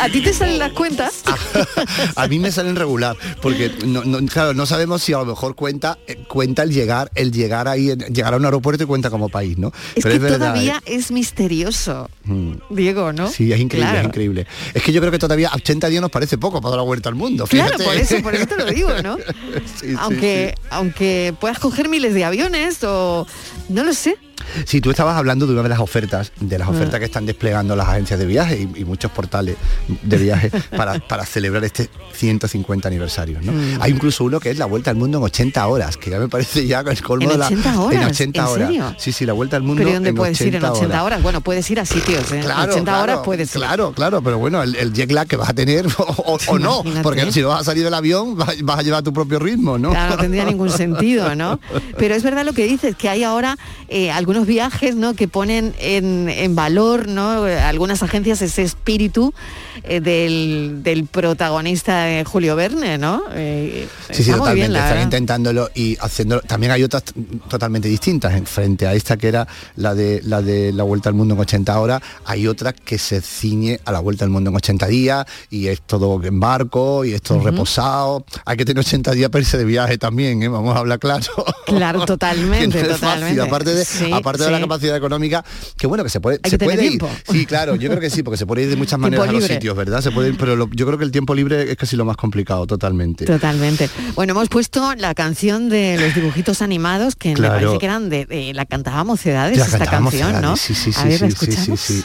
¿a 0.00 0.08
ti 0.08 0.20
te 0.22 0.32
salen 0.32 0.58
las 0.58 0.72
cuentas? 0.72 1.22
a 2.16 2.26
mí 2.28 2.38
me 2.38 2.50
salen 2.50 2.74
regular, 2.76 3.16
porque 3.42 3.70
no, 3.84 4.02
no- 4.04 4.24
claro, 4.26 4.54
no 4.54 4.64
sabemos 4.66 5.02
si 5.02 5.12
a 5.12 5.18
lo 5.18 5.26
mejor 5.26 5.54
cuenta, 5.54 5.98
eh, 6.06 6.24
cuenta 6.26 6.62
el 6.62 6.72
llegar, 6.72 7.10
el 7.14 7.32
llegar 7.32 7.68
ahí, 7.68 7.94
llegar 8.12 8.32
a 8.34 8.36
un 8.38 8.44
aeropuerto 8.46 8.84
y 8.84 8.86
cuenta 8.86 9.10
como 9.10 9.28
país, 9.28 9.58
¿no? 9.58 9.68
Es 9.94 10.02
Pero 10.04 10.14
que 10.14 10.18
verdad, 10.20 10.38
todavía 10.38 10.76
¿eh? 10.86 10.96
es 10.96 11.10
misterioso, 11.10 12.08
Mm. 12.24 12.52
Diego, 12.70 13.12
¿no? 13.12 13.28
Sí, 13.28 13.52
es 13.52 13.60
increíble, 13.60 13.90
Claro. 13.90 13.98
es 14.00 14.04
increíble. 14.06 14.46
Es 14.72 14.82
que 14.82 14.92
yo 14.92 15.00
creo 15.00 15.10
que 15.10 15.18
todavía 15.18 15.50
80 15.54 15.88
días 15.88 16.00
nos 16.00 16.10
parece 16.10 16.38
poco 16.38 16.60
para 16.60 16.70
dar 16.70 16.78
la 16.78 16.84
vuelta 16.84 17.08
al 17.08 17.14
mundo. 17.16 17.46
Claro, 17.46 17.76
por 17.78 17.94
eso, 17.94 18.22
por 18.22 18.34
eso 18.34 18.46
te 18.46 18.56
lo 18.56 18.64
digo, 18.66 18.90
¿no? 19.02 19.16
Sí, 19.80 19.90
sí, 19.90 19.94
aunque, 19.98 20.54
aunque 20.70 21.34
puedas 21.40 21.58
coger 21.58 21.88
miles 21.88 22.14
de 22.14 22.24
aviones 22.24 22.82
o 22.84 23.26
no 23.68 23.84
lo 23.84 23.92
sé. 23.92 24.16
Sí, 24.64 24.80
tú 24.80 24.90
estabas 24.90 25.16
hablando 25.16 25.46
de 25.46 25.52
una 25.52 25.62
de 25.62 25.68
las 25.68 25.78
ofertas, 25.80 26.32
de 26.40 26.58
las 26.58 26.68
Ah. 26.68 26.72
ofertas 26.72 26.98
que 27.00 27.04
están 27.06 27.26
desplegando 27.26 27.74
las 27.76 27.88
agencias 27.88 28.18
de 28.18 28.26
viaje 28.26 28.68
y, 28.74 28.80
y 28.80 28.84
muchos 28.84 29.10
portales 29.10 29.56
de 30.02 30.16
viaje 30.18 30.50
para, 30.76 30.98
para 31.00 31.24
celebrar 31.26 31.64
este 31.64 31.88
150 32.12 32.88
aniversario. 32.88 33.38
¿no? 33.42 33.52
Mm. 33.52 33.78
Hay 33.80 33.92
incluso 33.92 34.24
uno 34.24 34.40
que 34.40 34.50
es 34.50 34.58
la 34.58 34.66
vuelta 34.66 34.90
al 34.90 34.96
mundo 34.96 35.18
en 35.18 35.24
80 35.24 35.66
horas, 35.66 35.96
que 35.96 36.10
ya 36.10 36.18
me 36.18 36.28
parece 36.28 36.66
ya 36.66 36.80
el 36.80 37.02
colmo 37.02 37.24
¿En 37.24 37.30
de 37.32 37.38
la. 37.38 37.46
80 37.46 37.68
En 37.72 37.76
horas? 37.78 38.10
80 38.10 38.38
¿En 38.40 38.46
horas. 38.46 38.66
serio? 38.68 38.94
Sí, 38.98 39.12
sí, 39.12 39.26
la 39.26 39.32
vuelta 39.32 39.56
al 39.56 39.62
mundo. 39.62 39.78
Pero 39.80 39.90
¿y 39.90 39.94
dónde 39.94 40.08
en 40.10 40.14
puedes 40.14 40.40
ir 40.40 40.54
en 40.56 40.64
80 40.64 40.86
horas? 40.86 41.02
horas. 41.04 41.22
Bueno, 41.22 41.40
puedes 41.40 41.70
ir 41.70 41.80
a 41.80 41.84
sitios, 41.86 42.30
¿eh? 42.32 42.40
Claro, 42.42 42.72
80 42.72 42.82
claro, 42.90 43.02
horas 43.02 43.18
puedes 43.24 43.54
ir. 43.54 43.60
Claro, 43.60 43.92
claro, 43.92 44.22
pero 44.22 44.38
bueno, 44.38 44.62
el, 44.62 44.74
el 44.76 44.92
jet 44.92 45.10
lag 45.12 45.26
que 45.26 45.36
vas 45.36 45.48
a 45.48 45.54
tener 45.54 45.86
o, 45.98 46.58
no, 46.58 46.82
porque 47.02 47.30
si 47.32 47.40
no 47.40 47.48
vas 47.48 47.62
a 47.62 47.64
salir 47.64 47.84
del 47.84 47.94
avión 47.94 48.36
vas, 48.36 48.60
vas 48.62 48.78
a 48.78 48.82
llevar 48.82 49.02
tu 49.02 49.12
propio 49.12 49.38
ritmo, 49.38 49.78
¿no? 49.78 49.90
Claro, 49.90 50.16
no 50.16 50.20
tendría 50.20 50.44
ningún 50.46 50.70
sentido, 50.70 51.34
¿no? 51.34 51.60
Pero 51.96 52.14
es 52.14 52.22
verdad 52.22 52.44
lo 52.44 52.52
que 52.52 52.64
dices, 52.66 52.96
que 52.96 53.08
hay 53.08 53.22
ahora 53.24 53.56
eh, 53.88 54.10
algunos 54.30 54.46
viajes, 54.46 54.94
¿no? 54.94 55.14
Que 55.14 55.26
ponen 55.26 55.74
en, 55.80 56.28
en 56.28 56.54
valor, 56.54 57.08
¿no? 57.08 57.42
Algunas 57.42 58.04
agencias 58.04 58.40
ese 58.42 58.62
espíritu 58.62 59.34
eh, 59.82 60.00
del, 60.00 60.84
del 60.84 61.06
protagonista 61.06 62.08
eh, 62.08 62.24
Julio 62.24 62.54
Verne, 62.54 62.96
¿no? 62.96 63.24
Eh, 63.34 63.88
Sí, 64.10 64.22
sí, 64.22 64.30
bien, 64.30 64.38
totalmente. 64.38 64.78
Están 64.78 65.02
intentándolo 65.02 65.70
y 65.74 65.96
haciéndolo. 66.00 66.42
También 66.42 66.70
hay 66.72 66.84
otras 66.84 67.02
totalmente 67.48 67.88
distintas. 67.88 68.34
En 68.34 68.46
frente 68.46 68.86
a 68.86 68.94
esta 68.94 69.16
que 69.16 69.26
era 69.28 69.48
la 69.76 69.94
de 69.94 70.20
la 70.24 70.42
de 70.42 70.72
la 70.72 70.84
vuelta 70.84 71.08
al 71.08 71.16
mundo 71.16 71.34
en 71.34 71.40
80 71.40 71.80
horas, 71.80 72.02
hay 72.24 72.46
otra 72.46 72.72
que 72.72 72.98
se 72.98 73.20
ciñe 73.20 73.80
a 73.84 73.90
la 73.90 73.98
vuelta 73.98 74.24
al 74.24 74.30
mundo 74.30 74.50
en 74.50 74.56
80 74.56 74.86
días 74.86 75.26
y 75.50 75.66
es 75.66 75.80
todo 75.82 76.22
en 76.22 76.38
barco 76.38 77.04
y 77.04 77.14
es 77.14 77.22
todo 77.22 77.40
reposado. 77.40 78.24
Hay 78.44 78.56
que 78.56 78.64
tener 78.64 78.80
80 78.80 79.10
días 79.12 79.30
para 79.30 79.40
irse 79.42 79.58
de 79.58 79.64
viaje 79.64 79.98
también, 79.98 80.42
¿eh? 80.42 80.48
vamos 80.48 80.76
a 80.76 80.78
hablar 80.80 81.00
claro. 81.00 81.24
Claro, 81.66 82.04
totalmente, 82.06 82.82
no 82.82 82.90
es 82.90 82.98
fácil, 82.98 83.00
totalmente. 83.00 83.40
aparte 83.40 83.74
de, 83.74 83.84
Sí, 83.84 84.10
aparte 84.20 84.44
de 84.44 84.50
la 84.50 84.56
sí. 84.58 84.62
capacidad 84.62 84.96
económica, 84.96 85.44
que 85.76 85.86
bueno, 85.86 86.04
que 86.04 86.10
se 86.10 86.20
puede, 86.20 86.38
Hay 86.42 86.50
se 86.50 86.56
que 86.56 86.66
tener 86.66 86.76
puede 86.76 86.84
ir. 86.92 86.98
tiempo. 86.98 87.10
Sí, 87.30 87.46
claro, 87.46 87.74
yo 87.76 87.88
creo 87.88 88.00
que 88.00 88.10
sí, 88.10 88.22
porque 88.22 88.36
se 88.38 88.46
puede 88.46 88.62
ir 88.62 88.68
de 88.70 88.76
muchas 88.76 88.98
maneras 88.98 89.28
a 89.28 89.32
los 89.32 89.44
sitios, 89.44 89.76
¿verdad? 89.76 90.00
Se 90.00 90.10
puede 90.10 90.28
ir, 90.30 90.36
pero 90.38 90.56
lo- 90.56 90.68
yo 90.72 90.86
creo 90.86 90.98
que 90.98 91.04
el 91.04 91.10
tiempo 91.10 91.34
libre 91.34 91.70
es 91.70 91.76
casi 91.76 91.96
lo 91.96 92.04
más 92.04 92.16
complicado, 92.16 92.66
totalmente. 92.66 93.24
Totalmente. 93.26 93.90
Bueno, 94.14 94.32
hemos 94.32 94.48
puesto 94.48 94.94
la 94.94 95.14
canción 95.14 95.68
de 95.68 95.98
los 96.00 96.14
dibujitos 96.14 96.62
animados 96.62 97.16
que 97.16 97.32
Claro. 97.34 97.54
me 97.54 97.60
parece 97.60 97.78
que 97.78 97.86
eran 97.86 98.08
de, 98.08 98.26
de- 98.26 98.54
la 98.54 98.66
cantábamos 98.66 99.10
Mocedades 99.10 99.58
La 99.58 99.64
esta 99.64 99.78
cantábamos 99.78 100.12
canción, 100.14 100.40
¿no? 100.40 100.50
Mocedades, 100.50 100.60
sí, 100.60 100.74
sí, 100.74 100.90
A 100.90 101.02
sí, 101.02 101.08
ver, 101.08 101.20
¿la 101.20 101.30
sí, 101.30 101.36
sí, 101.36 101.46
sí, 101.46 101.50
escuchamos? 101.50 101.80
sí. 101.80 102.04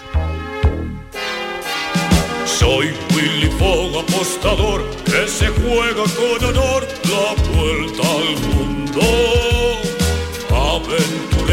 Soy 2.46 2.88
Willy 3.16 3.50
Fogg 3.60 4.00
apostador 4.00 4.89
que 5.06 5.28
se 5.28 5.48
juega 5.48 6.04
con 6.04 6.50
honor 6.50 6.88
la 7.04 7.54
vuelta 7.54 8.02
al 8.02 8.56
mundo. 8.56 9.02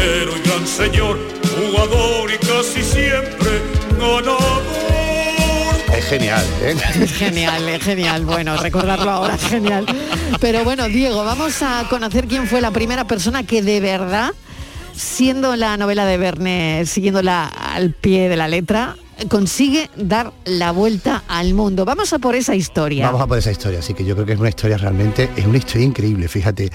Aventurero 0.03 0.37
y 0.37 0.47
gran 0.47 0.67
señor, 0.67 1.17
jugador 1.55 2.31
y 2.31 2.37
casi 2.37 2.83
siempre 2.83 3.61
ganador. 3.91 4.61
Es 5.95 6.05
genial, 6.05 6.45
¿eh? 6.61 6.75
Es 7.01 7.13
genial, 7.13 7.69
es 7.69 7.83
genial. 7.83 8.25
Bueno, 8.25 8.57
recordarlo 8.57 9.09
ahora 9.09 9.35
es 9.35 9.43
genial. 9.43 9.85
Pero 10.41 10.65
bueno, 10.65 10.87
Diego, 10.89 11.23
vamos 11.23 11.61
a 11.61 11.85
conocer 11.89 12.27
quién 12.27 12.47
fue 12.47 12.59
la 12.59 12.71
primera 12.71 13.07
persona 13.07 13.43
que 13.43 13.61
de 13.61 13.79
verdad, 13.79 14.31
siendo 14.93 15.55
la 15.55 15.77
novela 15.77 16.05
de 16.05 16.17
Verne, 16.17 16.85
siguiéndola 16.85 17.45
al 17.45 17.91
pie 17.91 18.27
de 18.27 18.35
la 18.35 18.49
letra, 18.49 18.97
consigue 19.29 19.89
dar 19.95 20.33
la 20.43 20.71
vuelta 20.71 21.23
al 21.29 21.53
mundo. 21.53 21.85
Vamos 21.85 22.11
a 22.11 22.19
por 22.19 22.35
esa 22.35 22.55
historia. 22.55 23.05
Vamos 23.05 23.21
a 23.21 23.27
por 23.27 23.37
esa 23.37 23.51
historia, 23.51 23.79
así 23.79 23.93
que 23.93 24.03
yo 24.03 24.15
creo 24.15 24.25
que 24.25 24.33
es 24.33 24.39
una 24.39 24.49
historia 24.49 24.77
realmente, 24.77 25.29
es 25.37 25.45
una 25.45 25.59
historia 25.59 25.85
increíble, 25.85 26.27
fíjate. 26.27 26.71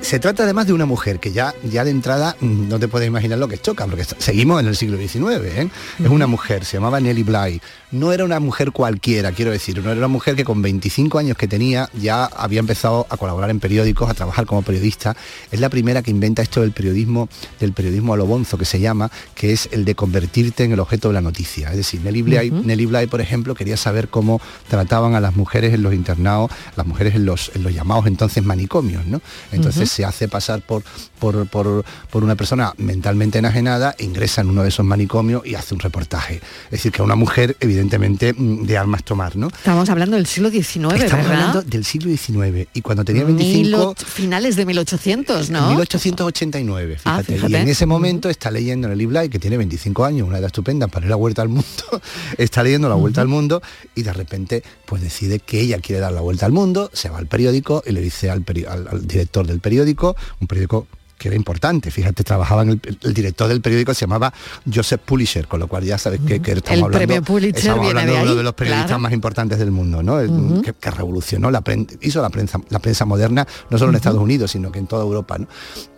Se 0.00 0.18
trata 0.18 0.44
además 0.44 0.66
de 0.66 0.72
una 0.72 0.86
mujer 0.86 1.20
que 1.20 1.32
ya, 1.32 1.54
ya 1.62 1.84
de 1.84 1.90
entrada 1.90 2.36
mm, 2.40 2.68
no 2.68 2.78
te 2.78 2.88
puedes 2.88 3.06
imaginar 3.06 3.38
lo 3.38 3.48
que 3.48 3.58
choca, 3.58 3.86
porque 3.86 4.04
seguimos 4.04 4.60
en 4.60 4.68
el 4.68 4.76
siglo 4.76 4.96
XIX. 4.96 5.44
¿eh? 5.44 5.70
Es 5.98 6.08
una 6.08 6.26
mujer, 6.26 6.64
se 6.64 6.76
llamaba 6.78 7.00
Nelly 7.00 7.22
Bly. 7.22 7.60
No 7.92 8.12
era 8.12 8.24
una 8.24 8.38
mujer 8.38 8.70
cualquiera, 8.70 9.32
quiero 9.32 9.50
decir, 9.50 9.82
no 9.82 9.90
era 9.90 9.98
una 9.98 10.08
mujer 10.08 10.36
que 10.36 10.44
con 10.44 10.62
25 10.62 11.18
años 11.18 11.36
que 11.36 11.48
tenía 11.48 11.88
ya 12.00 12.24
había 12.24 12.60
empezado 12.60 13.06
a 13.10 13.16
colaborar 13.16 13.50
en 13.50 13.58
periódicos, 13.58 14.08
a 14.08 14.14
trabajar 14.14 14.46
como 14.46 14.62
periodista. 14.62 15.16
Es 15.50 15.58
la 15.58 15.68
primera 15.68 16.02
que 16.02 16.10
inventa 16.10 16.40
esto 16.42 16.60
del 16.60 16.72
periodismo, 16.72 17.28
del 17.58 17.72
periodismo 17.72 18.14
a 18.14 18.16
lo 18.16 18.26
bonzo 18.26 18.58
que 18.58 18.64
se 18.64 18.78
llama, 18.78 19.10
que 19.34 19.52
es 19.52 19.68
el 19.72 19.84
de 19.84 19.94
convertirte 19.96 20.64
en 20.64 20.72
el 20.72 20.80
objeto 20.80 21.08
de 21.08 21.14
la 21.14 21.20
noticia. 21.20 21.70
Es 21.70 21.76
decir, 21.76 22.00
Nelly 22.02 22.22
Bly, 22.22 22.50
Nelly 22.50 22.86
Bly, 22.86 23.06
por 23.08 23.20
ejemplo, 23.20 23.54
quería 23.54 23.76
saber 23.76 24.08
cómo 24.08 24.40
trataban 24.68 25.14
a 25.14 25.20
las 25.20 25.34
mujeres 25.34 25.74
en 25.74 25.82
los 25.82 25.92
internados, 25.92 26.50
las 26.76 26.86
mujeres 26.86 27.16
en 27.16 27.24
los, 27.24 27.50
en 27.54 27.64
los 27.64 27.74
llamados 27.74 28.06
entonces 28.06 28.44
manicomios, 28.44 29.04
¿no? 29.06 29.20
Entonces 29.50 29.90
se 29.90 30.04
hace 30.04 30.28
pasar 30.28 30.62
por, 30.62 30.84
por, 31.20 31.46
por- 31.46 31.84
por 32.10 32.24
una 32.24 32.34
persona 32.34 32.72
mentalmente 32.78 33.38
enajenada, 33.38 33.94
ingresa 34.00 34.40
en 34.40 34.48
uno 34.50 34.62
de 34.62 34.70
esos 34.70 34.84
manicomios 34.84 35.46
y 35.46 35.54
hace 35.54 35.74
un 35.74 35.80
reportaje. 35.80 36.36
Es 36.64 36.70
decir, 36.70 36.90
que 36.90 37.02
a 37.02 37.04
una 37.04 37.14
mujer, 37.14 37.56
evidentemente, 37.60 38.32
mm, 38.32 38.64
de 38.64 38.76
armas 38.78 39.04
tomar, 39.04 39.36
¿no? 39.36 39.48
Estamos 39.48 39.88
hablando 39.90 40.16
del 40.16 40.26
siglo 40.26 40.50
XIX, 40.50 40.64
Estamos 41.04 41.26
¿verdad? 41.28 41.30
hablando 41.50 41.62
del 41.62 41.84
siglo 41.84 42.10
XIX 42.10 42.68
y 42.74 42.80
cuando 42.82 43.04
tenía 43.04 43.24
25... 43.24 43.60
Mil 43.60 43.74
och- 43.74 43.96
finales 44.04 44.56
de 44.56 44.66
1800, 44.66 45.50
¿no? 45.50 45.68
1889, 45.70 46.96
Ah, 47.04 47.18
fíjate. 47.18 47.32
y 47.32 47.36
fíjate. 47.36 47.58
en 47.62 47.68
ese 47.68 47.86
momento 47.86 48.28
está 48.30 48.50
leyendo 48.50 48.88
Nelly 48.88 49.06
Bly, 49.06 49.28
que 49.28 49.38
tiene 49.38 49.56
25 49.58 50.04
años, 50.04 50.26
una 50.26 50.38
edad 50.38 50.46
estupenda 50.46 50.88
para 50.88 51.06
ir 51.06 51.08
a 51.08 51.10
la 51.10 51.16
vuelta 51.16 51.42
al 51.42 51.48
mundo, 51.48 51.64
está 52.38 52.62
leyendo 52.62 52.88
la 52.88 52.94
vuelta 52.94 53.20
al 53.20 53.28
mundo 53.28 53.62
y 53.94 54.02
de 54.02 54.12
repente 54.12 54.62
pues 54.86 55.02
decide 55.02 55.38
que 55.38 55.60
ella 55.60 55.78
quiere 55.78 56.00
dar 56.00 56.12
la 56.12 56.20
vuelta 56.20 56.46
al 56.46 56.52
mundo, 56.52 56.90
se 56.92 57.08
va 57.10 57.18
al 57.18 57.26
periódico 57.26 57.82
y 57.86 57.92
le 57.92 58.00
dice 58.00 58.30
al, 58.30 58.44
al- 58.68 58.88
al 58.88 59.06
director 59.06 59.46
del 59.46 59.60
periódico, 59.60 60.16
un 60.40 60.46
periódico 60.46 60.86
que 61.20 61.28
era 61.28 61.36
importante, 61.36 61.90
fíjate, 61.90 62.24
trabajaba 62.24 62.62
en 62.62 62.70
el, 62.70 62.80
el 63.02 63.12
director 63.12 63.46
del 63.46 63.60
periódico 63.60 63.92
se 63.92 64.00
llamaba 64.00 64.32
Joseph 64.74 65.02
Pulitzer, 65.04 65.46
con 65.46 65.60
lo 65.60 65.68
cual 65.68 65.84
ya 65.84 65.98
sabes 65.98 66.18
que, 66.26 66.40
que 66.40 66.52
estamos 66.52 66.78
El 66.78 66.84
hablando, 66.86 66.98
premio 67.06 67.22
Pulitzer 67.22 67.58
estamos 67.60 67.84
viene 67.84 68.00
hablando 68.00 68.16
de 68.20 68.26
uno 68.26 68.34
de 68.36 68.42
los 68.42 68.54
periodistas 68.54 68.86
claro. 68.86 69.00
más 69.02 69.12
importantes 69.12 69.58
del 69.58 69.70
mundo, 69.70 70.02
¿no? 70.02 70.18
El- 70.18 70.30
Ujú. 70.30 70.62
que, 70.62 70.72
que 70.72 70.90
revolucionó 70.90 71.50
la 71.50 71.62
pren- 71.62 71.86
hizo 72.00 72.22
la 72.22 72.30
prensa, 72.30 72.58
la 72.70 72.78
prensa 72.78 73.04
moderna, 73.04 73.46
no 73.68 73.76
solo 73.76 73.90
en 73.90 73.96
Estados 73.96 74.18
Unidos, 74.22 74.50
sino 74.52 74.72
que 74.72 74.78
en 74.78 74.86
toda 74.86 75.02
Europa, 75.04 75.36
¿no? 75.38 75.46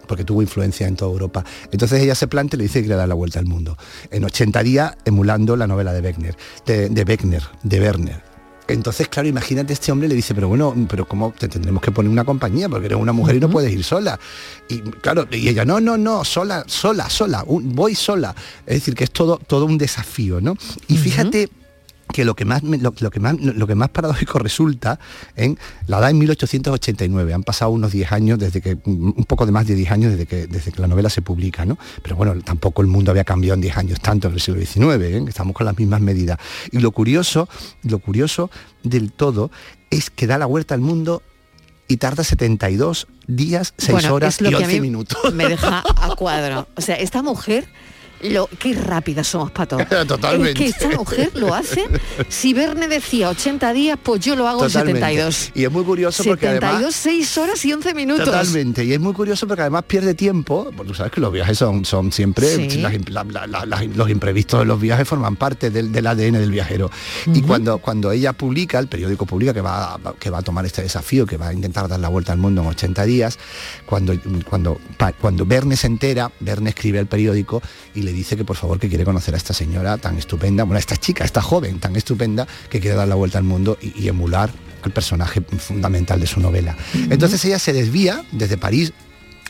porque 0.08 0.24
tuvo 0.24 0.42
influencia 0.42 0.88
en 0.88 0.96
toda 0.96 1.12
Europa. 1.12 1.44
Entonces 1.70 2.02
ella 2.02 2.16
se 2.16 2.26
plantea 2.26 2.56
y 2.56 2.58
le 2.58 2.62
dice 2.64 2.80
que 2.80 2.86
quiere 2.86 2.96
dar 2.98 3.08
la 3.08 3.14
vuelta 3.14 3.38
al 3.38 3.46
mundo. 3.46 3.78
En 4.10 4.24
80 4.24 4.60
días, 4.64 4.96
emulando 5.04 5.56
la 5.56 5.68
novela 5.68 5.92
de 5.92 6.00
Beckner, 6.00 6.36
de, 6.66 6.88
de 6.88 7.04
Beckner, 7.04 7.42
de 7.62 7.80
Werner. 7.80 8.31
Entonces, 8.68 9.08
claro, 9.08 9.28
imagínate 9.28 9.72
este 9.72 9.90
hombre 9.92 10.08
le 10.08 10.14
dice, 10.14 10.34
pero 10.34 10.48
bueno, 10.48 10.74
pero 10.88 11.06
¿cómo 11.06 11.32
te 11.36 11.48
tendremos 11.48 11.82
que 11.82 11.90
poner 11.90 12.10
una 12.10 12.24
compañía? 12.24 12.68
Porque 12.68 12.86
eres 12.86 12.98
una 12.98 13.12
mujer 13.12 13.36
y 13.36 13.40
no 13.40 13.50
puedes 13.50 13.72
ir 13.72 13.82
sola. 13.84 14.18
Y 14.68 14.78
claro, 14.80 15.26
y 15.30 15.48
ella, 15.48 15.64
no, 15.64 15.80
no, 15.80 15.98
no, 15.98 16.24
sola, 16.24 16.64
sola, 16.66 17.10
sola, 17.10 17.42
un- 17.46 17.74
voy 17.74 17.94
sola. 17.94 18.34
Es 18.66 18.76
decir, 18.76 18.94
que 18.94 19.04
es 19.04 19.10
todo, 19.10 19.38
todo 19.46 19.64
un 19.66 19.78
desafío, 19.78 20.40
¿no? 20.40 20.56
Y 20.88 20.96
fíjate 20.96 21.48
que 22.12 22.24
lo 22.24 22.34
que 22.34 22.44
más 22.44 22.62
lo, 22.62 22.94
lo 22.98 23.10
que 23.10 23.20
más 23.20 23.36
lo 23.40 23.66
que 23.66 23.74
más 23.74 23.88
paradójico 23.88 24.38
resulta 24.38 24.98
en 25.36 25.58
la 25.86 26.00
da 26.00 26.10
en 26.10 26.18
1889 26.18 27.34
han 27.34 27.42
pasado 27.42 27.70
unos 27.70 27.92
10 27.92 28.12
años 28.12 28.38
desde 28.38 28.60
que 28.60 28.78
un 28.84 29.24
poco 29.26 29.46
de 29.46 29.52
más 29.52 29.66
de 29.66 29.74
10 29.74 29.90
años 29.90 30.12
desde 30.12 30.26
que 30.26 30.46
desde 30.46 30.72
que 30.72 30.80
la 30.80 30.88
novela 30.88 31.10
se 31.10 31.22
publica 31.22 31.64
no 31.64 31.78
pero 32.02 32.16
bueno 32.16 32.40
tampoco 32.42 32.82
el 32.82 32.88
mundo 32.88 33.10
había 33.10 33.24
cambiado 33.24 33.54
en 33.54 33.62
10 33.62 33.76
años 33.76 34.00
tanto 34.00 34.28
en 34.28 34.34
el 34.34 34.40
siglo 34.40 34.60
XIX 34.60 35.02
¿eh? 35.02 35.24
estamos 35.28 35.54
con 35.54 35.66
las 35.66 35.76
mismas 35.78 36.00
medidas 36.00 36.38
y 36.70 36.78
lo 36.78 36.92
curioso 36.92 37.48
lo 37.82 37.98
curioso 37.98 38.50
del 38.82 39.12
todo 39.12 39.50
es 39.90 40.10
que 40.10 40.26
da 40.26 40.38
la 40.38 40.46
vuelta 40.46 40.74
al 40.74 40.80
mundo 40.80 41.22
y 41.88 41.98
tarda 41.98 42.24
72 42.24 43.06
días 43.26 43.74
6 43.76 43.92
Bueno, 43.92 44.14
horas 44.14 44.40
y 44.40 44.48
que 44.48 44.54
a 44.54 44.58
11 44.58 44.72
mí 44.72 44.80
minutos 44.80 45.34
me 45.34 45.46
deja 45.48 45.82
a 45.84 46.14
cuadro. 46.16 46.66
O 46.74 46.80
sea, 46.80 46.96
esta 46.96 47.22
mujer, 47.22 47.68
lo, 48.22 48.48
qué 48.58 48.74
rápida 48.74 49.24
somos, 49.24 49.50
Pato. 49.50 49.78
Totalmente. 50.06 50.50
Es 50.52 50.74
que 50.76 50.84
esta 50.84 50.96
mujer 50.96 51.30
lo 51.34 51.54
hace. 51.54 51.84
Si 52.28 52.52
Verne 52.54 52.88
decía 52.88 53.28
80 53.30 53.72
días, 53.72 53.98
pues 54.02 54.20
yo 54.20 54.36
lo 54.36 54.48
hago 54.48 54.64
en 54.64 54.68
Totalmente. 54.72 55.00
72. 55.00 55.50
y 55.54 55.64
es 55.64 55.70
muy 55.72 55.84
curioso 55.84 56.22
porque 56.24 56.46
72, 56.46 56.74
además 56.74 56.94
6 56.94 57.38
horas 57.38 57.64
y 57.64 57.72
11 57.72 57.94
minutos. 57.94 58.24
Totalmente, 58.26 58.84
y 58.84 58.92
es 58.92 59.00
muy 59.00 59.12
curioso 59.12 59.46
porque 59.46 59.62
además 59.62 59.84
pierde 59.86 60.14
tiempo, 60.14 60.70
porque 60.76 60.88
tú 60.90 60.94
sabes 60.94 61.12
que 61.12 61.20
los 61.20 61.32
viajes 61.32 61.58
son, 61.58 61.84
son 61.84 62.12
siempre, 62.12 62.46
Sí. 62.70 62.78
las 62.78 62.92
im- 62.92 63.08
la- 63.08 63.24
la- 63.24 63.46
la- 63.46 63.66
las- 63.66 63.86
los 63.96 64.08
imprevistos 64.10 64.60
de 64.60 64.66
los 64.66 64.80
viajes 64.80 65.06
forman 65.08 65.36
parte 65.36 65.70
del, 65.70 65.90
del 65.92 66.06
ADN 66.06 66.38
del 66.38 66.50
viajero. 66.50 66.90
Y 67.32 67.42
cuando, 67.42 67.78
cuando 67.78 68.12
ella 68.12 68.32
publica, 68.32 68.78
el 68.78 68.88
periódico 68.88 69.26
publica 69.26 69.52
que 69.54 69.60
va, 69.60 69.94
a- 69.94 70.14
que 70.18 70.30
va 70.30 70.38
a 70.38 70.42
tomar 70.42 70.64
este 70.66 70.82
desafío, 70.82 71.26
que 71.26 71.36
va 71.36 71.48
a 71.48 71.52
intentar 71.52 71.88
dar 71.88 72.00
la 72.00 72.08
vuelta 72.08 72.32
al 72.32 72.38
mundo 72.38 72.62
en 72.62 72.68
80 72.68 73.04
días, 73.04 73.38
cuando, 73.86 74.14
cuando, 74.48 74.80
cuando 75.20 75.46
Verne 75.46 75.76
se 75.76 75.86
entera, 75.86 76.30
Verne 76.40 76.70
escribe 76.70 76.98
al 76.98 77.06
periódico 77.06 77.62
y 77.94 78.02
le 78.02 78.11
dice 78.12 78.36
que 78.36 78.44
por 78.44 78.56
favor 78.56 78.78
que 78.78 78.88
quiere 78.88 79.04
conocer 79.04 79.34
a 79.34 79.36
esta 79.36 79.54
señora 79.54 79.98
tan 79.98 80.18
estupenda, 80.18 80.64
bueno, 80.64 80.76
a 80.76 80.80
esta 80.80 80.96
chica, 80.96 81.24
a 81.24 81.26
esta 81.26 81.42
joven 81.42 81.80
tan 81.80 81.96
estupenda, 81.96 82.46
que 82.68 82.80
quiere 82.80 82.96
dar 82.96 83.08
la 83.08 83.14
vuelta 83.14 83.38
al 83.38 83.44
mundo 83.44 83.78
y, 83.80 84.02
y 84.02 84.08
emular 84.08 84.50
al 84.82 84.92
personaje 84.92 85.40
fundamental 85.40 86.20
de 86.20 86.26
su 86.26 86.40
novela. 86.40 86.76
Entonces 87.10 87.44
ella 87.44 87.58
se 87.58 87.72
desvía 87.72 88.24
desde 88.32 88.58
París, 88.58 88.92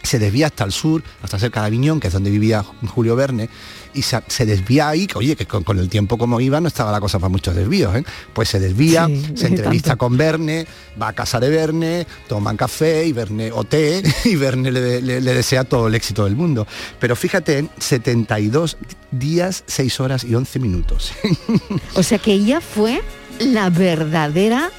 se 0.03 0.19
desvía 0.19 0.47
hasta 0.47 0.65
el 0.65 0.73
sur, 0.73 1.03
hasta 1.23 1.39
cerca 1.39 1.61
de 1.61 1.67
Aviñón, 1.69 2.01
que 2.01 2.09
es 2.09 2.13
donde 2.13 2.31
vivía 2.31 2.63
Julio 2.63 3.17
Verne, 3.17 3.49
y 3.95 4.03
se, 4.03 4.21
se 4.27 4.47
desvía 4.47 4.89
ahí, 4.89 5.07
que 5.07 5.19
oye, 5.19 5.37
que 5.37 5.47
con, 5.47 5.63
con 5.65 5.79
el 5.79 5.89
tiempo 5.89 6.17
como 6.19 6.41
iba 6.41 6.61
no 6.61 6.69
estaba 6.69 6.91
la 6.93 7.01
cosa 7.01 7.19
para 7.19 7.29
muchos 7.29 7.55
desvíos, 7.55 7.95
¿eh? 7.97 8.05
pues 8.33 8.49
se 8.49 8.59
desvía, 8.61 9.07
Sí, 9.07 9.33
se 9.35 9.47
entrevista 9.49 9.91
tanto. 9.91 10.07
con 10.07 10.17
Verne, 10.17 10.67
va 11.01 11.09
a 11.09 11.13
casa 11.13 11.39
de 11.41 11.49
Verne, 11.51 12.07
toman 12.29 12.57
café 12.57 13.05
y 13.07 13.13
Verne 13.13 13.51
o 13.53 13.65
té, 13.65 14.03
y 14.25 14.37
Verne 14.37 14.71
le, 14.73 15.01
le- 15.03 15.21
le 15.21 15.35
desea 15.35 15.65
todo 15.65 15.89
el 15.89 15.95
éxito 15.95 16.25
del 16.25 16.37
mundo. 16.37 16.67
Pero 16.99 17.17
fíjate, 17.17 17.69
72 17.79 18.77
días, 19.11 19.65
6 19.67 20.01
horas 20.01 20.25
y 20.25 20.35
11 20.35 20.59
minutos. 20.59 21.13
O 21.95 22.03
sea 22.03 22.19
que 22.19 22.33
ella 22.33 22.61
fue 22.61 23.03
la 23.39 23.71
verdadera 23.71 24.71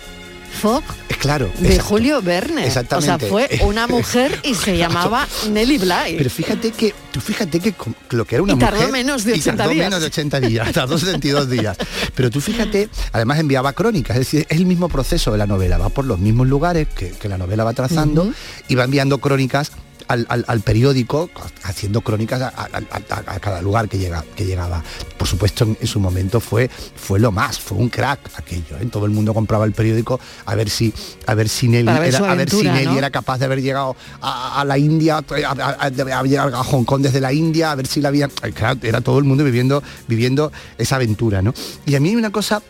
Fogg 0.62 0.84
Es 1.10 1.18
claro. 1.18 1.50
de. 1.60 1.80
Julio 1.80 2.22
Verne. 2.22 2.66
Exactamente. 2.66 3.14
O 3.14 3.20
sea, 3.20 3.30
fue 3.30 3.50
una 3.66 3.88
mujer 3.88 4.40
y 4.44 4.54
se 4.56 4.78
llamaba 4.78 5.28
Nelly 5.52 5.78
Bly. 5.80 6.16
Pero 6.18 6.30
fíjate 6.30 6.72
que, 6.72 6.94
tú 7.12 7.20
fíjate 7.20 7.60
que 7.60 7.74
lo 8.12 8.26
que 8.26 8.36
era 8.36 8.44
una 8.44 8.54
Y 8.54 8.58
tardó 8.58 8.78
mujer... 8.78 8.92
menos 8.92 9.24
de 9.24 9.32
y 9.36 9.40
80 9.40 9.58
tardó 9.58 9.74
días. 9.74 9.86
menos 9.88 10.00
de 10.02 10.08
80 10.08 10.40
días, 10.42 10.72
tardó 10.74 10.98
72 10.98 11.50
días. 11.50 11.78
Pero 12.16 12.30
tú 12.30 12.40
fíjate, 12.42 12.90
además 13.12 13.40
enviaba 13.40 13.74
crónicas, 13.74 14.16
es 14.18 14.22
decir, 14.22 14.46
es 14.50 14.58
el 14.58 14.66
mismo 14.66 14.90
proceso 14.90 15.32
de 15.32 15.38
la 15.38 15.48
novela, 15.48 15.78
va 15.78 15.90
por 15.90 16.06
los 16.06 16.20
mismos 16.20 16.48
lugares 16.48 16.88
que, 16.88 17.10
que 17.10 17.28
la 17.30 17.38
novela 17.38 17.64
va 17.64 17.74
trazando 17.74 18.32
y 18.68 18.76
va 18.76 18.84
enviando 18.86 19.18
crónicas 19.18 19.72
al, 20.08 20.26
al- 20.30 20.46
al 20.48 20.62
periódico 20.62 21.30
haciendo 21.64 22.02
crónicas 22.02 22.42
a, 22.42 22.48
a- 22.48 22.70
a- 22.70 23.34
a 23.36 23.40
cada 23.40 23.62
lugar 23.62 23.90
que, 23.90 23.98
llega, 23.98 24.24
que 24.36 24.46
llegaba. 24.46 24.84
Por 25.18 25.28
supuesto, 25.28 25.64
en, 25.64 25.78
en 25.80 25.88
su 25.88 26.00
momento 26.00 26.40
fue, 26.40 26.70
fue 26.96 27.20
lo 27.20 27.32
más, 27.32 27.60
fue 27.60 27.78
un 27.78 27.90
crack 27.90 28.20
aquello. 28.36 28.78
¿eh? 28.80 28.86
Todo 28.92 29.06
el 29.06 29.12
mundo 29.12 29.34
compraba 29.34 29.66
el 29.66 29.72
periódico 29.74 30.20
a 30.46 30.56
ver 30.56 30.70
si, 30.70 30.94
a 31.28 31.34
ver 31.34 31.50
si 31.50 31.68
Nelly, 31.68 31.86
ver 31.92 32.04
era, 32.10 32.18
su 32.18 32.26
a 32.26 32.36
ver 32.36 32.50
si 32.50 32.56
aventura, 32.58 32.74
Nelly 32.74 32.86
¿no? 32.92 32.98
era 32.98 33.10
capaz 33.10 33.38
de 33.40 33.46
haber 33.46 33.62
llegado 33.62 33.96
a, 34.22 34.64
la 34.66 34.78
India, 34.78 35.18
a, 35.18 36.64
Hong 36.64 36.84
Kong 36.86 37.02
desde 37.02 37.20
la 37.22 37.34
India, 37.34 37.72
a 37.72 37.76
ver 37.76 37.88
si 37.88 38.02
la 38.02 38.10
había. 38.10 38.28
Claro, 38.54 38.80
era 38.84 39.02
todo 39.02 39.20
el 39.20 39.26
mundo 39.26 39.44
viviendo, 39.44 39.84
viviendo 40.08 40.52
esa 40.78 40.96
aventura, 40.98 41.42
¿no? 41.42 41.54
Y 41.86 41.96
a 41.96 42.00
mí 42.00 42.10
hay 42.10 42.16
una 42.16 42.32
cosa 42.32 42.62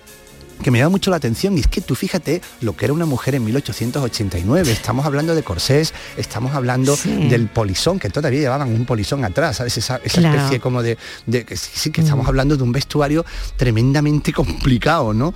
que 0.62 0.72
me 0.72 0.80
llama 0.80 0.90
mucho 0.92 1.10
la 1.12 1.18
atención 1.18 1.58
y 1.58 1.62
es 1.62 1.68
que 1.68 1.82
tú 1.82 1.96
fíjate 1.96 2.42
lo 2.62 2.76
que 2.76 2.86
era 2.86 2.94
una 2.94 3.06
mujer 3.06 3.36
en 3.36 3.44
1889 3.46 4.72
estamos 4.72 5.06
hablando 5.06 5.36
de 5.36 5.44
corsés 5.44 5.94
estamos 6.18 6.54
hablando 6.54 6.96
Sí. 6.96 7.28
del 7.28 7.48
polisón 7.48 8.00
que 8.00 8.10
todavía 8.10 8.40
llevaban 8.42 8.70
un 8.70 8.86
polisón 8.86 9.26
atrás 9.26 9.58
sabes 9.58 9.78
esa, 9.78 9.98
esa 10.04 10.20
Claro. 10.22 10.38
especie 10.38 10.60
como 10.60 10.82
de, 10.84 10.98
de 11.26 11.44
que 11.46 11.58
sí, 11.58 11.70
sí, 11.74 11.90
que 11.92 12.02
estamos 12.02 12.28
hablando 12.28 12.56
de 12.56 12.64
un 12.64 12.72
vestuario 12.72 13.26
tremendamente 13.58 14.32
complicado 14.34 15.14
no 15.14 15.34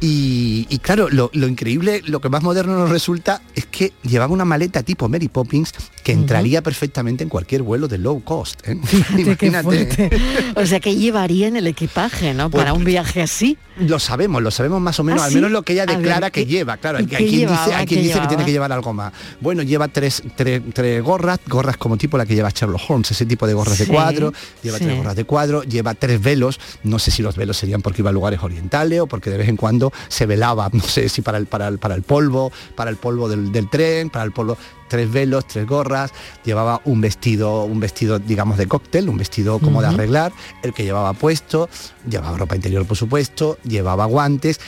y, 0.00 0.66
y 0.70 0.78
claro, 0.78 1.08
lo, 1.10 1.28
lo 1.34 1.48
increíble, 1.48 2.02
lo 2.06 2.20
que 2.20 2.28
más 2.28 2.42
moderno 2.44 2.78
nos 2.78 2.88
resulta 2.90 3.42
es 3.56 3.66
que 3.66 3.92
llevaba 4.04 4.32
una 4.32 4.44
maleta 4.44 4.84
tipo 4.84 5.08
Mary 5.08 5.26
Poppins 5.28 5.72
que 6.04 6.12
entraría 6.12 6.62
perfectamente 6.62 7.24
en 7.24 7.28
cualquier 7.28 7.62
vuelo 7.62 7.88
de 7.88 7.98
low 7.98 8.22
cost. 8.22 8.60
¿eh? 8.66 8.76
Fuerte. 9.62 10.10
O 10.54 10.64
sea, 10.66 10.78
que 10.78 10.94
llevaría 10.94 11.48
en 11.48 11.56
el 11.56 11.66
equipaje, 11.66 12.32
¿no? 12.32 12.48
Pues- 12.48 12.62
Para 12.62 12.74
un 12.74 12.84
viaje 12.84 13.22
así. 13.22 13.58
Lo 13.80 13.98
sabemos, 13.98 14.42
lo 14.42 14.50
sabemos 14.50 14.80
más 14.80 14.98
o 15.00 15.04
menos, 15.04 15.22
¿Ah, 15.22 15.24
al 15.26 15.30
sí? 15.30 15.36
menos 15.36 15.50
lo 15.50 15.62
que 15.62 15.72
ella 15.74 15.86
ver, 15.86 15.98
declara 15.98 16.30
que 16.30 16.44
¿qué- 16.44 16.50
lleva. 16.50 16.76
Claro, 16.78 16.98
hay, 16.98 17.04
hay 17.04 17.28
quien 17.28 17.48
dice, 17.48 17.74
hay 17.74 17.86
quien 17.86 18.00
¿Qué 18.00 18.06
dice 18.08 18.20
que 18.20 18.26
tiene 18.28 18.44
que 18.44 18.52
llevar 18.52 18.72
algo 18.72 18.92
más. 18.92 19.12
Bueno, 19.40 19.62
lleva 19.62 19.88
tres, 19.88 20.22
tres, 20.36 20.62
tres 20.74 21.02
gorras, 21.02 21.38
gorras 21.46 21.76
como 21.76 21.96
tipo 21.96 22.18
la 22.18 22.26
que 22.26 22.34
lleva 22.34 22.50
Sherlock 22.50 22.82
Holmes, 22.88 23.10
ese 23.10 23.26
tipo 23.26 23.46
de 23.46 23.54
gorras 23.54 23.78
de 23.78 23.86
cuadro, 23.86 24.32
lleva 24.62 24.78
sí. 24.78 24.84
tres 24.84 24.96
gorras 24.96 25.16
de 25.16 25.24
cuadro, 25.24 25.62
lleva 25.62 25.94
tres 25.94 26.20
velos, 26.20 26.58
no 26.84 26.98
sé 26.98 27.10
si 27.10 27.22
los 27.22 27.36
velos 27.36 27.56
serían 27.56 27.82
porque 27.82 28.02
iba 28.02 28.10
a 28.10 28.12
lugares 28.12 28.40
orientales 28.42 29.00
o 29.00 29.06
porque 29.06 29.30
de 29.30 29.38
vez 29.38 29.48
en 29.48 29.56
cuando 29.56 29.92
se 30.08 30.26
velaba, 30.26 30.68
no 30.72 30.82
sé 30.82 31.08
si 31.08 31.22
para 31.22 31.38
el, 31.38 31.46
para 31.46 31.68
el, 31.68 31.78
para 31.78 31.94
el 31.94 32.02
polvo, 32.02 32.52
para 32.74 32.90
el 32.90 32.96
polvo 32.96 33.28
del, 33.28 33.52
del 33.52 33.68
tren, 33.70 34.10
para 34.10 34.24
el 34.24 34.32
polvo, 34.32 34.56
tres 34.88 35.10
velos, 35.10 35.46
tres 35.46 35.66
gorras, 35.66 36.12
llevaba 36.44 36.80
un 36.84 37.00
vestido, 37.00 37.64
un 37.64 37.80
vestido, 37.80 38.18
digamos, 38.18 38.58
de 38.58 38.66
cóctel, 38.66 39.08
un 39.08 39.18
vestido 39.18 39.58
como 39.58 39.80
de 39.80 39.88
arreglar, 39.88 40.32
el 40.62 40.72
que 40.72 40.84
llevaba 40.84 41.12
puesto, 41.12 41.68
llevaba 42.08 42.36
ropa 42.36 42.56
interior, 42.56 42.86
por 42.86 42.96
supuesto, 42.96 43.58
llevaba 43.64 44.06
guantes, 44.06 44.60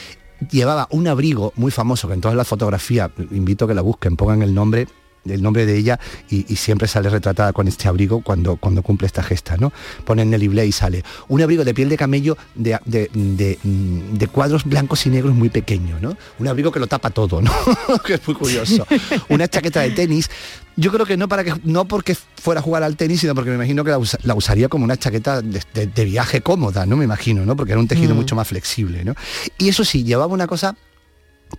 llevaba 0.51 0.87
un 0.91 1.09
abrigo 1.09 1.53
muy 1.57 1.71
famoso 1.71 2.09
que 2.09 2.15
en 2.15 2.21
todas 2.21 2.37
las 2.37 2.49
fotografías, 2.49 3.11
invito 3.31 3.65
a 3.65 3.69
que 3.69 3.75
la 3.75 3.83
busquen, 3.83 4.17
pongan 4.17 4.43
el 4.43 4.55
nombre 4.55 4.87
el 5.27 5.43
nombre 5.43 5.67
de 5.67 5.77
ella 5.77 5.99
y, 6.31 6.51
y 6.53 6.57
siempre 6.57 6.89
sale 6.89 7.11
retratada 7.11 7.53
con 7.53 7.69
este 7.69 7.89
abrigo 7.89 8.23
cuando, 8.23 8.57
cuando 8.57 8.83
cumple 8.83 9.07
esta 9.07 9.23
gesta, 9.23 9.57
¿no? 9.57 9.73
Ponen 10.05 10.31
Nelly 10.31 10.49
Bly 10.49 10.63
y 10.63 10.73
sale. 10.73 11.05
Un 11.29 11.43
abrigo 11.43 11.65
de 11.65 11.75
piel 11.75 11.89
de 11.89 11.97
camello 11.97 12.37
de, 12.55 12.79
de- 12.87 13.11
de, 13.13 13.59
mm, 13.63 14.15
de 14.19 14.29
cuadros 14.29 14.65
blancos 14.65 15.05
y 15.07 15.11
negros 15.11 15.35
muy 15.35 15.49
pequeño, 15.51 15.99
¿no? 16.01 16.17
Un 16.39 16.49
abrigo 16.49 16.73
que 16.73 16.81
lo 16.81 16.87
tapa 16.87 17.11
todo, 17.11 17.43
¿no? 17.43 17.53
que 18.07 18.15
es 18.15 18.27
muy 18.27 18.37
curioso. 18.37 18.87
Una 19.29 19.47
chaqueta 19.49 19.81
de 19.81 19.91
tenis. 19.91 20.31
Yo 20.77 20.91
creo 20.93 21.05
que 21.05 21.17
no 21.17 21.29
para 21.29 21.45
que 21.45 21.53
no 21.65 21.85
porque 21.87 22.15
fuera 22.15 22.61
a 22.61 22.63
jugar 22.63 22.83
al 22.83 22.97
tenis, 22.97 23.21
sino 23.21 23.35
porque 23.35 23.51
me 23.51 23.57
imagino 23.57 23.85
que 23.85 23.91
la, 23.91 23.99
usa- 23.99 24.19
la 24.23 24.35
usaría 24.35 24.69
como 24.69 24.85
una 24.85 24.97
chaqueta 24.97 25.43
de 25.43 26.05
viaje 26.05 26.41
cómoda, 26.41 26.87
¿no? 26.87 26.97
Me 26.97 27.05
imagino, 27.05 27.45
¿no? 27.45 27.57
Porque 27.57 27.73
era 27.73 27.81
un 27.81 27.89
tejido 27.89 28.15
Mm. 28.15 28.17
mucho 28.17 28.35
más 28.37 28.49
flexible, 28.49 29.05
¿no? 29.05 29.15
Y 29.59 29.69
eso 29.69 29.85
sí, 29.85 30.05
llevaba 30.05 30.33
una 30.33 30.47
cosa 30.47 30.77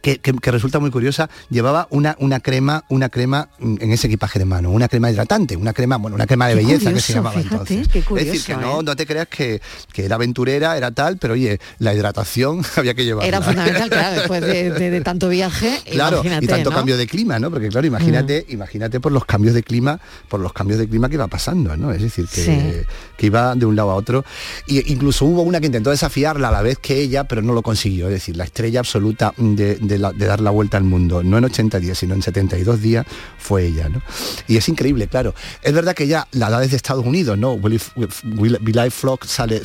que, 0.02 0.18
que- 0.20 0.34
que 0.34 0.52
resulta 0.52 0.80
muy 0.80 0.92
curiosa, 0.92 1.30
llevaba 1.50 1.88
una, 1.92 2.16
una 2.20 2.40
crema, 2.40 2.84
una 2.90 3.10
crema 3.10 3.50
mm, 3.60 3.76
en 3.82 3.92
ese 3.92 4.08
equipaje 4.08 4.40
de 4.40 4.46
mano, 4.46 4.72
una 4.72 4.88
crema 4.88 5.12
hidratante, 5.12 5.56
una 5.56 5.74
crema, 5.74 5.98
bueno, 5.98 6.16
una 6.16 6.26
crema 6.28 6.48
de 6.48 6.56
Qué 6.56 6.64
belleza 6.66 6.94
que 6.94 7.00
se 7.02 7.14
llamaba 7.14 7.36
fíjate, 7.42 7.74
entonces. 7.74 7.88
es 8.18 8.26
decir, 8.26 8.44
que 8.44 8.56
no, 8.56 8.80
¿eh? 8.80 8.84
no 8.84 8.96
te 8.96 9.06
creas 9.06 9.28
que, 9.28 9.62
que 9.94 10.06
era 10.06 10.16
aventurera, 10.16 10.78
era 10.78 10.92
tal, 10.92 11.18
pero 11.18 11.34
oye, 11.34 11.60
la 11.80 11.94
hidratación 11.94 12.62
había 12.76 12.94
que 12.94 13.06
llevarla. 13.06 13.28
Era 13.28 13.42
fundamental, 13.42 13.90
claro, 13.90 14.16
después 14.16 14.42
de, 14.42 14.72
de- 14.72 14.90
de 14.92 15.02
tanto 15.02 15.30
viaje, 15.30 15.80
Claro, 15.92 16.22
y 16.42 16.48
tanto 16.48 16.70
¿no? 16.70 16.76
cambio 16.76 16.98
de 16.98 17.08
clima, 17.08 17.40
¿no? 17.40 17.50
Porque 17.52 17.70
claro, 17.70 17.86
imagínate, 17.88 18.46
imagínate 18.50 19.00
por 19.00 19.12
los 19.12 19.26
cambios 19.26 19.54
de 19.54 19.64
clima, 19.64 20.00
por 20.30 20.40
los 20.40 20.54
cambios 20.54 20.80
de 20.80 20.88
clima 20.88 21.10
que 21.10 21.16
iba 21.16 21.28
pasando, 21.28 21.76
¿no? 21.78 21.92
Es 21.92 22.02
decir, 22.02 22.28
que, 22.28 22.42
Sí. 22.42 22.86
que 23.18 23.26
iba 23.28 23.56
de 23.56 23.66
un 23.66 23.76
lado 23.76 23.92
a 23.92 23.96
otro. 23.96 24.24
Y 24.68 24.92
incluso 24.92 25.26
hubo 25.26 25.42
una 25.42 25.60
que 25.60 25.66
intentó 25.68 25.90
desafiarla 25.92 26.48
a 26.50 26.52
la 26.52 26.62
vez 26.62 26.78
que 26.80 27.00
ella, 27.00 27.24
pero 27.26 27.42
no 27.42 27.54
lo 27.54 27.62
consiguió. 27.62 28.08
Es 28.08 28.14
decir, 28.14 28.36
la 28.38 28.44
estrella 28.46 28.80
absoluta 28.80 29.34
de, 29.38 29.76
de 29.82 29.98
la- 29.98 30.14
de 30.14 30.26
dar 30.26 30.40
la 30.40 30.52
vuelta 30.52 30.78
al 30.78 30.84
mundo, 30.84 31.24
no 31.24 31.38
en 31.38 31.46
80 31.46 31.80
días, 31.80 31.98
sino 31.98 32.14
en 32.14 32.22
72 32.22 32.82
días, 32.82 33.06
fue 33.38 33.66
ella, 33.66 33.90
¿no? 33.90 34.02
Y 34.48 34.58
es 34.58 34.70
increíble, 34.70 35.08
claro. 35.08 35.34
Es 35.62 35.74
verdad 35.74 35.94
que 35.96 36.04
ella 36.06 36.28
la 36.32 36.50
da 36.50 36.60
desde 36.60 36.76
Estados 36.78 37.06
Unidos, 37.06 37.38
¿no? 37.38 37.54
Willy, 37.54 37.80
Will- 37.96 38.92
Frog 38.92 39.26
sale, 39.26 39.62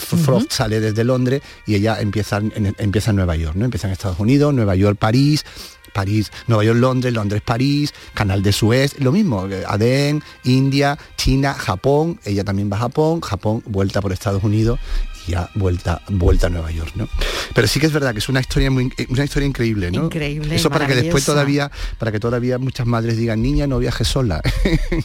sale 0.49 0.81
desde 0.81 1.05
Londres 1.05 1.43
y 1.67 1.75
ella 1.77 2.01
empieza 2.01 2.39
en, 2.39 2.75
empieza 2.79 3.11
en 3.11 3.17
Nueva 3.17 3.37
York, 3.37 3.55
¿no? 3.57 3.65
Empieza 3.65 3.87
en 3.87 3.93
Estados 3.93 4.19
Unidos, 4.19 4.53
Nueva 4.55 4.75
York, 4.75 4.97
París, 4.99 5.45
París, 5.93 6.31
Nueva 6.47 6.63
York, 6.65 6.79
Londres, 6.79 7.13
Londres, 7.15 7.43
París, 7.45 7.95
Canal 8.13 8.43
de 8.43 8.53
Suez, 8.53 9.01
lo 9.01 9.13
mismo, 9.13 9.47
eh, 9.49 9.65
Adén, 9.67 10.23
India, 10.45 10.99
China, 11.17 11.55
Japón, 11.55 12.21
ella 12.25 12.45
también 12.45 12.71
va 12.71 12.77
a 12.77 12.81
Japón, 12.81 13.21
Japón, 13.23 13.63
vuelta 13.67 14.03
por 14.03 14.13
Estados 14.13 14.45
Unidos 14.45 14.79
ya 15.27 15.51
vuelta, 15.55 16.01
vuelta 16.09 16.47
a 16.47 16.51
Nueva 16.51 16.71
York, 16.71 16.93
¿no? 16.95 17.09
Pero 17.55 17.67
sí 17.69 17.81
que 17.81 17.87
es 17.87 17.93
verdad 17.93 18.13
que 18.13 18.19
es 18.19 18.29
una 18.29 18.41
historia 18.41 18.71
muy 18.71 18.93
una 19.09 19.25
historia 19.25 19.47
increíble, 19.47 19.91
¿no? 19.91 20.05
Increíble, 20.07 20.57
Eso 20.57 20.71
para 20.71 20.87
que 20.87 20.95
después 20.95 21.25
todavía, 21.25 21.71
para 21.99 22.13
que 22.13 22.21
todavía 22.21 22.59
muchas 22.59 22.87
madres 22.87 23.17
digan, 23.17 23.41
niña, 23.43 23.67
no 23.67 23.79
viajes 23.79 24.09
sola. 24.09 24.41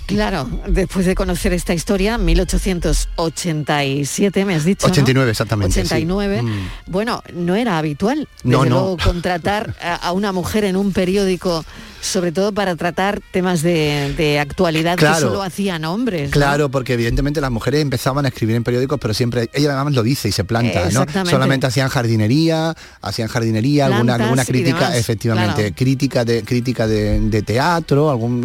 Claro, 0.06 0.48
después 0.68 1.06
de 1.06 1.16
conocer 1.16 1.54
esta 1.54 1.74
historia, 1.74 2.18
1887, 2.18 4.46
me 4.46 4.56
has 4.56 4.66
dicho. 4.66 4.88
¿no? 4.88 4.92
89 4.92 5.32
exactamente. 5.32 5.74
sí. 5.74 5.80
89. 5.82 6.42
Mm. 6.42 6.68
Bueno, 6.88 7.24
no 7.34 7.56
era 7.56 7.78
habitual, 7.78 8.28
No, 8.44 8.60
desde 8.60 8.70
no. 8.70 8.76
luego, 8.82 8.98
contratar 8.98 9.76
a, 9.82 9.96
a 9.96 10.12
una 10.12 10.32
mujer 10.32 10.64
en 10.66 10.76
un 10.76 10.92
periódico, 10.92 11.64
sobre 12.02 12.32
todo 12.32 12.52
para 12.52 12.76
tratar 12.76 13.22
temas 13.32 13.62
de, 13.62 14.14
de 14.18 14.40
actualidad 14.40 14.96
que 14.96 15.06
Claro. 15.06 15.28
solo 15.30 15.42
hacían 15.44 15.86
hombres. 15.86 16.30
¿no? 16.30 16.34
Claro, 16.34 16.70
porque 16.70 16.94
evidentemente 16.94 17.40
las 17.42 17.52
mujeres 17.52 17.82
empezaban 17.82 18.26
a 18.26 18.30
escribir 18.30 18.56
en 18.56 18.64
periódicos, 18.64 19.00
pero 19.00 19.14
siempre, 19.14 19.50
ella 19.54 19.74
además 19.76 19.94
lo 19.94 20.04
dice 20.04 20.28
y 20.28 20.32
se 20.32 20.44
planta, 20.44 20.90
¿no? 20.92 21.06
Solamente 21.26 21.68
hacían 21.68 21.90
jardinería, 21.90 22.76
hacían 23.02 23.28
jardinería, 23.28 23.86
alguna, 23.86 24.16
Plantas 24.18 24.22
alguna 24.26 24.46
crítica, 24.46 24.98
efectivamente, 24.98 25.62
claro. 25.62 25.76
crítica 25.76 26.26
de 26.26 26.44
crítica 26.44 26.88
de, 26.88 27.20
de 27.20 27.42
teatro, 27.44 28.10
algún 28.10 28.42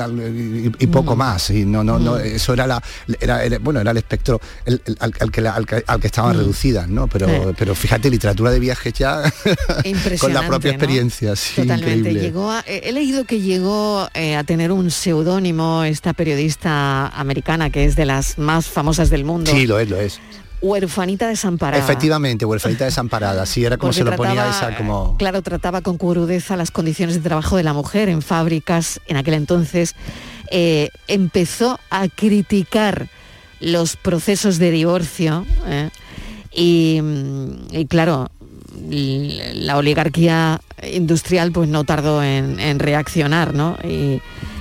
y, 0.78 0.84
y 0.84 0.86
poco 0.88 1.14
Mm. 1.14 1.18
más. 1.18 1.50
Y 1.50 1.64
no, 1.64 1.82
no, 1.82 1.98
no, 1.98 2.14
Mm. 2.16 2.20
eso 2.24 2.52
era 2.52 2.66
la, 2.66 2.82
era, 3.20 3.42
era- 3.44 3.58
bueno, 3.58 3.80
era 3.80 3.90
el 3.90 3.96
espectro 3.96 4.40
el- 4.64 4.82
el- 4.84 4.96
al, 5.00 5.12
al 5.20 5.30
que, 5.30 5.40
la- 5.40 5.52
al, 5.52 5.66
que, 5.66 5.82
al 5.86 6.00
que 6.00 6.06
estaban 6.06 6.36
Mm. 6.36 6.40
reducidas, 6.40 6.88
¿no? 6.88 7.06
Pero, 7.08 7.54
pero 7.58 7.74
fíjate, 7.74 8.10
literatura 8.10 8.50
de 8.50 8.58
viajes 8.60 8.92
ya 8.92 9.22
con 10.20 10.32
la 10.34 10.46
propia 10.46 10.70
experiencia, 10.72 11.34
sí, 11.36 11.62
Totalmente. 11.62 11.98
increíble. 11.98 12.20
Llegó 12.20 12.50
a- 12.50 12.60
he 12.66 12.92
leído 12.92 13.24
que 13.24 13.40
llegó 13.46 14.08
eh, 14.14 14.36
a 14.36 14.44
tener 14.44 14.72
un 14.72 14.90
seudónimo 14.90 15.84
esta 15.84 16.12
periodista 16.12 17.08
americana 17.08 17.70
que 17.70 17.84
es 17.84 17.96
de 17.96 18.04
las 18.04 18.38
más 18.38 18.68
famosas 18.68 19.08
del 19.08 19.24
mundo. 19.24 19.50
Sí, 19.50 19.66
lo 19.66 19.78
es, 19.78 19.88
lo 19.88 19.98
es. 19.98 20.20
Huerfanita 20.60 21.28
desamparada. 21.28 21.82
Efectivamente, 21.82 22.44
huerfanita 22.44 22.84
desamparada, 22.84 23.46
sí, 23.46 23.64
era 23.64 23.76
como 23.76 23.88
Porque 23.88 23.98
se 23.98 24.10
lo 24.10 24.16
ponía 24.16 24.48
esa 24.48 24.76
como... 24.76 25.16
Claro, 25.18 25.42
trataba 25.42 25.80
con 25.80 25.98
crudeza 25.98 26.56
las 26.56 26.70
condiciones 26.70 27.14
de 27.16 27.20
trabajo 27.20 27.56
de 27.56 27.62
la 27.62 27.72
mujer 27.72 28.08
en 28.08 28.22
fábricas 28.22 29.00
en 29.06 29.16
aquel 29.16 29.34
entonces. 29.34 29.94
Eh, 30.50 30.90
empezó 31.08 31.78
a 31.90 32.08
criticar 32.08 33.08
los 33.60 33.96
procesos 33.96 34.58
de 34.58 34.70
divorcio 34.70 35.46
¿eh? 35.66 35.90
y, 36.52 37.00
mm, 37.02 37.74
y 37.74 37.86
claro, 37.86 38.30
la 38.88 39.76
oligarquía 39.76 40.60
industrial 40.92 41.52
pues 41.52 41.68
no 41.68 41.84
tardó 41.84 42.22
en, 42.22 42.78
reaccionar, 42.78 43.54
¿no? 43.54 43.76
Y, 43.84 44.20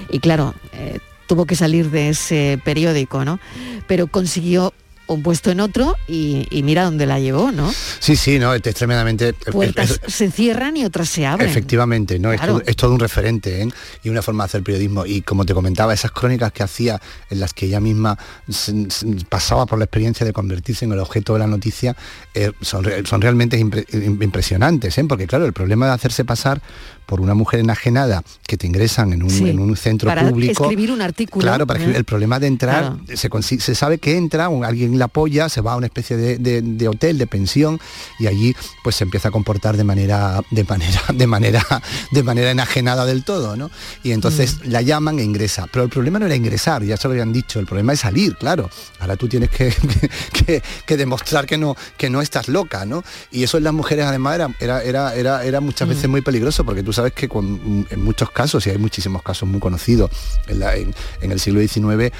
y 0.10 0.20
claro, 0.20 0.54
eh, 0.74 1.00
tuvo 1.28 1.46
que 1.46 1.56
salir 1.56 1.92
de 1.92 2.10
ese 2.10 2.60
periódico, 2.64 3.26
¿no? 3.26 3.40
Pero 3.88 4.08
consiguió 4.08 4.74
un 5.08 5.22
puesto 5.22 5.52
en 5.52 5.60
otro 5.60 5.96
y, 6.08 6.48
y 6.50 6.64
mira 6.64 6.84
dónde 6.84 7.06
la 7.06 7.20
llevó, 7.20 7.52
¿no? 7.52 7.72
Sí, 8.00 8.16
sí, 8.16 8.40
no, 8.40 8.54
es 8.54 8.62
tremendamente... 8.62 9.34
Puertas 9.34 10.00
es- 10.06 10.14
se 10.14 10.32
cierran 10.32 10.76
y 10.78 10.86
otras 10.86 11.10
se 11.10 11.26
abren. 11.26 11.48
Efectivamente, 11.50 12.18
¿no? 12.20 12.34
Es 12.34 12.42
todo- 12.42 12.62
Es, 12.66 12.76
todo 12.76 12.92
un 12.94 13.00
referente 13.00 13.62
¿eh? 13.62 13.70
y 14.04 14.10
una 14.10 14.22
forma 14.22 14.44
de 14.44 14.46
hacer 14.48 14.64
periodismo. 14.64 15.06
Y 15.06 15.22
como 15.22 15.46
te 15.46 15.54
comentaba, 15.54 15.94
esas 15.94 16.12
crónicas 16.12 16.52
que 16.52 16.64
hacía 16.64 17.00
en 17.30 17.40
las 17.40 17.54
que 17.54 17.68
ella 17.68 17.80
misma 17.80 18.18
se- 18.50 18.90
se- 18.90 19.06
pasaba 19.30 19.66
por 19.66 19.78
la 19.80 19.86
experiencia 19.86 20.26
de 20.26 20.34
convertirse 20.34 20.86
en 20.86 20.92
el 20.94 21.00
objeto 21.00 21.34
de 21.34 21.40
la 21.40 21.48
noticia, 21.48 21.96
eh, 22.34 22.52
son, 22.62 22.86
son 23.06 23.22
realmente 23.22 23.60
impre- 23.60 23.86
im- 23.92 24.24
impresionantes, 24.24 24.98
¿eh? 24.98 25.06
porque 25.08 25.28
claro, 25.28 25.46
el 25.46 25.54
problema 25.54 25.86
de 25.88 25.94
hacerse 25.94 26.26
pasar 26.26 26.62
por 27.06 27.22
una 27.22 27.34
mujer 27.34 27.60
enajenada 27.60 28.24
que 28.48 28.58
te 28.58 28.68
ingresan 28.68 29.14
en 29.14 29.24
un, 29.24 29.30
Sí, 29.30 29.50
en 29.50 29.60
un 29.60 29.76
centro 29.78 30.08
para 30.10 30.28
público. 30.30 30.64
escribir 30.64 30.92
un 30.92 31.02
artículo, 31.02 31.42
Claro, 31.44 31.66
para 31.68 31.80
¿eh? 31.80 31.84
escribir- 31.84 31.98
el 31.98 32.06
problema 32.06 32.40
de 32.40 32.48
entrar, 32.48 32.98
Claro. 33.06 33.42
se, 33.44 33.60
se 33.60 33.76
sabe 33.76 33.98
que 33.98 34.18
entra, 34.18 34.46
alguien 34.66 34.98
la 35.00 35.08
polla, 35.08 35.50
se 35.50 35.62
va 35.62 35.74
a 35.74 35.76
una 35.78 35.88
especie 35.88 36.18
de, 36.18 36.38
de- 36.38 36.62
de 36.62 36.88
hotel, 36.88 37.18
de 37.18 37.28
pensión, 37.28 37.80
y 38.20 38.28
allí 38.28 38.56
pues 38.84 38.96
se 38.96 39.04
empieza 39.04 39.30
a 39.30 39.32
comportar 39.32 39.78
de 39.78 39.84
manera, 39.84 40.42
de 40.52 40.64
manera, 40.64 41.02
de 41.14 41.28
manera, 41.28 41.66
de 42.12 42.24
manera 42.24 42.52
enajenada 42.52 43.06
del 43.06 43.24
todo, 43.24 43.56
¿no? 43.56 43.70
Y 44.04 44.12
entonces 44.12 44.58
la 44.66 44.82
llaman 44.82 45.20
e 45.20 45.24
ingresa. 45.24 45.68
Pero 45.72 45.84
el 45.84 45.90
problema 45.90 46.20
no 46.20 46.26
era 46.26 46.36
ingresar, 46.36 46.84
ya 46.84 46.98
se 46.98 47.08
lo 47.08 47.12
habían 47.14 47.34
dicho, 47.34 47.60
el 47.60 47.66
problema 47.66 47.94
es 47.94 48.00
salir, 48.02 48.36
claro. 48.38 48.70
Ahora 49.00 49.16
tú 49.16 49.28
tienes 49.28 49.50
que, 49.50 49.74
que, 50.46 50.62
que 50.86 50.98
demostrar 50.98 51.46
que 51.46 51.58
no, 51.58 51.76
que 51.98 52.10
no 52.10 52.22
estás 52.22 52.48
loca, 52.48 52.86
¿no? 52.86 53.04
Y 53.32 53.44
eso 53.44 53.58
en 53.58 53.64
las 53.64 53.74
mujeres 53.74 54.06
además 54.06 54.36
era, 54.36 54.50
era, 54.60 54.84
era, 54.84 55.16
era, 55.16 55.44
era 55.46 55.60
muchas 55.62 55.88
veces 55.88 56.10
muy 56.10 56.22
peligroso, 56.22 56.64
porque 56.66 56.84
tú 56.84 56.94
sabes 56.96 57.14
que 57.14 57.30
con- 57.30 57.86
en 57.90 58.04
muchos 58.04 58.32
casos, 58.32 58.66
y 58.66 58.72
hay 58.72 58.78
muchísimos 58.78 59.22
casos 59.22 59.48
muy 59.48 59.60
conocidos, 59.60 60.10
en, 60.48 60.60
la- 60.60 60.76
en- 60.76 60.94
en 61.22 61.32
el 61.32 61.40
siglo 61.40 61.60
XIX, 61.62 62.12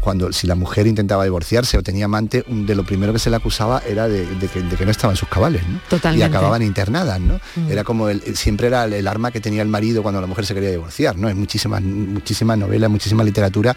cuando 0.00 0.32
si 0.32 0.46
la 0.46 0.54
mujer 0.56 0.86
intentaba 0.86 1.24
divorciarse 1.24 1.78
o 1.78 1.82
tenía 1.82 2.06
amante, 2.06 2.44
de 2.48 2.74
lo 2.74 2.84
primero 2.84 3.12
que 3.12 3.18
se 3.18 3.30
le 3.30 3.36
acusaba 3.36 3.82
era 3.86 4.08
de, 4.08 4.26
de 4.26 4.48
que, 4.48 4.62
de 4.62 4.76
que 4.76 4.84
no 4.84 4.90
estaba 4.90 5.12
en 5.12 5.16
sus 5.16 5.28
cabales, 5.28 5.66
¿no? 5.68 5.78
Totalmente. 5.88 6.24
Y 6.24 6.28
acababan 6.28 6.62
internadas, 6.62 7.20
¿no? 7.20 7.40
Mm. 7.56 7.70
Era 7.70 7.84
como 7.84 8.08
el, 8.08 8.36
siempre 8.36 8.66
era 8.66 8.84
el, 8.84 8.94
el 8.94 9.06
arma 9.06 9.30
que 9.30 9.40
tenía 9.40 9.62
el 9.62 9.68
marido 9.68 10.02
cuando 10.02 10.20
la 10.20 10.26
mujer 10.26 10.46
se 10.46 10.54
quería 10.54 10.70
divorciar, 10.70 11.16
¿no? 11.16 11.28
Hay 11.28 11.34
muchísimas, 11.34 11.82
muchísimas 11.82 12.58
novelas, 12.58 12.90
muchísima 12.90 13.22
literatura 13.24 13.76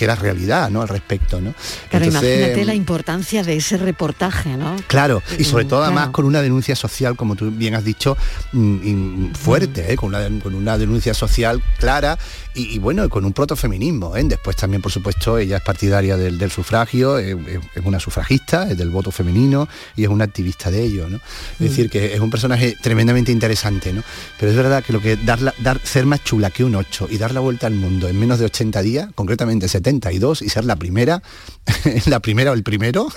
que 0.00 0.06
era 0.06 0.14
realidad, 0.16 0.70
¿no? 0.70 0.80
Al 0.80 0.88
respecto, 0.88 1.42
¿no? 1.42 1.52
Claro, 1.90 2.06
Entonces, 2.06 2.38
imagínate 2.38 2.64
la 2.64 2.74
importancia 2.74 3.42
de 3.42 3.54
ese 3.56 3.76
reportaje, 3.76 4.56
¿no? 4.56 4.74
Claro, 4.86 5.22
y 5.38 5.44
sobre 5.44 5.66
Mm, 5.66 5.68
todo 5.68 5.82
además 5.82 6.04
claro. 6.04 6.12
con 6.12 6.24
una 6.24 6.40
denuncia 6.40 6.74
social, 6.74 7.16
como 7.16 7.36
tú 7.36 7.50
bien 7.50 7.74
has 7.74 7.84
dicho, 7.84 8.16
mm, 8.54 9.32
fuerte, 9.32 9.92
¿eh? 9.92 9.96
con, 9.96 10.08
una, 10.14 10.26
con 10.42 10.54
una 10.54 10.78
denuncia 10.78 11.12
social 11.12 11.62
clara 11.78 12.18
y, 12.54 12.74
y 12.76 12.78
bueno, 12.78 13.08
con 13.10 13.26
un 13.26 13.34
protofeminismo. 13.34 14.16
¿eh? 14.16 14.22
Después 14.24 14.56
también, 14.56 14.80
por 14.80 14.90
supuesto, 14.90 15.36
ella 15.36 15.58
es 15.58 15.62
partidaria 15.62 16.16
del, 16.16 16.38
del 16.38 16.50
sufragio, 16.50 17.18
es 17.18 17.36
una 17.84 18.00
sufragista, 18.00 18.70
es 18.70 18.78
del 18.78 18.88
voto 18.88 19.10
femenino 19.10 19.68
y 19.96 20.04
es 20.04 20.08
una 20.08 20.24
activista 20.24 20.70
de 20.70 20.82
ello. 20.82 21.08
¿no? 21.10 21.16
Es 21.18 21.60
Mm. 21.60 21.64
decir, 21.64 21.90
que 21.90 22.14
es 22.14 22.20
un 22.20 22.30
personaje 22.30 22.74
tremendamente 22.80 23.32
interesante, 23.32 23.92
¿no? 23.92 24.02
Pero 24.38 24.50
es 24.50 24.56
verdad 24.56 24.82
que 24.82 24.94
lo 24.94 25.00
que 25.02 25.16
dar, 25.16 25.42
la- 25.42 25.54
dar 25.58 25.78
ser 25.84 26.06
más 26.06 26.24
chula 26.24 26.48
que 26.50 26.64
un 26.64 26.74
8 26.74 27.06
y 27.10 27.18
dar 27.18 27.32
la 27.34 27.40
vuelta 27.40 27.66
al 27.66 27.74
mundo 27.74 28.08
en 28.08 28.18
menos 28.18 28.38
de 28.38 28.46
80 28.46 28.80
días, 28.80 29.08
concretamente 29.14 29.68
72, 29.90 30.42
y 30.42 30.48
ser 30.48 30.64
la 30.64 30.76
primera, 30.76 31.22
la 32.06 32.20
primera 32.20 32.50
o 32.52 32.54
el 32.54 32.62
primero, 32.62 33.08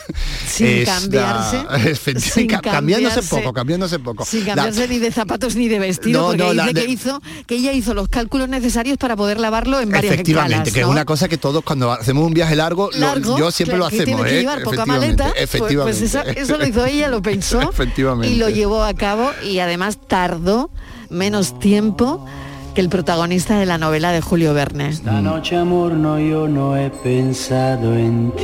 Sin 0.47 0.67
es 0.67 0.87
la- 0.87 0.93
cambiarse, 0.99 1.57
efectivamente, 1.91 2.21
sin 2.33 2.47
ca- 2.47 2.61
cambiándose 2.61 3.15
cambiarse. 3.15 3.35
poco, 3.41 3.53
cambiándose 3.53 3.99
poco. 3.99 4.25
Sin 4.25 4.45
La- 4.47 4.55
cambiarse 4.55 4.87
ni 4.87 4.99
de 4.99 5.11
zapatos 5.11 5.55
ni 5.55 5.67
de 5.67 5.79
vestido, 5.79 6.21
No, 6.21 6.27
porque 6.27 6.37
no, 6.55 6.63
dice 6.67 6.73
que 6.73 6.85
hizo 6.91 7.21
que 7.45 7.55
ella 7.55 7.71
hizo 7.73 7.93
los 7.93 8.07
cálculos 8.09 8.49
necesarios 8.49 8.97
para 8.97 9.15
poder 9.15 9.39
lavarlo 9.39 9.79
en 9.79 9.89
varias 9.89 10.13
Efectivamente, 10.13 10.53
escalas, 10.69 10.73
que 10.73 10.79
es 10.81 10.85
¿no? 10.85 10.91
una 10.91 11.05
cosa 11.05 11.27
que 11.29 11.37
todos 11.37 11.63
cuando 11.63 11.91
hacemos 11.91 12.25
un 12.25 12.33
viaje 12.33 12.55
largo, 12.55 12.89
lo- 12.93 12.99
Largo, 12.99 13.37
yo 13.37 13.51
siempre 13.51 13.77
claro, 13.77 13.85
lo 13.85 13.89
que 13.97 14.01
hacemos, 14.03 14.15
tiene 14.21 14.29
que 14.29 14.37
¿eh? 14.37 14.41
llevar 14.41 14.63
poca 14.63 14.75
Efectivamente, 14.75 15.23
maleta, 15.23 15.29
pues- 15.31 15.43
efectivamente. 15.43 15.99
pues 15.99 16.09
esa- 16.09 16.21
eso 16.41 16.57
lo 16.57 16.67
hizo 16.67 16.85
ella, 16.85 17.07
lo 17.09 17.21
pensó 17.21 17.61
Efectivamente. 17.69 18.33
y 18.33 18.37
lo 18.37 18.49
llevó 18.49 18.83
a 18.83 18.93
cabo 18.93 19.31
y 19.43 19.59
además 19.59 19.99
tardó 20.07 20.69
menos 21.09 21.59
tiempo 21.59 22.25
que 22.73 22.81
el 22.81 22.89
protagonista 22.89 23.59
de 23.59 23.65
la 23.65 23.77
novela 23.77 24.11
de 24.11 24.21
Julio 24.21 24.53
Verne. 24.53 24.89
Esta 24.89 25.21
noche, 25.21 25.55
amor, 25.55 25.93
no, 25.93 26.19
yo 26.19 26.47
no 26.47 26.75
he 26.75 26.89
pensado 26.89 27.95
en 27.95 28.31
ti. 28.31 28.43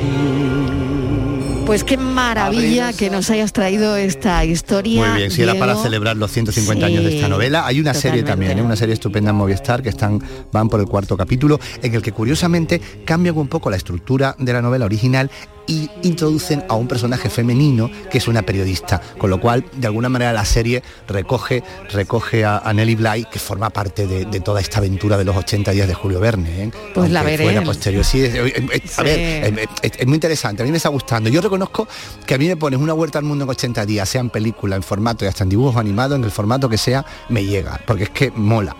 Pues 1.65 1.83
qué 1.83 1.97
maravilla 1.97 2.93
que 2.93 3.09
nos 3.09 3.29
hayas 3.29 3.53
traído 3.53 3.95
esta 3.95 4.43
historia. 4.43 5.07
Muy 5.09 5.17
bien, 5.17 5.31
si 5.31 5.43
era 5.43 5.53
para 5.53 5.75
celebrar 5.75 6.17
los 6.17 6.31
150 6.31 6.85
años 6.85 7.03
de 7.03 7.15
esta 7.15 7.29
novela. 7.29 7.65
Hay 7.67 7.79
una 7.79 7.93
serie 7.93 8.23
también, 8.23 8.57
¿eh? 8.57 8.61
una 8.61 8.75
serie 8.75 8.93
estupenda 8.93 9.29
en 9.29 9.35
Movistar 9.35 9.83
que 9.83 9.89
están, 9.89 10.19
van 10.51 10.67
por 10.67 10.79
el 10.79 10.87
cuarto 10.87 11.15
capítulo, 11.15 11.59
en 11.83 11.93
el 11.93 12.01
que 12.01 12.11
curiosamente 12.11 12.81
cambian 13.05 13.37
un 13.37 13.47
poco 13.47 13.69
la 13.69 13.77
estructura 13.77 14.35
de 14.39 14.53
la 14.53 14.61
novela 14.63 14.85
original 14.85 15.29
y 15.69 15.89
introducen 16.01 16.63
a 16.67 16.73
un 16.73 16.87
personaje 16.87 17.29
femenino 17.29 17.89
que 18.09 18.17
es 18.17 18.27
una 18.27 18.41
periodista, 18.41 18.99
con 19.19 19.29
lo 19.29 19.39
cual 19.39 19.63
de 19.77 19.85
alguna 19.87 20.09
manera 20.09 20.33
la 20.33 20.43
serie 20.43 20.81
recoge, 21.07 21.63
recoge 21.93 22.43
a, 22.43 22.57
a 22.57 22.73
Nelly 22.73 22.95
Bly, 22.95 23.27
que 23.31 23.37
forma 23.39 23.69
parte 23.69 24.07
de, 24.07 24.25
de 24.25 24.39
toda 24.39 24.59
esta 24.61 24.79
aventura 24.79 25.15
de 25.17 25.23
los 25.25 25.37
80 25.37 25.71
días 25.71 25.87
de 25.87 25.93
Julio 25.93 26.19
Verne. 26.19 26.63
¿eh? 26.63 26.71
Pues 26.95 27.11
la 27.11 27.21
veré. 27.23 27.61
posterior. 27.61 28.03
Sí, 28.03 28.21
es- 28.23 28.33
es- 28.33 28.53
es- 28.83 28.99
a 28.99 29.03
ver, 29.03 29.69
es 29.83 30.07
muy 30.07 30.15
interesante, 30.15 30.63
a 30.63 30.65
mí 30.65 30.71
me 30.71 30.77
está 30.77 30.89
gustando. 30.89 31.29
Yo 31.29 31.39
reconozco 31.39 31.87
que 32.25 32.33
a 32.33 32.37
mí 32.39 32.47
me 32.47 32.57
pones 32.57 32.79
una 32.79 32.93
vuelta 32.93 33.19
al 33.19 33.25
mundo 33.25 33.43
en 33.43 33.49
80 33.51 33.85
días, 33.85 34.09
sea 34.09 34.21
en 34.21 34.31
película, 34.31 34.75
en 34.75 34.81
formato 34.83 35.23
y 35.23 35.27
hasta 35.27 35.43
en 35.43 35.49
dibujo 35.49 35.79
animado, 35.79 36.15
en 36.15 36.23
el 36.23 36.31
formato 36.31 36.67
que 36.67 36.79
sea, 36.79 37.05
me 37.29 37.45
llega, 37.45 37.79
porque 37.85 38.05
es 38.05 38.09
que 38.09 38.31
mola. 38.31 38.75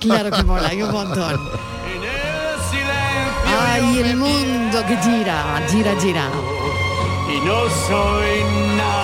Claro 0.00 0.30
que 0.30 0.42
mola, 0.42 0.68
hay 0.68 0.82
un 0.82 0.92
montón. 0.92 1.40
Ay, 3.60 3.98
el 4.00 4.16
mundo 4.16 4.84
que 4.86 4.96
gira, 4.98 5.62
gira, 5.70 5.94
gira. 6.00 6.30
Y 7.34 7.40
no 7.46 7.68
soy 7.88 8.44
nada 8.76 9.03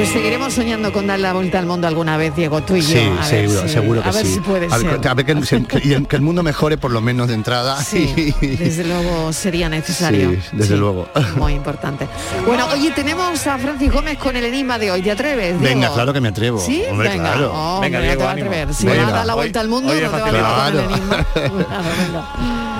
Pues 0.00 0.12
seguiremos 0.14 0.54
soñando 0.54 0.92
con 0.94 1.06
dar 1.06 1.20
la 1.20 1.34
vuelta 1.34 1.58
al 1.58 1.66
mundo 1.66 1.86
alguna 1.86 2.16
vez, 2.16 2.34
Diego, 2.34 2.62
tú 2.62 2.74
y 2.74 2.80
yo. 2.80 2.86
Sí, 2.88 2.94
ver 2.94 3.24
seguro, 3.24 3.62
si- 3.62 3.68
seguro 3.68 4.02
que 4.02 4.08
A 4.08 4.12
ver 4.12 4.24
sí. 4.26 4.32
si 4.34 4.40
puede 4.40 4.64
A 4.72 4.78
ver, 4.78 4.98
ser. 4.98 5.08
a 5.08 5.14
ver 5.14 5.26
que, 5.26 5.32
el- 5.32 6.06
que 6.08 6.16
el 6.16 6.22
mundo 6.22 6.42
mejore 6.42 6.78
por 6.78 6.90
lo 6.90 7.02
menos 7.02 7.28
de 7.28 7.34
entrada. 7.34 7.76
Sí, 7.82 8.34
desde 8.40 8.84
luego 8.84 9.30
sería 9.34 9.68
necesario. 9.68 10.30
Sí, 10.30 10.38
desde 10.52 10.78
luego. 10.78 11.06
Muy 11.36 11.52
importante. 11.52 12.08
Bueno, 12.46 12.66
oye, 12.72 12.90
tenemos 12.92 13.46
a 13.46 13.58
Francis 13.58 13.92
Gómez 13.92 14.16
con 14.16 14.34
el 14.36 14.44
enigma 14.46 14.78
de 14.78 14.90
hoy. 14.90 15.02
¿Te 15.02 15.10
atreves? 15.10 15.60
Diego? 15.60 15.74
Venga, 15.74 15.92
claro 15.92 16.14
que 16.14 16.20
me 16.22 16.28
atrevo. 16.28 16.58
¿Sí? 16.60 16.82
Hombre, 16.90 17.10
venga, 17.10 17.32
claro. 17.32 17.52
hombre, 17.52 17.90
Venga, 17.90 18.00
Diego, 18.00 18.18
te 18.20 18.24
va 18.24 18.30
a 18.30 18.32
atrever. 18.32 18.74
Si 18.74 18.86
Venga. 18.86 19.02
vas 19.02 19.12
a 19.12 19.16
dar 19.16 19.26
la 19.26 19.34
Hoy- 19.34 19.38
vuelta 19.40 19.60
al 19.60 19.68
mundo, 19.68 19.92
no 19.92 19.98
te 20.00 20.08
va 20.08 20.16
a 20.16 20.20
con 20.22 20.28
el 20.30 20.36
enigma. 20.36 21.26
Claro, 21.34 21.52
venga. 21.98 22.79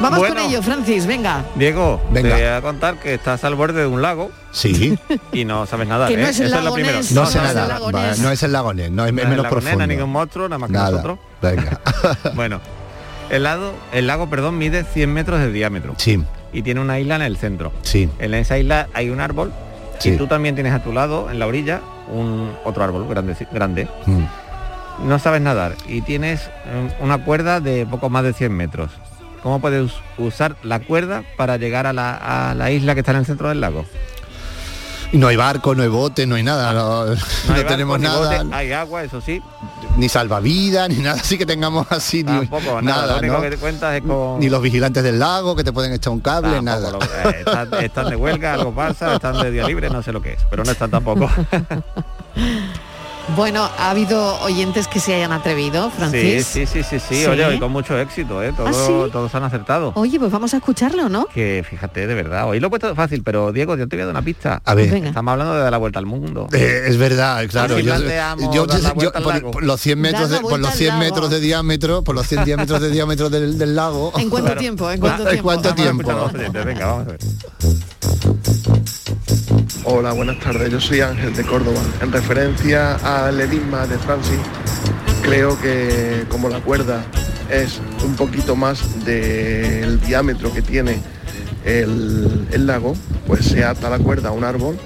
Vamos 0.00 0.20
Bueno. 0.20 0.36
con 0.36 0.44
ello, 0.44 0.62
Francis, 0.62 1.06
venga. 1.06 1.44
Diego, 1.56 2.00
Venga. 2.12 2.28
te 2.36 2.42
voy 2.42 2.44
a 2.52 2.62
contar 2.62 3.00
que 3.00 3.14
estás 3.14 3.42
al 3.42 3.56
borde 3.56 3.80
de 3.80 3.86
un 3.86 4.00
lago. 4.00 4.30
Sí. 4.52 4.96
Y 5.32 5.44
no 5.44 5.66
sabes 5.66 5.88
nadar, 5.88 6.08
Que 6.08 6.16
no 6.16 6.26
¿eh? 6.26 6.30
es 6.30 6.38
el 6.38 6.46
Eso 6.46 6.56
es 6.56 6.62
lago 6.62 6.68
lo 6.68 6.74
primero. 6.74 6.96
Ness, 6.98 7.12
No 7.12 7.22
No 7.22 7.26
sé 7.26 7.38
es 7.38 7.44
el 7.50 7.54
nada. 7.56 7.62
no 7.62 8.30
es 8.30 8.42
el 8.42 8.52
lago 8.52 8.72
Ness, 8.74 8.90
no, 8.90 8.90
es, 8.90 8.92
No 8.92 9.06
es 9.06 9.12
menos 9.12 9.30
lago 9.36 9.42
Ness, 9.56 9.64
profundo. 9.64 9.86
ningún 9.88 10.10
monstruo, 10.10 10.48
nada 10.48 10.58
más 10.58 10.68
que 10.68 10.72
Nada. 10.74 10.90
nosotros. 10.92 11.18
Venga. 11.42 11.80
Bueno, 12.34 12.60
el 13.30 13.42
lago, 13.42 13.74
el 13.92 14.06
lago, 14.06 14.30
perdón, 14.30 14.56
mide 14.56 14.84
100 14.84 15.12
metros 15.12 15.40
de 15.40 15.50
diámetro. 15.50 15.94
Sí. 15.96 16.22
Y 16.52 16.62
tiene 16.62 16.80
una 16.80 16.98
isla 17.00 17.16
en 17.16 17.22
el 17.22 17.36
centro. 17.36 17.72
Sí. 17.82 18.08
En 18.20 18.34
esa 18.34 18.56
isla 18.56 18.88
hay 18.94 19.10
un 19.10 19.20
árbol 19.20 19.52
Sí. 19.98 20.10
y 20.10 20.16
tú 20.16 20.28
también 20.28 20.54
tienes 20.54 20.72
a 20.72 20.82
tu 20.82 20.92
lado, 20.92 21.28
en 21.28 21.40
la 21.40 21.46
orilla, 21.48 21.80
un 22.08 22.52
otro 22.64 22.84
árbol 22.84 23.06
grande, 23.08 23.34
grande. 23.52 23.88
Mm. 24.06 25.08
No 25.08 25.18
sabes 25.18 25.40
nadar 25.42 25.74
y 25.88 26.00
tienes 26.02 26.46
eh, 26.66 26.94
una 27.00 27.24
cuerda 27.24 27.60
de 27.60 27.84
poco 27.84 28.08
más 28.10 28.22
de 28.22 28.32
100 28.32 28.52
metros. 28.52 28.90
¿Cómo 29.42 29.60
puedes 29.60 29.82
us- 29.84 30.00
usar 30.18 30.56
la 30.62 30.80
cuerda 30.80 31.22
para 31.36 31.56
llegar 31.56 31.86
a 31.86 31.92
la, 31.92 32.50
a 32.50 32.54
la 32.54 32.70
isla 32.70 32.94
que 32.94 33.00
está 33.00 33.12
en 33.12 33.18
el 33.18 33.26
centro 33.26 33.48
del 33.48 33.60
lago? 33.60 33.84
No 35.12 35.28
hay 35.28 35.36
barco, 35.36 35.74
no 35.74 35.82
hay 35.82 35.88
bote, 35.88 36.26
no 36.26 36.34
hay 36.34 36.42
nada, 36.42 36.72
no, 36.74 37.06
no 37.06 37.12
hay 37.12 37.18
barco, 37.48 37.66
tenemos 37.68 37.98
ni 37.98 38.04
nada, 38.06 38.42
bote, 38.42 38.54
hay 38.54 38.72
agua, 38.72 39.02
eso 39.04 39.22
sí. 39.22 39.40
ni 39.96 40.06
salvavidas, 40.06 40.90
ni 40.90 40.96
nada 40.96 41.18
así 41.18 41.38
que 41.38 41.46
tengamos 41.46 41.86
así, 41.90 42.18
ni 42.24 42.40
Tampoco, 42.40 42.82
nada. 42.82 43.00
nada, 43.02 43.12
Lo 43.14 43.18
único 43.20 43.34
¿no? 43.36 43.40
que 43.42 43.50
te 43.50 43.56
cuentas 43.56 43.94
es 43.96 44.02
con... 44.02 44.38
Ni 44.38 44.50
los 44.50 44.60
vigilantes 44.60 45.02
del 45.02 45.18
lago 45.18 45.56
que 45.56 45.64
te 45.64 45.72
pueden 45.72 45.94
echar 45.94 46.12
un 46.12 46.20
cable, 46.20 46.60
Tampoco, 46.60 46.62
nada. 46.62 46.90
lo- 46.90 46.98
eh, 47.30 47.36
están, 47.38 47.74
están 47.82 48.10
de 48.10 48.16
huelga, 48.16 48.52
algo 48.52 48.74
pasa, 48.74 49.14
están 49.14 49.40
de 49.40 49.50
día 49.50 49.66
libre, 49.66 49.88
no 49.88 50.02
sé 50.02 50.12
lo 50.12 50.20
que 50.20 50.34
es, 50.34 50.40
pero 50.50 50.62
no 50.62 50.72
están 50.72 50.90
tampoco. 50.90 51.30
Bueno, 53.36 53.68
ha 53.78 53.90
habido 53.90 54.40
oyentes 54.40 54.88
que 54.88 55.00
se 55.00 55.14
hayan 55.14 55.32
atrevido, 55.32 55.90
Francis. 55.90 56.46
sí, 56.46 56.66
sí, 56.66 56.82
sí, 56.82 56.98
sí, 56.98 57.16
Sí. 57.16 57.26
oye, 57.26 57.54
y 57.54 57.58
con 57.58 57.70
mucho 57.70 57.98
éxito, 57.98 58.42
¿eh? 58.42 58.52
Todos, 58.56 58.76
¿Ah, 58.76 58.84
sí? 58.86 58.92
todos 59.12 59.34
han 59.34 59.44
acertado. 59.44 59.92
Oye, 59.96 60.18
pues 60.18 60.32
vamos 60.32 60.54
a 60.54 60.56
escucharlo, 60.56 61.08
¿no? 61.08 61.26
Que 61.26 61.64
fíjate, 61.68 62.06
de 62.06 62.14
verdad, 62.14 62.48
hoy 62.48 62.58
lo 62.58 62.66
he 62.66 62.70
puesto 62.70 62.94
fácil, 62.94 63.22
pero 63.22 63.52
Diego, 63.52 63.76
yo 63.76 63.86
te 63.86 63.96
voy 63.96 64.02
a 64.02 64.06
dar 64.06 64.14
una 64.14 64.22
pista. 64.22 64.62
A 64.64 64.74
ver. 64.74 64.90
Venga. 64.90 65.08
Estamos 65.08 65.32
hablando 65.32 65.54
de 65.54 65.60
dar 65.60 65.70
la 65.70 65.78
vuelta 65.78 65.98
al 65.98 66.06
mundo. 66.06 66.48
Eh, 66.52 66.84
es 66.86 66.96
verdad, 66.96 67.46
claro. 67.48 67.76
Si 67.76 67.84
yo, 67.84 68.66
por, 69.52 69.62
los 69.62 69.80
100 69.80 70.00
metros, 70.00 70.30
de, 70.30 70.40
por 70.40 70.58
los 70.58 70.70
al 70.70 70.76
100 70.76 70.88
lago. 70.88 71.00
metros 71.00 71.30
de 71.30 71.40
diámetro, 71.40 72.02
por 72.02 72.14
los 72.14 72.26
100 72.26 72.44
diámetros 72.44 72.80
de 72.80 72.90
diámetro 72.90 73.30
del, 73.30 73.58
del 73.58 73.76
lago. 73.76 74.12
¿En 74.16 74.30
cuánto 74.30 74.54
tiempo? 74.56 74.90
¿En 74.90 75.00
cuánto 75.00 75.22
¿En 75.24 75.28
tiempo? 75.28 75.42
cuánto 75.44 75.74
tiempo? 75.74 76.10
a 76.10 76.64
Venga, 76.64 76.86
vamos 76.86 77.06
a 77.06 77.10
ver. 77.10 77.18
Hola, 79.84 80.12
buenas 80.12 80.38
tardes. 80.40 80.70
Yo 80.70 80.80
soy 80.80 81.00
Ángel 81.00 81.34
de 81.34 81.42
Córdoba. 81.42 81.80
En 82.02 82.12
referencia 82.12 82.96
al 82.96 83.40
enigma 83.40 83.86
de 83.86 83.98
Francis, 83.98 84.38
creo 85.22 85.58
que 85.60 86.24
como 86.28 86.48
la 86.48 86.60
cuerda 86.60 87.04
es 87.50 87.80
un 88.04 88.14
poquito 88.14 88.56
más 88.56 89.04
del 89.04 90.00
diámetro 90.00 90.52
que 90.52 90.60
tiene 90.60 91.00
el, 91.64 92.66
lago, 92.66 92.94
pues 93.26 93.46
se 93.46 93.64
ata 93.64 93.88
la 93.88 93.98
cuerda 93.98 94.30
a 94.30 94.32
un 94.32 94.44
árbol, 94.44 94.76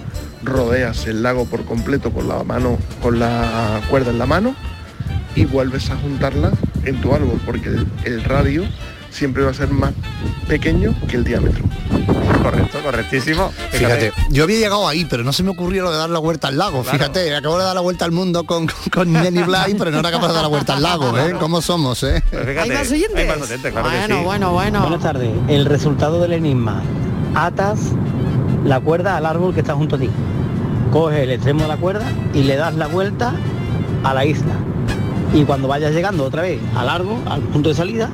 rodeas 0.44 1.06
el 1.06 1.22
lago 1.22 1.44
por 1.46 1.64
completo 1.64 2.12
con 2.12 2.28
la 2.28 2.44
mano, 2.44 2.78
con 3.02 3.18
la 3.18 3.80
cuerda 3.90 4.10
en 4.10 4.18
la 4.18 4.26
mano 4.26 4.54
y 5.34 5.44
vuelves 5.44 5.90
a 5.90 5.96
juntarla 5.96 6.52
en 6.84 7.00
tu 7.00 7.12
árbol, 7.14 7.40
porque 7.44 7.70
el 8.04 8.24
radio 8.24 8.64
siempre 9.12 9.42
va 9.44 9.50
a 9.50 9.54
ser 9.54 9.68
más 9.70 9.92
pequeño 10.48 10.94
que 11.08 11.16
el 11.16 11.24
diámetro. 11.24 11.64
correcto, 12.42 12.78
correctísimo. 12.82 13.52
Fíjate, 13.70 14.12
yo 14.30 14.44
había 14.44 14.58
llegado 14.58 14.88
ahí, 14.88 15.04
pero 15.04 15.22
no 15.22 15.32
se 15.32 15.42
me 15.42 15.50
ocurrió 15.50 15.84
lo 15.84 15.92
de 15.92 15.98
dar 15.98 16.10
la 16.10 16.18
vuelta 16.18 16.48
al 16.48 16.58
lago. 16.58 16.82
Fíjate, 16.82 17.34
acabo 17.34 17.58
de 17.58 17.64
dar 17.64 17.74
la 17.74 17.80
vuelta 17.80 18.04
al 18.04 18.12
mundo 18.12 18.44
con, 18.44 18.66
con 18.92 19.12
Nelly 19.12 19.42
Bly, 19.42 19.74
pero 19.78 19.90
no 19.90 20.00
era 20.00 20.10
capaz 20.10 20.28
de 20.28 20.34
dar 20.34 20.42
la 20.42 20.48
vuelta 20.48 20.74
al 20.74 20.82
lago, 20.82 21.16
¿eh? 21.18 21.34
¿Cómo 21.38 21.60
somos, 21.60 22.02
eh? 22.02 22.22
¿Hay 22.58 22.70
más 22.70 22.90
oyentes? 22.90 23.28
bueno, 23.72 24.22
bueno, 24.24 24.52
bueno. 24.52 24.80
Buenas 24.80 25.02
tardes. 25.02 25.30
El 25.48 25.66
resultado 25.66 26.20
del 26.20 26.32
enigma. 26.32 26.82
Atas 27.34 27.78
la 28.64 28.80
cuerda 28.80 29.16
al 29.16 29.26
árbol 29.26 29.54
que 29.54 29.60
está 29.60 29.74
junto 29.74 29.96
a 29.96 29.98
ti. 29.98 30.10
Coge 30.92 31.22
el 31.22 31.30
extremo 31.30 31.62
de 31.62 31.68
la 31.68 31.76
cuerda 31.76 32.06
y 32.34 32.42
le 32.42 32.56
das 32.56 32.74
la 32.74 32.86
vuelta 32.86 33.32
a 34.04 34.14
la 34.14 34.24
isla. 34.24 34.52
Y 35.34 35.44
cuando 35.44 35.66
vayas 35.66 35.92
llegando 35.92 36.24
otra 36.24 36.42
vez 36.42 36.60
al 36.76 36.88
árbol, 36.88 37.16
al 37.26 37.40
punto 37.40 37.70
de 37.70 37.74
salida, 37.74 38.10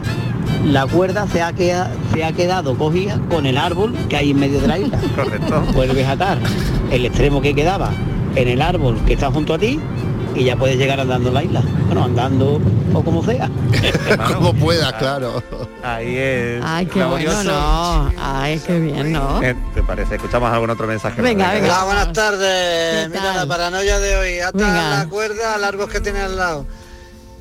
la 0.65 0.87
cuerda 0.87 1.27
se 1.29 1.43
ha, 1.43 1.53
queda- 1.53 1.91
se 2.13 2.25
ha 2.25 2.33
quedado 2.33 2.77
cogida 2.77 3.19
con 3.31 3.47
el 3.47 3.57
árbol 3.59 3.95
que 4.09 4.17
hay 4.17 4.31
en 4.31 4.41
medio 4.41 4.61
de 4.61 4.69
la 4.69 4.79
isla. 4.79 4.99
Correcto. 5.17 5.63
Vuelves 5.75 6.07
a 6.07 6.13
atar 6.13 6.39
el 6.91 7.05
extremo 7.07 7.41
que 7.41 7.55
quedaba 7.55 7.91
en 8.35 8.49
el 8.49 8.61
árbol 8.63 8.99
que 9.07 9.15
está 9.15 9.31
junto 9.31 9.55
a 9.55 9.59
ti 9.59 9.81
y 10.35 10.45
ya 10.45 10.57
puedes 10.57 10.77
llegar 10.77 11.01
andando 11.01 11.31
a 11.31 11.33
la 11.33 11.43
isla. 11.43 11.63
Bueno, 11.87 12.05
andando 12.05 12.61
o 12.95 13.03
como 13.03 13.23
sea. 13.25 13.51
Como 14.35 14.53
puedas, 14.55 14.93
claro. 14.95 15.43
Ahí 15.83 16.17
es. 16.17 16.63
Ay, 16.65 16.87
qué 16.87 17.05
bueno, 17.05 17.19
laborioso. 17.33 17.45
no. 17.45 18.13
Ay, 18.19 18.61
qué 18.67 18.79
bien, 18.81 19.13
¿no? 19.13 19.43
Eh, 19.43 19.55
¿Te 19.75 19.83
parece? 19.83 20.17
Escuchamos 20.17 20.51
algún 20.53 20.71
otro 20.71 20.87
mensaje. 20.87 21.21
Venga, 21.21 21.53
venga. 21.53 21.85
Buenas 21.85 22.13
tardes. 22.13 23.09
Mira, 23.11 23.35
la 23.35 23.47
paranoia 23.47 23.99
de 23.99 24.17
hoy. 24.17 24.41
Ata 24.41 24.57
Venga. 24.59 24.91
la 24.99 25.07
cuerda 25.09 25.55
al 25.55 25.65
árbol 25.65 25.89
que 25.89 26.01
tiene 26.01 26.21
al 26.21 26.37
lado. 26.37 26.67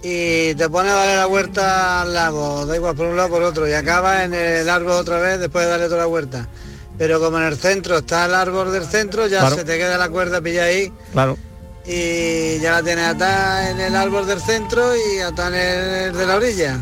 Y 0.04 0.54
te 0.56 0.70
pone 0.70 0.90
a 0.90 0.94
darle 0.94 1.16
la 1.18 1.26
vuelta 1.26 2.02
al 2.02 2.14
lago, 2.14 2.66
da 2.66 2.76
igual 2.76 2.96
por 2.96 3.08
un 3.08 3.18
lado 3.18 3.30
o 3.30 3.32
por 3.32 3.44
otro, 3.44 3.68
y 3.68 3.74
acaba 3.74 4.24
en 4.24 4.34
el 4.34 4.70
árbol 4.70 4.92
otra 4.94 5.20
vez 5.20 5.40
después 5.40 5.66
de 5.66 5.72
darle 5.72 5.86
toda 5.88 5.98
la 6.00 6.06
vuelta. 6.06 6.48
Pero 6.98 7.20
como 7.20 7.38
en 7.40 7.46
el 7.46 7.58
centro 7.58 7.98
está 7.98 8.26
el 8.26 8.34
árbol 8.36 8.72
del 8.72 8.86
centro, 8.86 9.28
ya 9.28 9.40
Claro. 9.42 9.56
se 9.56 9.64
te 9.66 9.78
queda 9.78 9.98
la 9.98 10.10
cuerda 10.10 10.40
pilla 10.42 10.64
ahí 10.64 10.92
Claro. 11.14 11.38
y 11.86 12.60
ya 12.60 12.72
la 12.74 12.84
tienes 12.84 13.06
atada 13.06 13.70
en 13.72 13.80
el 13.80 13.96
árbol 13.96 14.26
del 14.28 14.40
centro 14.42 14.94
y 14.96 15.20
atada 15.20 15.48
en 15.50 15.56
el 16.10 16.18
de 16.18 16.26
la 16.26 16.36
orilla. 16.36 16.78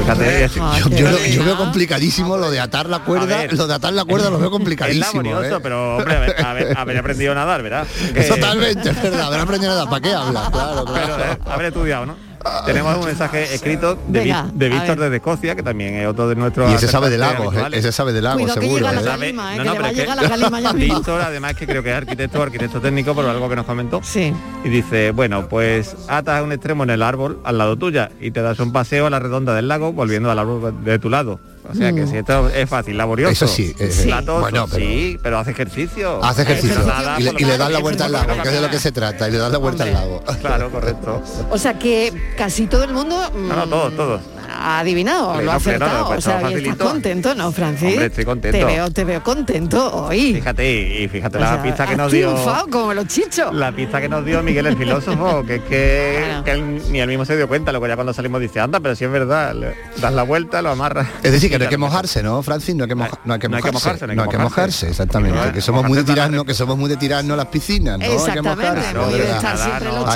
Fíjate, 0.00 0.44
es- 0.44 0.54
Yo, 0.54 0.88
yo 0.90 1.10
lo- 1.10 1.18
yo 1.26 1.44
veo 1.44 1.56
complicadísimo 1.56 2.36
lo 2.36 2.50
de 2.50 2.60
atar 2.60 2.88
la 2.88 3.00
cuerda, 3.00 3.44
lo 3.50 3.66
de 3.66 3.74
atar 3.74 3.92
la 3.92 4.04
cuerda 4.04 4.30
lo 4.30 4.38
veo 4.38 4.48
Es 4.48 4.52
complicadísimo. 4.52 5.22
laborioso, 5.22 5.56
¿eh? 5.56 5.60
pero 5.62 5.96
hombre, 5.96 6.16
haber, 6.16 6.44
haber- 6.44 6.78
haber 6.78 6.98
aprendido 6.98 7.32
a 7.32 7.34
nadar, 7.34 7.62
¿verdad? 7.62 7.86
Que- 8.14 8.22
Totalmente, 8.22 8.90
es 8.90 9.02
verdad, 9.02 9.22
haber 9.26 9.40
aprendido 9.40 9.72
nada, 9.72 9.88
¿para 9.88 10.00
qué 10.00 10.12
habla? 10.14 10.48
Claro, 10.52 10.84
Pero, 10.92 11.06
claro. 11.06 11.24
eh, 11.32 11.38
haber 11.46 11.66
estudiado, 11.66 12.06
¿no? 12.06 12.27
Tenemos 12.66 12.96
un 12.96 13.04
mensaje 13.04 13.54
escrito 13.54 13.98
de, 14.06 14.20
Venga, 14.20 14.48
de 14.52 14.68
Víctor 14.68 14.98
desde 14.98 15.16
Escocia, 15.16 15.56
que 15.56 15.62
también 15.62 15.94
es 15.94 16.06
otro 16.06 16.28
de 16.28 16.36
nuestros 16.36 16.70
Y 16.70 16.74
ese 16.74 16.88
sabe 16.88 17.10
de 17.10 17.18
lagos, 17.18 17.54
¿eh? 17.54 17.66
ese 17.72 17.92
sabe 17.92 18.12
de 18.12 18.22
lagos, 18.22 18.52
seguro. 18.52 18.76
llega 18.76 18.92
la 18.92 19.02
calima, 19.02 19.56
No, 19.56 19.62
que 19.62 19.64
no, 19.64 19.64
le 19.64 19.70
va 19.70 19.72
a 19.72 19.74
pero 19.74 19.86
es 19.86 19.92
que 19.92 20.00
llegar 20.00 20.22
la 20.22 20.28
calima 20.28 20.60
ya 20.60 20.72
mismo. 20.72 20.94
Víctor, 20.96 21.20
además 21.20 21.54
que 21.54 21.66
creo 21.66 21.82
que 21.82 21.90
es 21.90 21.96
arquitecto, 21.96 22.42
arquitecto 22.42 22.80
técnico, 22.80 23.14
por 23.14 23.24
algo 23.24 23.48
que 23.48 23.56
nos 23.56 23.66
comentó. 23.66 24.00
Sí. 24.02 24.32
Y 24.64 24.68
dice, 24.68 25.10
bueno, 25.10 25.48
pues 25.48 25.96
atas 26.08 26.42
un 26.42 26.52
extremo 26.52 26.84
en 26.84 26.90
el 26.90 27.02
árbol 27.02 27.40
al 27.44 27.58
lado 27.58 27.76
tuya 27.76 28.10
y 28.20 28.30
te 28.30 28.42
das 28.42 28.58
un 28.60 28.72
paseo 28.72 29.06
a 29.06 29.10
la 29.10 29.18
redonda 29.18 29.54
del 29.54 29.68
lago 29.68 29.92
volviendo 29.92 30.30
al 30.30 30.38
árbol 30.38 30.84
de 30.84 30.98
tu 30.98 31.10
lado. 31.10 31.40
O 31.70 31.74
sea 31.74 31.92
que 31.92 32.02
Mm. 32.02 32.10
si 32.10 32.16
esto 32.18 32.48
es 32.48 32.68
fácil, 32.68 32.96
laborioso. 32.96 33.32
Eso 33.32 33.46
sí, 33.48 33.74
eh, 33.78 33.90
Sí. 33.90 34.08
latoso, 34.08 34.40
bueno, 34.40 34.66
pero- 34.70 34.84
sí, 34.86 35.18
pero 35.22 35.38
hace 35.38 35.50
ejercicio. 35.52 36.22
Hace 36.24 36.42
ejercicio 36.42 36.78
Nada, 36.84 37.18
y 37.18 37.24
le, 37.24 37.32
y 37.38 37.44
le 37.44 37.58
das 37.58 37.70
la 37.70 37.78
vuelta 37.78 38.04
al 38.06 38.12
lago, 38.12 38.34
que 38.42 38.48
es 38.48 38.54
de 38.54 38.60
lo 38.60 38.70
que 38.70 38.78
se 38.78 38.92
trata, 38.92 39.28
y 39.28 39.32
le 39.32 39.38
das 39.38 39.52
la 39.52 39.58
vuelta 39.58 39.84
al 39.84 39.92
lago. 39.92 40.22
Claro, 40.40 40.70
correcto. 40.70 41.22
O 41.50 41.58
sea 41.58 41.78
que 41.78 42.12
casi 42.36 42.66
todo 42.66 42.84
el 42.84 42.92
mundo 42.92 43.16
mm, 43.34 43.48
No, 43.48 43.56
no, 43.56 43.66
todos, 43.66 43.96
todos. 43.96 44.20
Ha 44.60 44.80
adivinado, 44.80 45.34
Pleno, 45.34 45.44
lo 45.44 45.52
ha 45.52 45.58
pleno, 45.60 45.84
acertado. 45.84 46.06
pues 46.08 46.18
o 46.18 46.20
sea, 46.22 46.50
estás 46.50 46.76
contento, 46.76 47.34
¿no, 47.34 47.52
Francis? 47.52 47.88
Hombre, 47.90 48.06
estoy 48.06 48.24
contento. 48.24 48.58
Te 48.58 48.64
veo, 48.64 48.90
te 48.90 49.04
veo 49.04 49.22
contento 49.22 49.94
hoy. 50.06 50.34
Fíjate, 50.34 51.02
y 51.02 51.08
fíjate 51.08 51.38
O 51.38 51.40
la 51.40 51.48
sea, 51.54 51.62
pista 51.62 51.86
que 51.86 51.96
nos 51.96 52.10
dio. 52.12 52.34
como 52.70 52.92
los 52.94 53.06
chichos. 53.06 53.54
La 53.54 53.70
pista 53.72 54.00
que 54.00 54.08
nos 54.08 54.24
dio 54.24 54.42
Miguel 54.42 54.66
el 54.66 54.76
filósofo, 54.76 55.42
que 55.46 55.54
es 55.56 55.62
que, 55.62 56.24
que 56.44 56.50
él 56.50 56.82
ni 56.90 57.00
él 57.00 57.08
mismo 57.08 57.24
se 57.24 57.36
dio 57.36 57.46
cuenta, 57.48 57.70
luego 57.72 57.86
ya 57.86 57.94
cuando 57.94 58.12
salimos 58.12 58.40
dice, 58.40 58.60
anda, 58.60 58.80
pero 58.80 58.94
si 58.96 59.04
es 59.04 59.10
verdad, 59.10 59.54
le 59.54 59.74
das 60.00 60.12
la 60.12 60.22
vuelta, 60.24 60.60
lo 60.62 60.70
amarras. 60.70 61.06
Es 61.22 61.32
decir, 61.32 61.50
que 61.50 61.58
no 61.58 61.64
hay 61.64 61.70
que 61.70 61.78
mojarse, 61.78 62.22
¿no, 62.22 62.42
Francis? 62.42 62.74
No 62.74 62.84
hay 62.84 62.88
que, 62.88 62.94
moja- 62.96 63.18
no 63.24 63.34
hay 63.34 63.40
que 63.40 63.48
No 63.48 63.56
hay 63.56 63.62
que 63.62 63.72
mojarse. 63.72 63.88
mojarse, 63.88 64.06
no 64.06 64.10
hay 64.12 64.16
No 64.16 64.22
que 64.24 64.28
hay 64.28 64.38
que 64.38 64.42
mojarse, 64.42 64.88
exactamente. 64.88 65.38
No, 65.38 65.52
que 65.52 65.60
somos 65.60 65.82
muy 65.84 65.96
de 65.96 66.02
mojarse 66.02 66.12
tirarnos, 66.14 66.44
que 66.44 66.54
somos 66.54 66.76
muy 66.78 66.88
de 66.90 66.96
tirarnos 66.96 67.36
las 67.36 67.46
piscinas, 67.46 67.98
¿no? 67.98 68.04
Hay 68.04 68.10
que 68.10 68.16
Exactamente, 68.16 68.94
mojarse. 68.94 69.70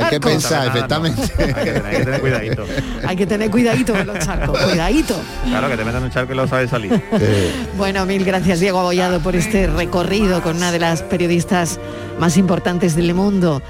Hay 0.05 0.11
que 0.11 0.20
pensar, 0.20 0.66
efectivamente. 0.66 1.22
Hay 1.38 1.55
que 1.55 2.05
tener 2.05 2.20
cuidadito. 2.20 2.64
Hay 3.07 3.16
que 3.16 3.26
tener 3.26 3.51
cuidadito 3.51 3.93
con 3.93 4.07
los 4.07 4.18
charcos, 4.39 4.59
cuidadito. 4.61 5.14
Claro, 5.47 5.68
que 5.68 5.76
te 5.76 5.85
metan 5.85 6.03
un 6.03 6.11
charco 6.11 6.33
y 6.33 6.37
lo 6.37 6.47
sabes 6.47 6.70
salir. 6.70 7.03
Bueno, 7.76 8.07
mil 8.07 8.24
gracias 8.24 8.61
Diego 8.61 8.80
Abollado 8.80 9.20
por 9.20 9.37
este 9.37 9.66
recorrido 9.66 10.43
con 10.43 10.57
una 10.57 10.72
de 10.72 10.78
las 10.78 11.03
periodistas 11.03 11.78
más 12.18 12.37
importantes 12.37 12.95
del 12.97 13.14
mundo. 13.14 13.62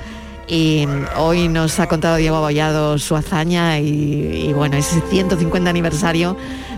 Y 0.48 0.86
hoy 1.16 1.48
nos 1.48 1.78
ha 1.80 1.86
contado 1.86 2.16
Diego 2.16 2.36
Abollado 2.36 2.98
su 2.98 3.16
hazaña 3.16 3.78
y, 3.78 4.48
y 4.48 4.52
bueno, 4.52 4.76
ese 4.76 5.00
150 5.10 5.70
aniversario 5.70 6.36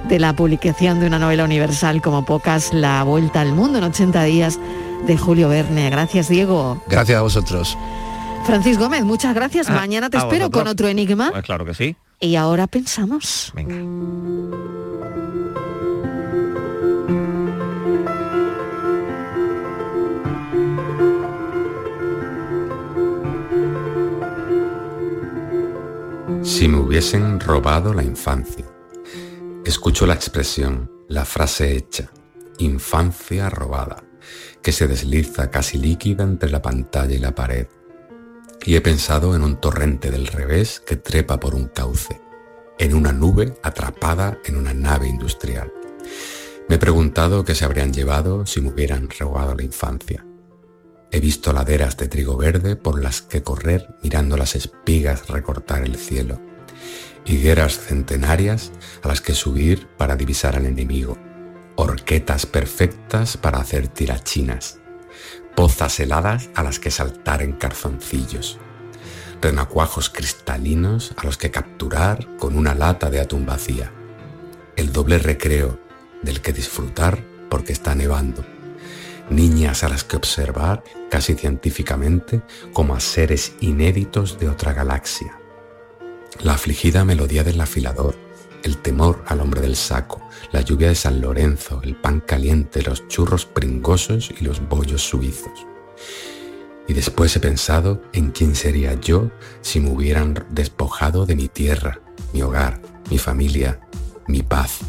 de 0.09 0.19
la 0.19 0.35
publicación 0.35 1.01
de 1.01 1.07
una 1.07 1.19
novela 1.19 1.45
universal 1.45 2.03
como 2.03 2.25
pocas, 2.27 2.73
La 2.75 3.03
Vuelta 3.05 3.41
al 3.41 3.53
Mundo 3.55 3.79
en 3.79 3.85
80 3.85 4.23
días 4.25 4.59
de 5.07 5.17
Julio 5.17 5.49
Verne. 5.49 5.89
Gracias 5.91 6.29
Diego. 6.29 6.83
Gracias 6.89 7.19
a 7.19 7.23
vosotros. 7.23 7.77
Francis 8.45 8.79
Gómez, 8.79 9.03
muchas 9.05 9.35
gracias. 9.35 9.69
Ah, 9.71 9.73
Mañana 9.73 10.11
te 10.11 10.19
espero 10.19 10.51
vosotros. 10.51 10.63
con 10.63 10.69
otro 10.69 10.89
enigma. 10.89 11.31
Pues 11.31 11.43
claro 11.45 11.65
que 11.65 11.73
sí. 11.75 11.97
Y 12.21 12.37
ahora 12.37 12.67
pensamos. 12.67 13.53
Si 26.43 26.69
me 26.69 26.79
hubiesen 26.79 27.41
robado 27.41 27.93
la 27.93 28.03
infancia. 28.03 28.65
Escucho 29.65 30.07
la 30.07 30.15
expresión, 30.15 30.91
la 31.09 31.25
frase 31.25 31.77
hecha, 31.77 32.11
infancia 32.59 33.51
robada, 33.51 34.05
que 34.63 34.73
se 34.73 34.87
desliza 34.87 35.51
casi 35.51 35.79
líquida 35.79 36.23
entre 36.23 36.51
la 36.51 36.63
pantalla 36.63 37.15
y 37.15 37.19
la 37.19 37.35
pared. 37.35 37.67
Y 38.65 38.77
he 38.77 38.81
pensado 38.81 39.37
en 39.37 39.43
un 39.43 39.61
torrente 39.61 40.11
del 40.11 40.27
revés 40.27 40.81
que 40.81 40.97
trepa 40.97 41.39
por 41.39 41.55
un 41.55 41.69
cauce, 41.69 42.21
en 42.79 42.95
una 42.95 43.13
nube 43.13 43.55
atrapada 43.63 44.39
en 44.45 44.57
una 44.57 44.73
nave 44.73 45.07
industrial. 45.07 45.73
Me 46.69 46.77
he 46.77 46.79
preguntado 46.79 47.45
qué 47.45 47.55
se 47.55 47.67
habrían 47.67 47.93
llevado 47.93 48.47
si 48.47 48.63
me 48.63 48.71
hubieran 48.71 49.09
robado 49.19 49.55
la 49.55 49.63
infancia. 49.63 50.25
He 51.11 51.21
visto 51.21 51.53
laderas 51.53 51.97
de 51.97 52.09
trigo 52.09 52.37
verde 52.37 52.75
por 52.75 53.03
las 53.03 53.21
que 53.23 53.43
correr 53.43 53.87
mirando 54.03 54.37
las 54.37 54.57
espigas 54.57 55.29
recortar 55.29 55.85
el 55.85 55.97
cielo. 55.97 56.41
Higueras 57.27 57.79
centenarias 57.79 58.73
a 59.03 59.09
las 59.09 59.21
que 59.21 59.35
subir 59.35 59.87
para 59.97 60.17
divisar 60.17 60.57
al 60.57 60.67
enemigo. 60.67 61.19
Horquetas 61.77 62.47
perfectas 62.47 63.37
para 63.37 63.59
hacer 63.59 63.89
tirachinas. 63.89 64.81
Pozas 65.55 66.01
heladas 66.01 66.51
a 66.55 66.63
las 66.63 66.79
que 66.79 66.91
saltar 66.91 67.43
en 67.43 67.53
calzoncillos. 67.53 68.59
Renacuajos 69.41 70.11
cristalinos 70.11 71.15
a 71.17 71.25
los 71.25 71.37
que 71.37 71.51
capturar 71.51 72.27
con 72.39 72.57
una 72.57 72.75
lata 72.75 73.11
de 73.11 73.21
atún 73.21 73.47
vacía. 73.47 73.93
El 74.77 74.93
doble 74.93 75.19
recreo 75.19 75.79
del 76.23 76.41
que 76.41 76.53
disfrutar 76.53 77.23
porque 77.49 77.73
está 77.73 77.95
nevando 77.95 78.45
niñas 79.31 79.85
a 79.85 79.89
las 79.89 80.05
que 80.05 80.17
observar 80.17 80.83
casi 81.11 81.35
científicamente 81.35 82.43
como 82.73 82.95
a 82.95 83.01
seres 83.01 83.55
inéditos 83.61 84.39
de 84.39 84.49
otra 84.49 84.73
galaxia. 84.73 85.39
La 86.41 86.55
afligida 86.55 87.05
melodía 87.05 87.45
del 87.45 87.61
afilador, 87.61 88.17
el 88.65 88.79
temor 88.79 89.25
al 89.27 89.41
hombre 89.41 89.61
del 89.61 89.77
saco, 89.77 90.29
la 90.53 90.61
lluvia 90.61 90.89
de 90.89 90.95
San 90.95 91.21
Lorenzo, 91.21 91.81
el 91.85 91.97
pan 91.97 92.21
caliente, 92.21 92.83
los 92.83 93.07
churros 93.09 93.47
pringosos 93.47 94.33
y 94.39 94.45
los 94.45 94.67
bollos 94.69 95.03
suizos. 95.03 95.67
Y 96.89 96.93
después 96.93 97.35
he 97.37 97.41
pensado 97.41 98.03
en 98.13 98.31
quién 98.31 98.55
sería 98.55 98.95
yo 99.01 99.31
si 99.63 99.81
me 99.81 99.91
hubieran 99.91 100.47
despojado 100.51 101.25
de 101.27 101.37
mi 101.37 101.49
tierra, 101.49 102.01
mi 102.33 102.43
hogar, 102.43 102.81
mi 103.11 103.19
familia, 103.19 103.81
mi 104.27 104.43
paz 104.43 104.81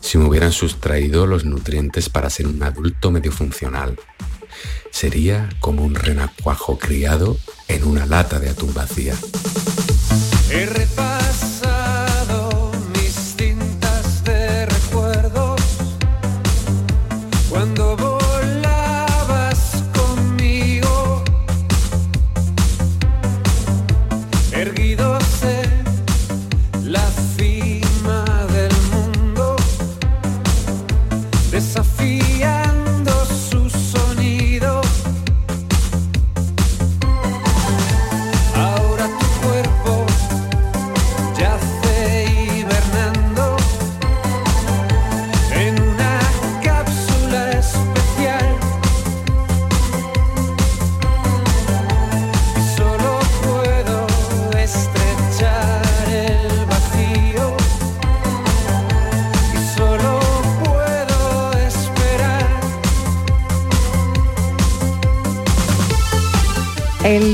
si 0.00 0.18
me 0.18 0.24
hubieran 0.24 0.52
sustraído 0.52 1.26
los 1.26 1.44
nutrientes 1.44 2.08
para 2.08 2.30
ser 2.30 2.46
un 2.46 2.62
adulto 2.62 3.10
medio 3.10 3.32
funcional. 3.32 3.98
Sería 4.90 5.48
como 5.60 5.84
un 5.84 5.94
renacuajo 5.94 6.78
criado 6.78 7.36
en 7.68 7.84
una 7.84 8.06
lata 8.06 8.40
de 8.40 8.48
atún 8.48 8.72
vacía. 8.72 9.14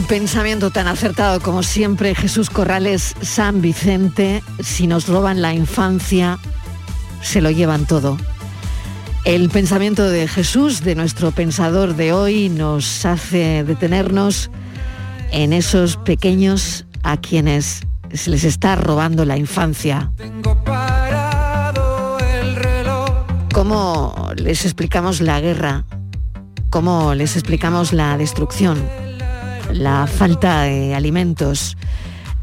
Pensamiento 0.09 0.71
tan 0.71 0.87
acertado 0.87 1.41
como 1.41 1.63
siempre, 1.63 2.15
Jesús 2.15 2.51
Corrales, 2.51 3.15
San 3.23 3.63
Vicente, 3.63 4.43
si 4.61 4.87
nos 4.87 5.09
roban 5.09 5.41
la 5.41 5.55
infancia, 5.55 6.39
se 7.23 7.41
lo 7.41 7.51
llevan 7.51 7.87
todo. 7.87 8.19
El 9.25 9.49
pensamiento 9.49 10.09
de 10.09 10.29
Jesús, 10.29 10.83
de 10.83 10.95
nuestro 10.95 11.33
pensador 11.33 11.97
de 11.97 12.13
hoy, 12.13 12.51
nos 12.51 13.07
hace 13.07 13.65
detenernos 13.65 14.51
en 15.33 15.53
esos 15.55 15.97
pequeños 15.97 16.85
a 17.03 17.17
quienes 17.17 17.81
se 18.13 18.31
les 18.31 18.45
está 18.45 18.77
robando 18.77 19.25
la 19.25 19.39
infancia. 19.39 20.13
¿Cómo 23.53 24.33
les 24.37 24.65
explicamos 24.65 25.23
la 25.23 25.41
guerra? 25.41 25.85
¿Cómo 26.69 27.15
les 27.15 27.37
explicamos 27.37 27.93
la 27.93 28.19
destrucción? 28.19 29.04
La 29.73 30.07
falta 30.07 30.63
de 30.63 30.95
alimentos, 30.95 31.77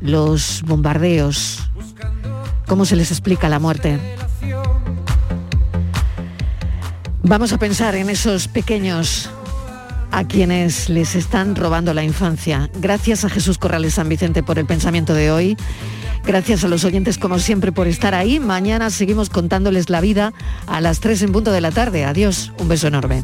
los 0.01 0.61
bombardeos. 0.63 1.59
¿Cómo 2.67 2.85
se 2.85 2.95
les 2.95 3.11
explica 3.11 3.49
la 3.49 3.59
muerte? 3.59 3.99
Vamos 7.23 7.53
a 7.53 7.57
pensar 7.57 7.95
en 7.95 8.09
esos 8.09 8.47
pequeños 8.47 9.29
a 10.11 10.25
quienes 10.25 10.89
les 10.89 11.15
están 11.15 11.55
robando 11.55 11.93
la 11.93 12.03
infancia. 12.03 12.69
Gracias 12.75 13.23
a 13.23 13.29
Jesús 13.29 13.57
Corrales 13.57 13.93
San 13.93 14.09
Vicente 14.09 14.43
por 14.43 14.59
el 14.59 14.65
pensamiento 14.65 15.13
de 15.13 15.31
hoy. 15.31 15.57
Gracias 16.25 16.63
a 16.63 16.67
los 16.67 16.83
oyentes 16.83 17.17
como 17.17 17.39
siempre 17.39 17.71
por 17.71 17.87
estar 17.87 18.13
ahí. 18.13 18.39
Mañana 18.39 18.89
seguimos 18.89 19.29
contándoles 19.29 19.89
la 19.89 20.01
vida 20.01 20.33
a 20.67 20.81
las 20.81 20.99
3 20.99 21.23
en 21.23 21.31
punto 21.31 21.51
de 21.51 21.61
la 21.61 21.71
tarde. 21.71 22.05
Adiós. 22.05 22.51
Un 22.59 22.67
beso 22.67 22.87
enorme. 22.87 23.23